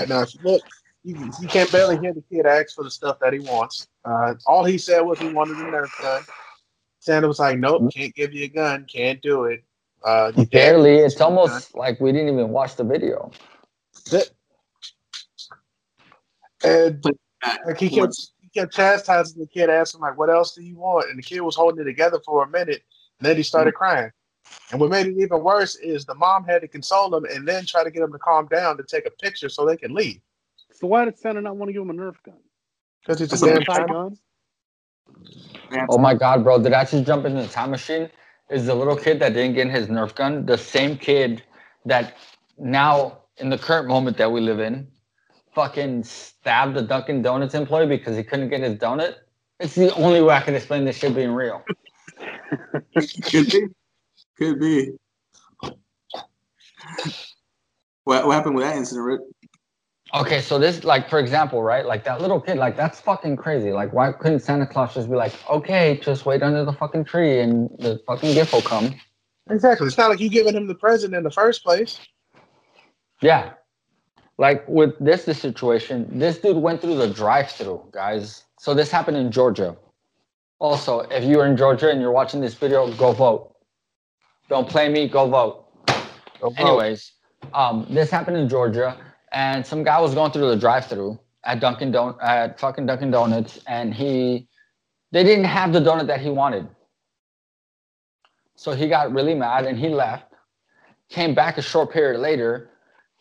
Right, 0.01 0.09
now 0.09 0.23
if 0.23 0.31
look, 0.43 0.63
you, 1.05 1.31
you 1.41 1.49
can 1.49 1.67
barely 1.73 1.99
hear 1.99 2.13
the 2.13 2.23
kid 2.23 2.47
ask 2.47 2.75
for 2.75 2.85
the 2.85 2.91
stuff 2.91 3.19
that 3.21 3.33
he 3.33 3.39
wants. 3.39 3.89
Uh, 4.05 4.35
all 4.47 4.65
he 4.65 4.79
said 4.79 5.01
was 5.01 5.19
he 5.19 5.29
wanted 5.33 5.57
a 5.57 5.63
Nerf 5.63 6.03
gun. 6.03 6.23
Santa 6.99 7.27
was 7.27 7.39
like, 7.39 7.59
"Nope, 7.59 7.93
can't 7.95 8.15
give 8.15 8.35
you 8.35 8.45
a 8.45 8.49
gun, 8.49 8.87
can't 8.93 9.21
do 9.23 9.45
it." 9.45 9.65
Uh, 10.05 10.33
Barely. 10.33 10.99
It's 10.99 11.17
a 11.17 11.19
gun. 11.19 11.29
almost 11.29 11.75
like 11.75 12.01
we 12.01 12.13
didn't 12.13 12.35
even 12.35 12.51
watch 12.51 12.77
the 12.77 12.85
video. 12.85 13.31
And 16.63 17.03
like 17.67 17.79
he 17.79 17.89
kept 17.89 18.15
he 18.41 18.49
kept 18.49 18.75
chastising 18.75 19.41
the 19.41 19.47
kid, 19.47 19.71
asking 19.71 20.03
like, 20.03 20.19
"What 20.19 20.29
else 20.29 20.55
do 20.55 20.63
you 20.63 20.77
want?" 20.77 21.09
And 21.09 21.19
the 21.19 21.23
kid 21.23 21.41
was 21.41 21.57
holding 21.57 21.81
it 21.81 21.85
together 21.85 22.21
for 22.25 22.45
a 22.45 22.49
minute, 22.49 22.83
and 23.19 23.27
then 23.27 23.37
he 23.37 23.43
started 23.43 23.73
crying. 23.73 24.11
And 24.73 24.81
what 24.81 24.91
made 24.91 25.07
it 25.07 25.17
even 25.19 25.43
worse 25.43 25.77
is 25.77 26.05
the 26.05 26.15
mom 26.15 26.45
had 26.45 26.63
to 26.63 26.69
console 26.69 27.15
him 27.15 27.25
and 27.25 27.47
then 27.47 27.67
try 27.67 27.85
to 27.85 27.91
get 27.91 28.03
him 28.03 28.13
to 28.13 28.19
calm 28.19 28.47
down 28.49 28.77
to 28.77 28.85
take 28.85 29.07
a 29.07 29.11
picture 29.11 29.49
so 29.49 29.67
they 29.67 29.77
can 29.77 29.95
leave. 29.95 30.21
So 30.73 30.87
why 30.87 31.05
did 31.05 31.19
Santa 31.19 31.41
not 31.41 31.57
want 31.57 31.69
to 31.69 31.73
give 31.73 31.83
him 31.83 31.91
a 31.91 31.95
Nerf 31.95 32.17
gun? 32.25 32.37
Because 33.03 33.21
it's 33.21 33.33
It's 33.33 33.43
a 33.43 33.45
a 33.45 33.49
damn 33.49 33.57
anti 33.57 33.85
gun. 33.85 33.85
gun. 33.85 34.19
Oh 35.89 35.99
my 35.99 36.15
god, 36.15 36.45
bro! 36.45 36.63
Did 36.63 36.73
I 36.73 36.85
just 36.85 37.05
jump 37.07 37.27
into 37.27 37.43
the 37.43 37.49
time 37.49 37.71
machine? 37.71 38.11
Is 38.51 38.67
the 38.67 38.75
little 38.75 38.97
kid 38.97 39.21
that 39.21 39.35
didn't 39.35 39.55
get 39.55 39.71
his 39.71 39.89
Nerf 39.89 40.15
gun 40.15 40.47
the 40.47 40.59
same 40.59 40.97
kid 40.99 41.43
that 41.87 42.17
now 42.59 43.19
in 43.39 43.51
the 43.51 43.59
current 43.59 43.89
moment 43.89 44.17
that 44.19 44.31
we 44.33 44.41
live 44.41 44.61
in, 44.61 44.89
fucking 45.55 46.05
stabbed 46.05 46.75
the 46.75 46.83
Dunkin' 46.83 47.23
Donuts 47.23 47.55
employee 47.55 47.87
because 47.87 48.17
he 48.17 48.23
couldn't 48.25 48.51
get 48.51 48.61
his 48.61 48.77
donut? 48.77 49.17
It's 49.61 49.75
the 49.75 49.95
only 49.95 50.23
way 50.23 50.35
I 50.35 50.41
can 50.41 50.55
explain 50.55 50.85
this 50.85 50.97
shit 50.97 51.15
being 51.15 51.33
real. 51.33 51.63
Could 53.31 53.51
be. 53.51 53.67
Could 54.41 54.59
be. 54.59 54.93
What, 58.05 58.27
what 58.27 58.33
happened 58.33 58.55
with 58.55 58.65
that 58.65 58.77
incident, 58.77 59.07
Rick? 59.07 59.21
Okay, 60.15 60.41
so 60.41 60.59
this, 60.59 60.83
like, 60.83 61.11
for 61.11 61.19
example, 61.19 61.63
right? 61.63 61.85
Like 61.85 62.05
that 62.05 62.23
little 62.23 62.41
kid, 62.41 62.57
like 62.57 62.75
that's 62.75 63.01
fucking 63.01 63.37
crazy. 63.37 63.71
Like, 63.71 63.93
why 63.93 64.13
couldn't 64.13 64.41
Santa 64.41 64.67
Claus 64.67 64.95
just 64.95 65.11
be 65.11 65.15
like, 65.15 65.35
okay, 65.49 66.01
just 66.03 66.25
wait 66.25 66.43
under 66.43 66.65
the 66.65 66.73
fucking 66.73 67.05
tree 67.05 67.41
and 67.41 67.69
the 67.79 68.01
fucking 68.07 68.33
gift 68.33 68.53
will 68.53 68.63
come? 68.63 68.95
Exactly. 69.51 69.87
It's 69.87 69.99
not 69.99 70.09
like 70.09 70.21
you 70.21 70.31
giving 70.31 70.57
him 70.57 70.67
the 70.67 70.75
present 70.75 71.15
in 71.15 71.23
the 71.23 71.31
first 71.31 71.63
place. 71.63 72.01
Yeah. 73.21 73.53
Like 74.39 74.67
with 74.67 74.95
this, 74.99 75.27
the 75.27 75.35
situation, 75.35 76.09
this 76.19 76.39
dude 76.39 76.57
went 76.57 76.81
through 76.81 76.97
the 76.97 77.09
drive-through, 77.09 77.91
guys. 77.93 78.45
So 78.59 78.73
this 78.73 78.91
happened 78.91 79.19
in 79.19 79.31
Georgia. 79.31 79.77
Also, 80.61 81.01
if 81.01 81.25
you're 81.25 81.45
in 81.45 81.59
Georgia 81.59 81.91
and 81.91 82.01
you're 82.01 82.11
watching 82.11 82.41
this 82.41 82.55
video, 82.55 82.91
go 82.95 83.13
vote. 83.13 83.55
Don't 84.51 84.69
play 84.69 84.89
me, 84.89 85.09
go 85.09 85.29
vote. 85.29 85.65
Go 86.41 86.51
vote. 86.51 86.59
Anyways, 86.59 87.13
um, 87.55 87.87
this 87.89 88.11
happened 88.11 88.37
in 88.37 88.49
Georgia, 88.49 88.97
and 89.33 89.65
some 89.65 89.85
guy 89.85 90.01
was 90.01 90.13
going 90.13 90.33
through 90.33 90.51
the 90.51 90.57
drive-through 90.57 91.19
at 91.45 91.61
Dunkin' 91.61 91.93
Don 91.93 92.17
at 92.21 92.59
fucking 92.59 92.85
Dunkin' 92.85 93.13
Donuts, 93.13 93.61
and 93.69 93.95
he 93.95 94.49
they 95.13 95.23
didn't 95.23 95.45
have 95.45 95.73
the 95.73 95.81
donut 95.81 96.09
that 96.09 96.21
he 96.21 96.31
wanted. 96.31 96.69
So 98.57 98.73
he 98.73 98.89
got 98.89 99.13
really 99.13 99.35
mad 99.35 99.65
and 99.65 99.79
he 99.79 99.89
left. 99.89 100.33
Came 101.09 101.35
back 101.35 101.57
a 101.57 101.63
short 101.63 101.93
period 101.93 102.21
later, 102.21 102.71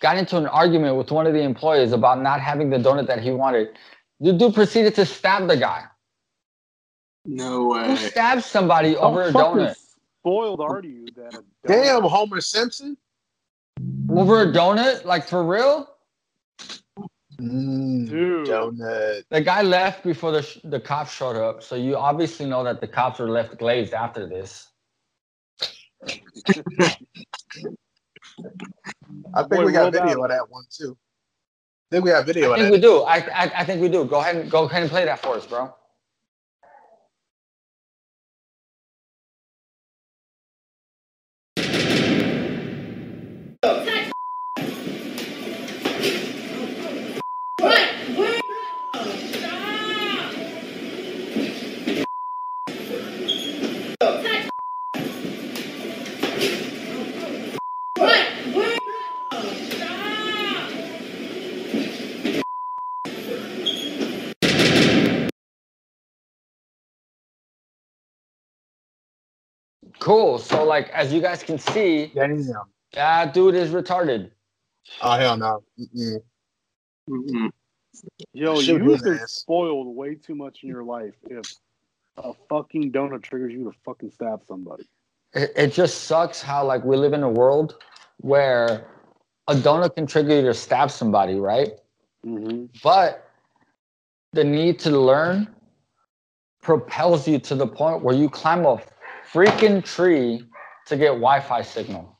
got 0.02 0.18
into 0.18 0.38
an 0.38 0.48
argument 0.48 0.96
with 0.98 1.12
one 1.12 1.26
of 1.26 1.34
the 1.34 1.42
employees 1.42 1.92
about 1.92 2.22
not 2.22 2.42
having 2.42 2.70
the 2.70 2.78
donut 2.78 3.08
that 3.08 3.22
he 3.22 3.32
wanted. 3.32 3.70
The 4.20 4.34
dude 4.34 4.54
proceeded 4.54 4.96
to 4.96 5.06
stab 5.06 5.48
the 5.48 5.58
guy. 5.58 5.86
No 7.26 7.50
Who 7.50 7.70
way. 7.70 7.96
stabs 7.96 8.46
somebody 8.46 8.96
over 8.98 9.24
a 9.24 9.32
donut? 9.32 9.76
Spoiled 10.24 10.62
are 10.62 10.82
you 10.84 11.06
that 11.16 11.34
a 11.36 11.44
Damn, 11.68 12.04
Homer 12.04 12.42
Simpson. 12.42 12.98
Over 14.10 14.42
a 14.42 14.46
donut? 14.48 15.06
Like 15.06 15.28
for 15.28 15.44
real? 15.44 15.90
Mm, 17.40 18.10
Dude. 18.10 18.48
donut. 18.48 19.24
The 19.30 19.42
guy 19.42 19.62
left 19.62 20.04
before 20.04 20.32
the, 20.32 20.42
sh- 20.42 20.60
the 20.66 20.80
cops 20.80 21.14
showed 21.14 21.38
up, 21.38 21.64
so 21.64 21.76
you 21.76 21.96
obviously 21.96 22.46
know 22.46 22.64
that 22.66 22.82
the 22.82 22.88
cops 22.88 23.20
were 23.20 23.30
left 23.30 23.58
glazed 23.58 23.94
after 23.94 24.28
this. 24.28 24.68
I 29.34 29.42
think 29.44 29.50
Boy, 29.52 29.66
we 29.66 29.72
got 29.72 29.82
rolled 29.82 29.94
video 29.94 30.20
out. 30.24 30.24
of 30.26 30.30
that 30.30 30.50
one 30.50 30.64
too. 30.70 30.98
I 31.92 31.96
think 31.96 32.06
we 32.06 32.12
got 32.12 32.26
video 32.26 32.52
I 32.52 32.54
of 32.54 32.60
think 32.60 32.72
that. 32.72 32.78
we 32.78 32.82
do. 32.82 33.02
I, 33.04 33.16
I, 33.18 33.52
I 33.60 33.64
think 33.64 33.82
we 33.82 33.90
do. 33.90 34.06
Go 34.06 34.20
ahead 34.20 34.36
and 34.36 34.52
go 34.52 34.64
ahead 34.66 34.82
and 34.84 34.92
play 34.92 35.06
that 35.06 35.20
for 35.20 35.36
us, 35.36 35.46
bro. 35.46 35.74
Cool. 70.00 70.40
So 70.40 70.64
like 70.64 70.90
as 70.90 71.14
you 71.14 71.22
guys 71.22 71.44
can 71.44 71.60
see. 71.60 72.12
That 72.94 73.34
dude 73.34 73.56
is 73.56 73.72
retarded. 73.72 74.32
Oh 75.02 75.12
hell 75.12 75.38
no. 75.38 75.64
Mm-mm. 75.80 76.22
Mm-mm. 77.10 77.50
Yo, 78.34 78.60
Shoot 78.60 78.82
you've 78.84 79.04
been 79.04 79.20
ass. 79.20 79.32
spoiled 79.32 79.96
way 79.96 80.16
too 80.16 80.36
much 80.36 80.64
in 80.64 80.70
your 80.70 80.84
life 80.84 81.16
if 81.30 81.46
a 82.18 82.34
fucking 82.50 82.92
donut 82.92 83.24
triggers 83.24 83.54
you 83.54 83.64
to 83.66 83.72
fucking 83.84 84.12
stab 84.12 84.42
somebody. 84.48 84.88
It, 85.34 85.52
it 85.56 85.74
just 85.74 86.04
sucks 86.04 86.42
how 86.42 86.66
like 86.66 86.84
we 86.84 86.98
live 86.98 87.14
in 87.14 87.24
a 87.24 87.30
world 87.30 87.78
where 88.18 88.88
a 89.48 89.56
donut 89.56 89.96
can 89.96 90.06
trigger 90.06 90.36
you 90.36 90.42
to 90.44 90.54
stab 90.54 90.92
somebody, 90.92 91.36
right? 91.36 91.72
Mm-hmm. 92.26 92.66
But 92.84 93.30
the 94.34 94.44
need 94.44 94.80
to 94.80 94.92
learn 94.92 95.48
propels 96.62 97.28
you 97.28 97.40
to 97.40 97.56
the 97.56 97.66
point 97.66 98.04
where 98.04 98.16
you 98.16 98.30
climb 98.30 98.66
a 98.66 98.82
freaking 99.32 99.84
tree 99.84 100.44
to 100.86 100.98
get 100.98 101.10
Wi-Fi 101.10 101.62
signal. 101.62 102.19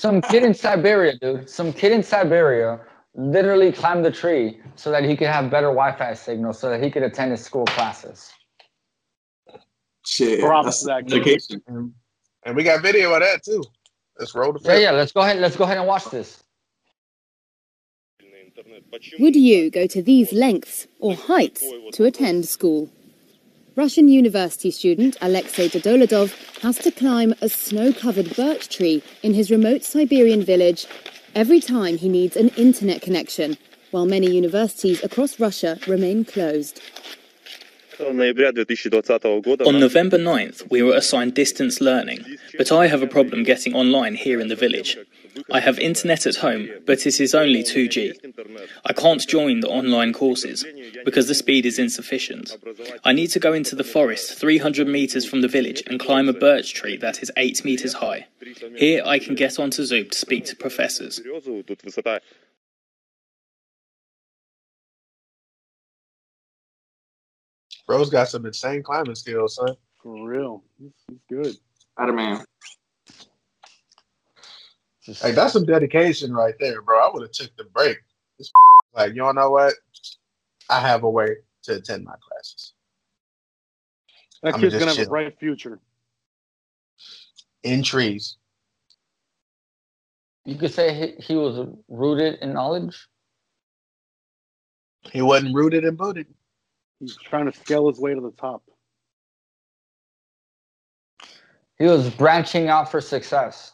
Some 0.00 0.22
kid 0.22 0.44
in 0.44 0.54
Siberia, 0.54 1.14
dude. 1.18 1.50
Some 1.50 1.74
kid 1.74 1.92
in 1.92 2.02
Siberia 2.02 2.80
literally 3.14 3.70
climbed 3.70 4.02
the 4.02 4.10
tree 4.10 4.58
so 4.74 4.90
that 4.90 5.04
he 5.04 5.14
could 5.14 5.26
have 5.26 5.50
better 5.50 5.66
Wi-Fi 5.66 6.14
signal 6.14 6.54
so 6.54 6.70
that 6.70 6.82
he 6.82 6.90
could 6.90 7.02
attend 7.02 7.32
his 7.32 7.44
school 7.44 7.66
classes. 7.66 8.32
Shit. 10.06 10.40
Props 10.40 10.64
That's 10.64 10.86
that 10.86 11.06
kid. 11.06 11.24
dedication. 11.24 11.62
And, 11.66 11.92
and 12.46 12.56
we 12.56 12.62
got 12.64 12.80
video 12.80 13.12
of 13.12 13.20
that 13.20 13.44
too. 13.44 13.62
Let's 14.18 14.34
roll 14.34 14.54
the 14.54 14.60
Yeah, 14.64 14.78
yeah. 14.78 14.90
Let's 14.92 15.12
go 15.12 15.20
ahead. 15.20 15.38
Let's 15.38 15.56
go 15.56 15.64
ahead 15.64 15.76
and 15.76 15.86
watch 15.86 16.06
this. 16.06 16.42
Would 19.18 19.36
you 19.36 19.70
go 19.70 19.86
to 19.86 20.02
these 20.02 20.32
lengths 20.32 20.86
or 20.98 21.14
heights 21.14 21.62
to 21.92 22.04
attend 22.04 22.48
school? 22.48 22.90
Russian 23.76 24.08
university 24.08 24.72
student 24.72 25.16
Alexei 25.20 25.68
Dudoladov 25.68 26.34
has 26.60 26.76
to 26.78 26.90
climb 26.90 27.32
a 27.40 27.48
snow 27.48 27.92
covered 27.92 28.34
birch 28.34 28.68
tree 28.68 29.00
in 29.22 29.32
his 29.32 29.48
remote 29.48 29.84
Siberian 29.84 30.42
village 30.42 30.88
every 31.36 31.60
time 31.60 31.96
he 31.96 32.08
needs 32.08 32.36
an 32.36 32.48
internet 32.50 33.00
connection, 33.00 33.56
while 33.92 34.06
many 34.06 34.28
universities 34.28 35.02
across 35.04 35.38
Russia 35.38 35.78
remain 35.86 36.24
closed. 36.24 36.80
On 38.00 38.16
November 38.16 40.18
9th, 40.18 40.70
we 40.70 40.82
were 40.82 40.94
assigned 40.94 41.34
distance 41.34 41.80
learning, 41.80 42.24
but 42.58 42.72
I 42.72 42.88
have 42.88 43.02
a 43.02 43.06
problem 43.06 43.44
getting 43.44 43.74
online 43.74 44.16
here 44.16 44.40
in 44.40 44.48
the 44.48 44.56
village. 44.56 44.98
I 45.52 45.60
have 45.60 45.78
internet 45.78 46.26
at 46.26 46.36
home, 46.36 46.68
but 46.86 47.06
it 47.06 47.20
is 47.20 47.34
only 47.34 47.62
2G. 47.62 48.14
I 48.84 48.92
can't 48.92 49.26
join 49.26 49.60
the 49.60 49.68
online 49.68 50.12
courses 50.12 50.64
because 51.04 51.28
the 51.28 51.34
speed 51.34 51.66
is 51.66 51.78
insufficient. 51.78 52.56
I 53.04 53.12
need 53.12 53.28
to 53.28 53.40
go 53.40 53.52
into 53.52 53.74
the 53.74 53.84
forest 53.84 54.38
300 54.38 54.86
meters 54.86 55.26
from 55.26 55.40
the 55.40 55.48
village 55.48 55.82
and 55.86 56.00
climb 56.00 56.28
a 56.28 56.32
birch 56.32 56.74
tree 56.74 56.96
that 56.98 57.22
is 57.22 57.30
8 57.36 57.64
meters 57.64 57.94
high. 57.94 58.26
Here 58.76 59.02
I 59.04 59.18
can 59.18 59.34
get 59.34 59.58
onto 59.58 59.84
Zoom 59.84 60.08
to 60.10 60.18
speak 60.18 60.44
to 60.46 60.56
professors. 60.56 61.20
Bro's 67.86 68.10
got 68.10 68.28
some 68.28 68.46
insane 68.46 68.82
climbing 68.84 69.16
skills, 69.16 69.56
son. 69.56 69.76
For 70.00 70.28
real. 70.28 70.62
he's 70.78 71.18
good. 71.28 71.56
Spider 71.92 72.12
Man. 72.12 72.44
Hey, 75.14 75.32
that's 75.32 75.52
some 75.52 75.64
dedication 75.64 76.32
right 76.32 76.54
there, 76.60 76.82
bro. 76.82 76.98
I 76.98 77.10
would 77.12 77.22
have 77.22 77.32
took 77.32 77.56
the 77.56 77.64
break. 77.64 77.98
This 78.38 78.50
like, 78.94 79.14
you 79.14 79.32
know 79.32 79.50
what? 79.50 79.74
I 80.68 80.80
have 80.80 81.02
a 81.02 81.10
way 81.10 81.36
to 81.64 81.74
attend 81.74 82.04
my 82.04 82.14
classes. 82.20 82.72
That 84.42 84.54
I'ma 84.54 84.62
kid's 84.62 84.78
gonna 84.78 84.94
have 84.94 85.06
a 85.06 85.08
bright 85.08 85.38
future. 85.38 85.80
In 87.62 87.82
trees. 87.82 88.36
You 90.44 90.56
could 90.56 90.72
say 90.72 90.94
he, 90.94 91.22
he 91.22 91.36
was 91.36 91.68
rooted 91.88 92.38
in 92.40 92.54
knowledge. 92.54 93.06
He 95.12 95.22
wasn't 95.22 95.54
rooted 95.54 95.84
and 95.84 95.98
booted. 95.98 96.26
He's 96.98 97.16
trying 97.16 97.50
to 97.50 97.58
scale 97.58 97.88
his 97.88 97.98
way 97.98 98.14
to 98.14 98.20
the 98.20 98.32
top. 98.32 98.62
He 101.78 101.86
was 101.86 102.10
branching 102.10 102.68
out 102.68 102.90
for 102.90 103.00
success. 103.00 103.72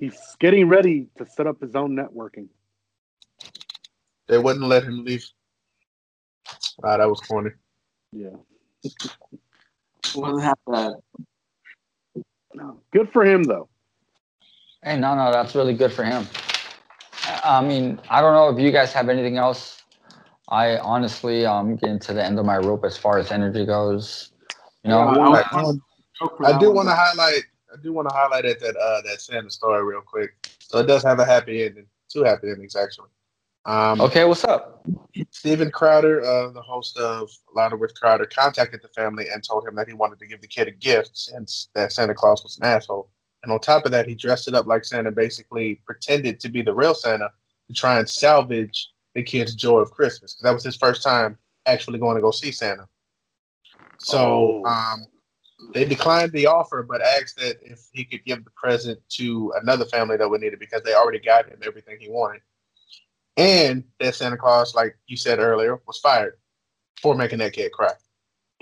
He's 0.00 0.18
getting 0.40 0.66
ready 0.66 1.08
to 1.18 1.26
set 1.26 1.46
up 1.46 1.60
his 1.60 1.76
own 1.76 1.94
networking. 1.94 2.48
They 4.28 4.38
wouldn't 4.38 4.64
let 4.64 4.82
him 4.82 5.04
leave. 5.04 5.28
Ah, 6.82 6.96
that 6.96 7.08
was 7.08 7.20
corny. 7.20 7.50
Yeah. 8.12 8.30
Wasn't 10.14 10.42
half 10.42 10.58
bad. 10.66 10.94
Good 12.92 13.12
for 13.12 13.24
him 13.24 13.42
though. 13.44 13.68
Hey, 14.82 14.98
no, 14.98 15.14
no, 15.14 15.30
that's 15.30 15.54
really 15.54 15.74
good 15.74 15.92
for 15.92 16.04
him. 16.04 16.26
I 17.44 17.62
mean, 17.62 18.00
I 18.08 18.22
don't 18.22 18.32
know 18.32 18.48
if 18.48 18.58
you 18.58 18.72
guys 18.72 18.94
have 18.94 19.10
anything 19.10 19.36
else. 19.36 19.82
I 20.48 20.78
honestly, 20.78 21.44
um, 21.44 21.76
getting 21.76 21.98
to 22.00 22.14
the 22.14 22.24
end 22.24 22.38
of 22.38 22.46
my 22.46 22.56
rope 22.56 22.84
as 22.84 22.96
far 22.96 23.18
as 23.18 23.30
energy 23.30 23.66
goes. 23.66 24.32
You 24.82 24.90
know, 24.90 25.14
Yeah, 25.14 25.20
I- 25.20 25.42
I- 25.52 25.60
um, 25.60 25.82
I 26.42 26.58
do 26.58 26.72
want 26.72 26.88
to 26.88 26.94
highlight. 26.94 27.44
I 27.72 27.76
do 27.82 27.92
want 27.92 28.08
to 28.08 28.14
highlight 28.14 28.44
that 28.44 28.60
that 28.60 28.76
uh 28.76 29.00
that 29.02 29.20
Santa 29.20 29.50
story 29.50 29.82
real 29.84 30.00
quick. 30.00 30.48
So 30.58 30.78
it 30.78 30.86
does 30.86 31.02
have 31.02 31.18
a 31.20 31.24
happy 31.24 31.64
ending. 31.64 31.86
Two 32.08 32.24
happy 32.24 32.48
endings 32.50 32.74
actually. 32.76 33.08
Um, 33.66 34.00
okay, 34.00 34.24
what's 34.24 34.44
up? 34.44 34.86
Steven 35.30 35.70
Crowder, 35.70 36.24
uh, 36.24 36.48
the 36.50 36.62
host 36.62 36.96
of 36.96 37.28
Louder 37.54 37.76
with 37.76 37.94
Crowder, 37.94 38.24
contacted 38.24 38.80
the 38.82 38.88
family 38.88 39.26
and 39.32 39.44
told 39.44 39.68
him 39.68 39.74
that 39.74 39.86
he 39.86 39.92
wanted 39.92 40.18
to 40.20 40.26
give 40.26 40.40
the 40.40 40.48
kid 40.48 40.66
a 40.66 40.70
gift 40.70 41.10
since 41.16 41.68
that 41.74 41.92
Santa 41.92 42.14
Claus 42.14 42.42
was 42.42 42.56
an 42.58 42.64
asshole. 42.64 43.10
And 43.42 43.52
on 43.52 43.60
top 43.60 43.84
of 43.84 43.92
that, 43.92 44.08
he 44.08 44.14
dressed 44.14 44.48
it 44.48 44.54
up 44.54 44.66
like 44.66 44.84
Santa, 44.84 45.10
basically 45.10 45.80
pretended 45.84 46.40
to 46.40 46.48
be 46.48 46.62
the 46.62 46.74
real 46.74 46.94
Santa 46.94 47.30
to 47.68 47.74
try 47.74 47.98
and 47.98 48.08
salvage 48.08 48.88
the 49.14 49.22
kid's 49.22 49.54
joy 49.54 49.80
of 49.80 49.90
Christmas. 49.90 50.34
'Cause 50.34 50.42
that 50.42 50.54
was 50.54 50.64
his 50.64 50.76
first 50.76 51.02
time 51.02 51.36
actually 51.66 51.98
going 51.98 52.16
to 52.16 52.22
go 52.22 52.30
see 52.30 52.50
Santa. 52.50 52.88
So 53.98 54.62
Oh. 54.64 54.64
um, 54.64 55.06
they 55.72 55.84
declined 55.84 56.32
the 56.32 56.46
offer, 56.46 56.82
but 56.82 57.00
asked 57.00 57.36
that 57.38 57.58
if 57.62 57.88
he 57.92 58.04
could 58.04 58.24
give 58.24 58.44
the 58.44 58.50
present 58.50 58.98
to 59.10 59.52
another 59.60 59.84
family 59.84 60.16
that 60.16 60.28
would 60.28 60.40
need 60.40 60.52
it 60.52 60.60
because 60.60 60.82
they 60.82 60.94
already 60.94 61.20
got 61.20 61.48
him 61.48 61.58
everything 61.64 61.96
he 62.00 62.08
wanted. 62.08 62.42
And 63.36 63.84
that 64.00 64.14
Santa 64.14 64.36
Claus, 64.36 64.74
like 64.74 64.96
you 65.06 65.16
said 65.16 65.38
earlier, 65.38 65.80
was 65.86 65.98
fired 65.98 66.34
for 67.00 67.14
making 67.14 67.38
that 67.38 67.52
kid 67.52 67.72
cry. 67.72 67.92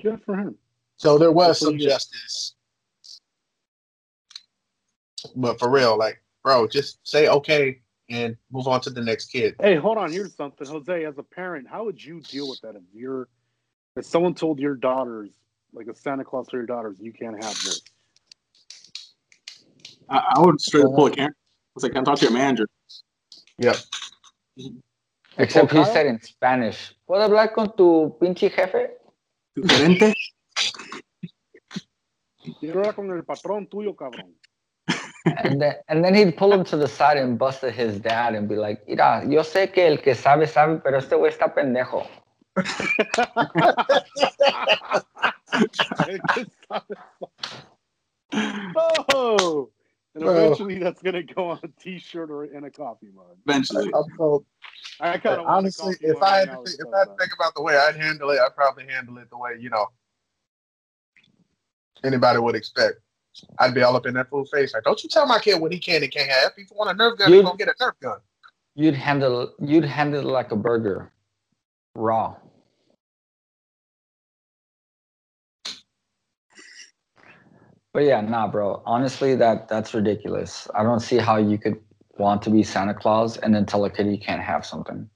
Good 0.02 0.22
for 0.24 0.36
him. 0.36 0.56
So 0.96 1.18
there 1.18 1.32
was 1.32 1.58
some 1.58 1.78
justice. 1.78 2.54
But 5.34 5.58
for 5.58 5.70
real, 5.70 5.96
like, 5.96 6.22
bro, 6.44 6.68
just 6.68 7.06
say 7.08 7.28
okay 7.28 7.80
and 8.08 8.36
move 8.50 8.68
on 8.68 8.80
to 8.82 8.90
the 8.90 9.02
next 9.02 9.26
kid. 9.26 9.54
Hey, 9.60 9.76
hold 9.76 9.98
on. 9.98 10.10
Here's 10.10 10.34
something, 10.34 10.66
Jose. 10.66 11.04
As 11.04 11.18
a 11.18 11.22
parent, 11.22 11.68
how 11.68 11.84
would 11.84 12.02
you 12.02 12.20
deal 12.20 12.48
with 12.48 12.60
that 12.62 12.76
if 12.76 12.82
you're 12.92 13.28
if 13.96 14.04
someone 14.04 14.34
told 14.34 14.60
your 14.60 14.76
daughters, 14.76 15.30
like 15.78 15.86
a 15.86 15.94
Santa 15.94 16.24
Claus 16.24 16.48
for 16.50 16.56
your 16.56 16.66
daughters, 16.66 16.98
you 17.00 17.12
can't 17.12 17.42
have 17.42 17.54
this? 17.54 17.80
I, 20.10 20.22
I 20.34 20.40
would 20.40 20.60
straight 20.60 20.84
up 20.84 20.94
pull 20.94 21.06
a 21.06 21.06
uh-huh. 21.06 21.14
camera. 21.14 21.34
It's 21.76 21.84
like, 21.84 21.92
can 21.92 22.02
I 22.02 22.04
talk 22.04 22.18
to 22.18 22.24
your 22.24 22.34
manager? 22.34 22.68
Yep. 23.58 23.76
Except 25.38 25.72
he 25.72 25.84
said 25.84 26.06
in 26.06 26.20
Spanish, 26.20 26.94
¿Puedo 27.08 27.22
hablar 27.22 27.54
con 27.54 27.72
tu 27.76 28.16
pinche 28.20 28.50
jefe? 28.50 28.98
Tu 29.54 29.62
gerente. 29.62 30.12
Quiero 32.58 32.80
hablar 32.80 32.96
con 32.96 33.10
el 33.10 33.22
patrón 33.22 33.68
tuyo, 33.68 33.94
cabrón. 33.94 34.34
And 35.44 35.60
then, 35.60 35.74
and 35.88 36.04
then 36.04 36.14
he'd 36.14 36.36
pull 36.36 36.52
him 36.52 36.64
to 36.64 36.76
the 36.76 36.88
side 36.88 37.18
and 37.18 37.38
bust 37.38 37.62
at 37.62 37.74
his 37.74 38.00
dad 38.00 38.34
and 38.34 38.48
be 38.48 38.56
like, 38.56 38.82
mira, 38.88 39.24
yo 39.28 39.42
sé 39.42 39.72
que 39.72 39.86
el 39.86 39.98
que 39.98 40.14
sabe, 40.14 40.48
sabe, 40.48 40.80
pero 40.82 40.98
este 40.98 41.16
güey 41.16 41.30
está 41.30 41.54
pendejo. 41.54 42.04
oh, 48.32 49.70
and 50.14 50.24
Bro. 50.24 50.32
eventually 50.36 50.78
that's 50.78 51.02
gonna 51.02 51.22
go 51.22 51.50
on 51.50 51.60
a 51.62 51.68
T-shirt 51.80 52.30
or 52.30 52.44
in 52.46 52.64
a 52.64 52.70
coffee 52.70 53.08
mug. 53.14 53.36
Eventually. 53.46 53.90
I'm 53.94 54.04
so- 54.16 54.44
I 55.00 55.16
kind 55.18 55.40
of 55.40 55.46
honestly, 55.46 55.94
if 56.00 56.20
I 56.22 56.38
had 56.38 56.50
to 56.50 56.56
think, 56.64 56.80
if 56.80 56.86
I 56.94 56.98
had 57.00 57.04
to 57.06 57.14
think 57.18 57.32
about 57.34 57.54
the 57.54 57.62
way 57.62 57.76
I'd 57.76 57.96
handle 57.96 58.30
it, 58.30 58.40
I'd 58.40 58.54
probably 58.56 58.86
handle 58.86 59.18
it 59.18 59.30
the 59.30 59.38
way 59.38 59.50
you 59.58 59.70
know 59.70 59.86
anybody 62.04 62.38
would 62.38 62.54
expect. 62.56 62.96
I'd 63.60 63.74
be 63.74 63.82
all 63.82 63.94
up 63.94 64.06
in 64.06 64.14
that 64.14 64.28
fool's 64.28 64.50
face, 64.52 64.74
like, 64.74 64.82
"Don't 64.82 65.00
you 65.02 65.08
tell 65.08 65.26
my 65.26 65.38
kid 65.38 65.60
what 65.60 65.70
he 65.72 65.78
can 65.78 66.02
and 66.02 66.10
can't 66.10 66.28
have. 66.28 66.52
If 66.56 66.68
he 66.68 66.74
want 66.74 66.90
a 66.90 66.94
Nerf 66.94 67.16
gun, 67.18 67.28
he's 67.28 67.36
You'd- 67.36 67.44
gonna 67.46 67.56
get 67.58 67.68
a 67.68 67.74
Nerf 67.74 67.92
gun." 68.00 68.18
You'd 68.74 68.94
handle 68.94 69.54
you'd 69.60 69.84
handle 69.84 70.20
it 70.20 70.26
like 70.26 70.50
a 70.52 70.56
burger, 70.56 71.12
raw. 71.94 72.36
But 77.98 78.04
yeah, 78.04 78.20
nah, 78.20 78.46
bro. 78.46 78.80
Honestly, 78.86 79.34
that 79.34 79.66
that's 79.66 79.92
ridiculous. 79.92 80.68
I 80.72 80.84
don't 80.84 81.00
see 81.00 81.16
how 81.16 81.36
you 81.36 81.58
could 81.58 81.80
want 82.16 82.42
to 82.42 82.50
be 82.50 82.62
Santa 82.62 82.94
Claus 82.94 83.38
and 83.38 83.52
then 83.52 83.66
tell 83.66 83.84
a 83.86 83.90
kid 83.90 84.06
you 84.06 84.20
can't 84.20 84.40
have 84.40 84.64
something. 84.64 85.10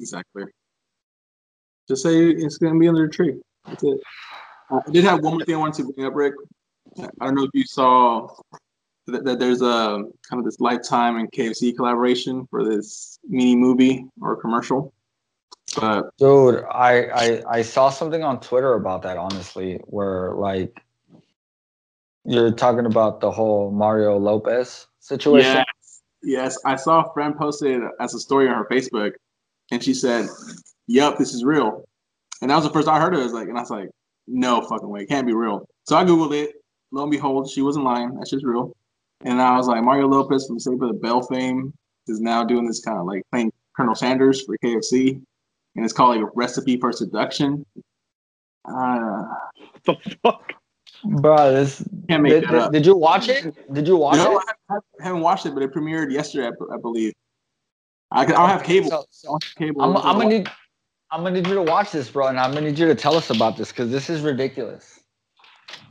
Exactly. 0.00 0.44
Just 1.88 2.02
say 2.02 2.30
it's 2.30 2.56
going 2.56 2.72
to 2.72 2.80
be 2.80 2.88
under 2.88 3.06
the 3.06 3.12
tree. 3.12 3.38
That's 3.66 3.84
it. 3.84 4.00
I 4.70 4.90
did 4.90 5.04
have 5.04 5.22
one 5.22 5.34
more 5.34 5.44
thing 5.44 5.56
I 5.56 5.58
wanted 5.58 5.84
to 5.84 5.92
bring 5.92 6.06
up, 6.06 6.14
Rick. 6.14 6.32
I 6.98 7.26
don't 7.26 7.34
know 7.34 7.44
if 7.44 7.50
you 7.52 7.66
saw 7.66 8.26
that, 9.08 9.26
that 9.26 9.38
there's 9.38 9.60
a 9.60 10.04
kind 10.26 10.40
of 10.40 10.44
this 10.46 10.58
Lifetime 10.58 11.18
and 11.18 11.30
KFC 11.32 11.76
collaboration 11.76 12.46
for 12.48 12.64
this 12.64 13.18
mini 13.28 13.56
movie 13.56 14.06
or 14.22 14.36
commercial. 14.36 14.94
But 15.76 16.16
Dude, 16.18 16.64
I, 16.70 17.04
I 17.06 17.42
I 17.48 17.62
saw 17.62 17.90
something 17.90 18.22
on 18.22 18.40
Twitter 18.40 18.74
about 18.74 19.02
that. 19.02 19.16
Honestly, 19.16 19.80
where 19.84 20.32
like 20.32 20.82
you're 22.24 22.52
talking 22.52 22.86
about 22.86 23.20
the 23.20 23.30
whole 23.30 23.70
Mario 23.70 24.18
Lopez 24.18 24.86
situation. 25.00 25.56
yes, 25.56 26.02
yes, 26.22 26.58
I 26.64 26.76
saw 26.76 27.04
a 27.04 27.12
friend 27.12 27.36
posted 27.36 27.82
as 28.00 28.14
a 28.14 28.18
story 28.18 28.48
on 28.48 28.54
her 28.54 28.66
Facebook, 28.70 29.12
and 29.70 29.82
she 29.82 29.94
said, 29.94 30.28
"Yup, 30.86 31.18
this 31.18 31.34
is 31.34 31.44
real." 31.44 31.84
And 32.40 32.50
that 32.50 32.56
was 32.56 32.64
the 32.64 32.70
first 32.70 32.88
I 32.88 33.00
heard 33.00 33.14
of 33.14 33.20
it. 33.20 33.22
I 33.22 33.26
was 33.26 33.32
like, 33.32 33.48
and 33.48 33.58
I 33.58 33.60
was 33.60 33.70
like, 33.70 33.90
"No 34.26 34.62
fucking 34.62 34.88
way, 34.88 35.02
it 35.02 35.08
can't 35.08 35.26
be 35.26 35.34
real." 35.34 35.66
So 35.84 35.96
I 35.96 36.04
googled 36.04 36.34
it. 36.34 36.54
Lo 36.92 37.02
and 37.02 37.10
behold, 37.10 37.50
she 37.50 37.62
wasn't 37.62 37.84
lying. 37.84 38.14
That's 38.14 38.30
just 38.30 38.44
real. 38.44 38.74
And 39.24 39.42
I 39.42 39.56
was 39.56 39.66
like, 39.66 39.82
Mario 39.82 40.06
Lopez 40.06 40.46
from 40.46 40.60
Saved 40.60 40.80
by 40.80 40.86
the 40.86 40.92
Bell 40.92 41.22
fame 41.22 41.72
is 42.06 42.20
now 42.20 42.44
doing 42.44 42.66
this 42.66 42.80
kind 42.80 42.98
of 42.98 43.06
like 43.06 43.22
playing 43.30 43.52
Colonel 43.76 43.94
Sanders 43.94 44.44
for 44.44 44.56
KFC, 44.58 45.20
and 45.76 45.84
it's 45.84 45.92
called 45.92 46.16
like 46.16 46.24
a 46.26 46.30
recipe 46.34 46.76
for 46.78 46.92
seduction. 46.92 47.64
Uh, 48.64 49.22
the 49.84 49.94
fuck? 50.22 50.52
Bro, 51.04 51.52
this 51.54 51.84
Can't 52.08 52.22
make 52.22 52.32
did, 52.32 52.44
that 52.44 52.50
did- 52.50 52.60
up. 52.60 52.72
did 52.72 52.86
you 52.86 52.96
watch 52.96 53.28
it? 53.28 53.54
Did 53.72 53.86
you 53.86 53.96
watch 53.96 54.16
no, 54.16 54.38
it? 54.38 54.44
I 54.70 54.74
haven't- 55.00 55.20
watched 55.22 55.46
it, 55.46 55.54
but 55.54 55.62
it 55.62 55.72
premiered 55.72 56.12
yesterday, 56.12 56.48
I, 56.48 56.50
b- 56.50 56.66
I 56.72 56.76
believe. 56.76 57.12
I, 58.10 58.22
I 58.22 58.26
don't 58.26 58.48
have 58.48 58.62
cable. 58.64 59.06
So- 59.10 59.28
I 59.28 59.30
don't 59.32 59.44
have 59.44 59.54
cable. 59.54 59.82
I'm, 59.82 59.96
I'm 59.96 60.16
gonna 60.18 60.28
need 60.28 60.50
I'm 61.10 61.22
gonna 61.22 61.36
need 61.36 61.46
you 61.46 61.54
to 61.54 61.62
watch 61.62 61.92
this, 61.92 62.10
bro, 62.10 62.26
and 62.26 62.38
I'm 62.38 62.52
gonna 62.52 62.66
need 62.66 62.78
you 62.78 62.86
to 62.86 62.94
tell 62.94 63.14
us 63.14 63.30
about 63.30 63.56
this 63.56 63.68
because 63.70 63.90
this 63.90 64.10
is 64.10 64.20
ridiculous. 64.22 65.00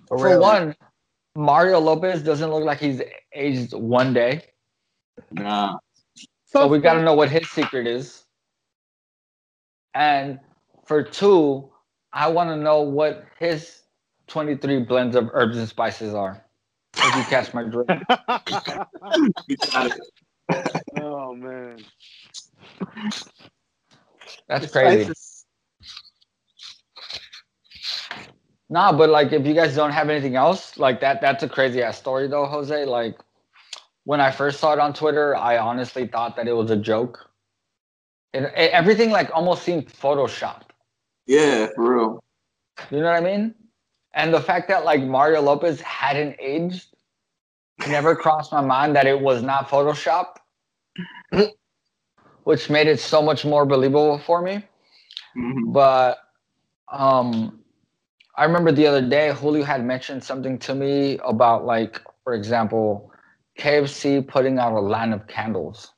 For 0.08 0.18
For 0.18 0.40
one, 0.40 0.76
Mario 1.36 1.80
Lopez 1.80 2.22
doesn't 2.22 2.50
look 2.52 2.64
like 2.64 2.80
he's 2.80 3.02
aged 3.34 3.74
one 3.74 4.14
day, 4.14 4.44
Nah. 5.32 5.78
so 6.46 6.68
we 6.68 6.80
gotta 6.80 7.02
know 7.02 7.14
what 7.14 7.30
his 7.30 7.50
secret 7.50 7.88
is. 7.88 8.26
And 9.98 10.40
for 10.86 11.02
two, 11.02 11.72
I 12.14 12.30
want 12.30 12.52
to 12.52 12.56
know 12.56 12.82
what 12.82 13.26
his 13.40 13.82
23 14.28 14.84
blends 14.84 15.16
of 15.16 15.30
herbs 15.34 15.58
and 15.58 15.68
spices 15.68 16.14
are. 16.14 16.46
If 17.02 17.16
you 17.16 17.26
catch 17.26 17.52
my 17.54 17.64
drift. 17.64 17.92
oh 20.96 21.34
man, 21.34 21.86
That's 24.48 24.72
crazy. 24.72 25.12
Nah, 28.70 28.92
but 28.92 29.10
like 29.10 29.32
if 29.34 29.46
you 29.48 29.54
guys 29.56 29.76
don't 29.76 29.92
have 29.94 30.10
anything 30.10 30.36
else, 30.36 30.78
like 30.78 31.00
that 31.02 31.22
that's 31.22 31.42
a 31.44 31.50
crazy 31.50 31.82
ass 31.82 31.98
story 31.98 32.28
though, 32.28 32.46
Jose. 32.46 32.86
Like 32.86 33.18
when 34.06 34.22
I 34.22 34.30
first 34.32 34.60
saw 34.60 34.74
it 34.74 34.80
on 34.80 34.94
Twitter, 34.94 35.36
I 35.36 35.58
honestly 35.58 36.08
thought 36.08 36.36
that 36.36 36.48
it 36.48 36.54
was 36.54 36.70
a 36.72 36.78
joke. 36.78 37.27
It, 38.34 38.44
it- 38.44 38.72
everything 38.72 39.12
like 39.12 39.30
almost 39.34 39.64
seemed 39.64 39.88
photoshopped. 39.88 40.64
Yeah, 41.28 41.68
for 41.76 41.96
real. 41.96 42.24
You 42.92 43.00
know 43.00 43.06
what 43.06 43.16
I 43.16 43.22
mean? 43.22 43.56
And 44.14 44.34
the 44.34 44.42
fact 44.42 44.68
that 44.70 44.86
like 44.86 45.04
Mario 45.04 45.42
Lopez 45.42 45.82
hadn't 45.82 46.36
aged 46.40 46.88
never 47.88 48.16
crossed 48.24 48.52
my 48.52 48.62
mind 48.62 48.96
that 48.96 49.08
it 49.08 49.20
was 49.20 49.44
not 49.44 49.70
Photoshop, 49.70 50.38
which 52.44 52.70
made 52.70 52.88
it 52.88 53.00
so 53.00 53.22
much 53.22 53.46
more 53.46 53.66
believable 53.66 54.20
for 54.20 54.42
me. 54.42 54.64
But 55.72 56.20
um, 56.92 57.60
I 58.36 58.46
remember 58.46 58.72
the 58.72 58.88
other 58.88 59.08
day 59.08 59.32
Julio 59.34 59.64
had 59.64 59.84
mentioned 59.86 60.24
something 60.24 60.58
to 60.60 60.76
me 60.76 61.20
about 61.24 61.66
like, 61.66 62.02
for 62.24 62.34
example, 62.34 63.12
KFC 63.60 64.28
putting 64.28 64.60
out 64.60 64.74
a 64.74 64.80
line 64.80 65.14
of 65.14 65.28
candles. 65.28 65.94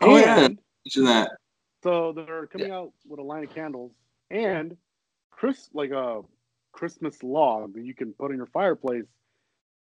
Oh 0.00 0.16
yeah, 0.16 0.46
And- 0.46 0.58
mention 0.84 1.04
that. 1.04 1.30
So 1.82 2.12
they're 2.12 2.46
coming 2.46 2.70
out 2.70 2.92
with 3.06 3.18
a 3.20 3.22
line 3.22 3.44
of 3.44 3.54
candles 3.54 3.92
and 4.30 4.76
Chris 5.30 5.68
like 5.74 5.90
a 5.90 6.20
Christmas 6.72 7.22
log 7.22 7.74
that 7.74 7.84
you 7.84 7.94
can 7.94 8.12
put 8.12 8.30
in 8.30 8.36
your 8.36 8.46
fireplace 8.46 9.04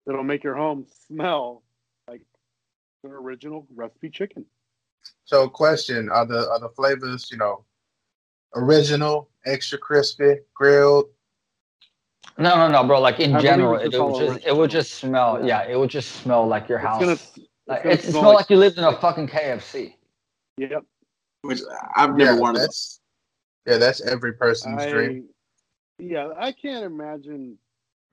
that'll 0.06 0.24
make 0.24 0.44
your 0.44 0.56
home 0.56 0.86
smell 1.08 1.64
like 2.08 2.22
the 3.04 3.10
original 3.10 3.68
recipe 3.76 4.10
chicken. 4.10 4.46
So, 5.26 5.48
question: 5.48 6.10
Are 6.10 6.26
the 6.26 6.50
are 6.50 6.60
the 6.60 6.70
flavors, 6.70 7.30
you 7.32 7.38
know, 7.38 7.64
original, 8.56 9.30
extra 9.46 9.78
crispy, 9.78 10.36
grilled? 10.56 11.06
No, 12.38 12.56
no, 12.56 12.68
no, 12.70 12.84
bro. 12.88 13.00
Like 13.02 13.20
in 13.20 13.36
I 13.36 13.40
general, 13.40 13.76
it's 13.76 13.86
it, 13.86 13.92
just 13.92 14.04
would 14.04 14.28
just 14.36 14.48
it 14.48 14.56
would 14.58 14.70
just 14.72 14.92
smell. 14.96 15.46
Yeah, 15.46 15.64
it 15.68 15.78
would 15.78 15.90
just 15.90 16.12
smell 16.22 16.48
like 16.48 16.68
your 16.70 16.80
It's 16.80 16.88
house. 16.88 17.00
gonna- 17.00 17.12
it's 17.14 17.38
like, 17.68 17.84
gonna 17.84 17.94
it, 17.96 18.00
it 18.00 18.02
smell 18.04 18.12
smelled 18.22 18.26
like- 18.28 18.36
like 18.36 18.50
you 18.50 18.58
lived 18.58 18.78
in 18.78 18.84
a 18.84 18.98
fucking 19.00 19.28
KFC. 19.28 19.94
Yep. 20.60 20.84
Which 21.44 21.60
I've 21.96 22.16
never 22.18 22.36
Yeah, 22.36 22.40
wanted. 22.40 22.60
that's 22.62 23.00
yeah, 23.66 23.78
that's 23.78 24.02
every 24.02 24.34
person's 24.34 24.86
dream. 24.88 25.30
Yeah, 26.00 26.30
I 26.38 26.52
can't 26.52 26.84
imagine. 26.86 27.58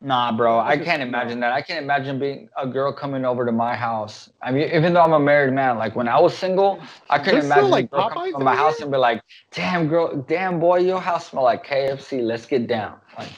Nah, 0.00 0.30
bro, 0.36 0.58
I 0.60 0.76
just 0.76 0.84
can't 0.84 0.98
smell. 0.98 1.08
imagine 1.08 1.40
that. 1.40 1.52
I 1.52 1.62
can't 1.62 1.82
imagine 1.82 2.18
being 2.20 2.48
a 2.56 2.66
girl 2.66 2.92
coming 2.92 3.24
over 3.24 3.46
to 3.46 3.52
my 3.52 3.74
house. 3.74 4.30
I 4.42 4.52
mean, 4.52 4.70
even 4.72 4.92
though 4.92 5.02
I'm 5.02 5.12
a 5.14 5.18
married 5.18 5.54
man, 5.54 5.78
like 5.78 5.96
when 5.96 6.06
I 6.08 6.20
was 6.20 6.36
single, 6.36 6.80
I 7.10 7.18
couldn't 7.18 7.40
Does 7.40 7.44
it 7.44 7.46
imagine 7.46 7.70
like 7.70 7.84
a 7.86 7.88
girl 7.88 8.10
coming 8.10 8.32
to 8.34 8.38
my 8.44 8.52
over 8.52 8.60
house 8.62 8.80
and 8.80 8.90
be 8.92 8.98
like, 8.98 9.22
"Damn, 9.52 9.88
girl, 9.88 10.16
damn 10.28 10.60
boy, 10.60 10.80
your 10.80 11.00
house 11.00 11.30
smell 11.30 11.44
like 11.44 11.66
KFC. 11.66 12.22
Let's 12.22 12.46
get 12.46 12.68
down." 12.68 13.00
Like, 13.18 13.30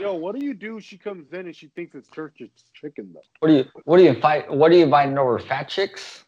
Yo, 0.00 0.14
what 0.14 0.34
do 0.36 0.44
you 0.44 0.54
do? 0.54 0.80
She 0.80 0.98
comes 0.98 1.32
in 1.32 1.46
and 1.46 1.56
she 1.56 1.68
thinks 1.68 1.94
it's 1.94 2.08
church's 2.10 2.50
chicken 2.74 3.12
though. 3.14 3.22
what 3.40 3.48
do 3.48 3.54
you, 3.54 3.64
what 3.84 3.98
do 3.98 4.04
you 4.04 4.10
invite? 4.10 4.50
What 4.52 4.72
are 4.72 4.74
you 4.74 4.84
inviting 4.84 5.18
over? 5.18 5.38
Fat 5.38 5.68
chicks? 5.68 6.25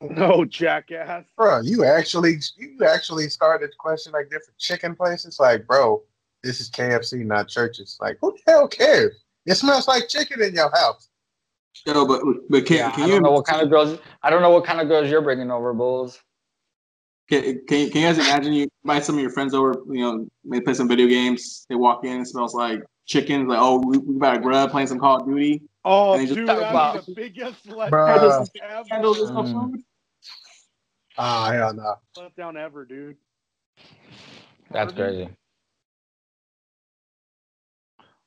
No, 0.00 0.44
jackass. 0.44 1.24
Bro, 1.36 1.62
you 1.62 1.84
actually 1.84 2.36
you 2.56 2.84
actually 2.86 3.28
started 3.28 3.70
questioning 3.78 4.14
like 4.14 4.30
different 4.30 4.56
chicken 4.58 4.94
places. 4.94 5.40
Like, 5.40 5.66
bro, 5.66 6.02
this 6.44 6.60
is 6.60 6.70
KFC, 6.70 7.24
not 7.26 7.48
churches. 7.48 7.98
Like, 8.00 8.16
who 8.20 8.32
the 8.32 8.52
hell 8.52 8.68
cares? 8.68 9.24
It 9.46 9.56
smells 9.56 9.88
like 9.88 10.08
chicken 10.08 10.40
in 10.42 10.54
your 10.54 10.70
house. 10.70 11.08
Yo, 11.84 12.06
but 12.06 12.22
but 12.48 12.64
can, 12.66 12.76
Yeah, 12.76 12.90
can 12.92 13.02
I 13.02 13.06
you 13.06 13.12
don't 13.14 13.22
know 13.22 13.32
what 13.32 13.46
kind 13.46 13.60
of 13.62 13.70
girls. 13.70 13.98
I 14.22 14.30
don't 14.30 14.42
know 14.42 14.50
what 14.50 14.64
kind 14.64 14.80
of 14.80 14.86
girls 14.88 15.10
you're 15.10 15.22
bringing 15.22 15.50
over, 15.50 15.72
bulls. 15.74 16.20
Can, 17.28 17.42
can, 17.42 17.78
you- 17.80 17.90
can 17.90 18.00
you 18.00 18.06
guys 18.06 18.18
imagine 18.18 18.52
you 18.52 18.68
invite 18.84 19.04
some 19.04 19.16
of 19.16 19.20
your 19.20 19.30
friends 19.30 19.52
over, 19.52 19.74
you 19.90 20.00
know, 20.00 20.26
maybe 20.44 20.64
play 20.64 20.74
some 20.74 20.88
video 20.88 21.06
games. 21.08 21.66
They 21.68 21.74
walk 21.74 22.04
in, 22.04 22.20
it 22.22 22.26
smells 22.26 22.54
like 22.54 22.80
chicken. 23.06 23.48
Like, 23.48 23.58
oh, 23.60 23.78
we, 23.84 23.98
we 23.98 24.16
about 24.16 24.34
to 24.34 24.40
grub, 24.40 24.70
playing 24.70 24.86
some 24.88 24.98
Call 24.98 25.16
of 25.20 25.26
Duty. 25.26 25.62
Oh, 25.84 26.12
And 26.14 26.22
they 26.22 26.26
just 26.26 26.36
dude, 26.36 26.46
talk 26.46 26.58
about- 26.58 27.04
the 27.06 27.14
biggest 27.14 27.66
let 27.68 27.90
Bruh. 27.92 28.48
down 28.60 28.84
Candles 28.86 29.30
ever. 29.30 29.68
Stuff. 31.18 31.26
Ah, 31.26 31.52
hell 31.52 31.74
no. 31.74 31.94
Let 32.16 32.36
down 32.36 32.56
ever, 32.56 32.84
dude. 32.84 33.16
That's 34.70 34.92
crazy. 34.92 35.28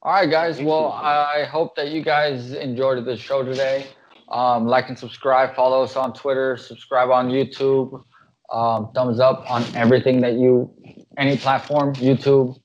All 0.03 0.13
right, 0.13 0.29
guys. 0.29 0.59
Well, 0.59 0.91
I 0.91 1.43
hope 1.43 1.75
that 1.75 1.89
you 1.89 2.03
guys 2.03 2.53
enjoyed 2.53 3.03
the 3.05 3.15
show 3.15 3.43
today. 3.43 3.85
Um, 4.29 4.65
like 4.65 4.89
and 4.89 4.97
subscribe. 4.97 5.55
Follow 5.55 5.83
us 5.83 5.95
on 5.95 6.13
Twitter. 6.13 6.57
Subscribe 6.57 7.09
on 7.09 7.29
YouTube. 7.29 8.03
Um, 8.51 8.91
thumbs 8.93 9.19
up 9.19 9.49
on 9.49 9.63
everything 9.75 10.19
that 10.21 10.33
you, 10.33 10.73
any 11.17 11.37
platform, 11.37 11.93
YouTube, 11.95 12.59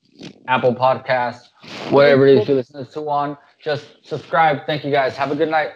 Apple 0.47 0.75
Podcasts, 0.75 1.47
whatever 1.91 2.27
it 2.27 2.39
is 2.39 2.47
you 2.47 2.55
listen 2.55 2.85
to 2.85 3.09
on. 3.09 3.37
Just 3.63 3.85
subscribe. 4.03 4.65
Thank 4.65 4.83
you, 4.83 4.91
guys. 4.91 5.15
Have 5.15 5.31
a 5.31 5.35
good 5.35 5.49
night. 5.49 5.71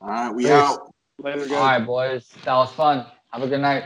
All 0.00 0.08
right, 0.08 0.34
we 0.34 0.44
Peace. 0.44 0.52
out. 0.52 0.94
Later, 1.18 1.46
guys. 1.46 1.50
right, 1.50 1.86
boys. 1.86 2.28
That 2.44 2.54
was 2.54 2.72
fun. 2.72 3.06
Have 3.32 3.42
a 3.42 3.48
good 3.48 3.60
night. 3.60 3.84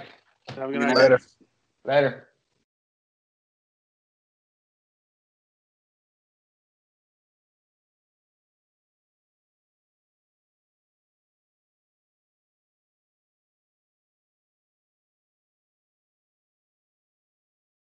Have 0.48 0.70
a 0.70 0.72
good 0.72 0.80
Good 0.80 0.86
night. 0.88 0.96
Later. 0.96 1.20
Later. 1.84 2.23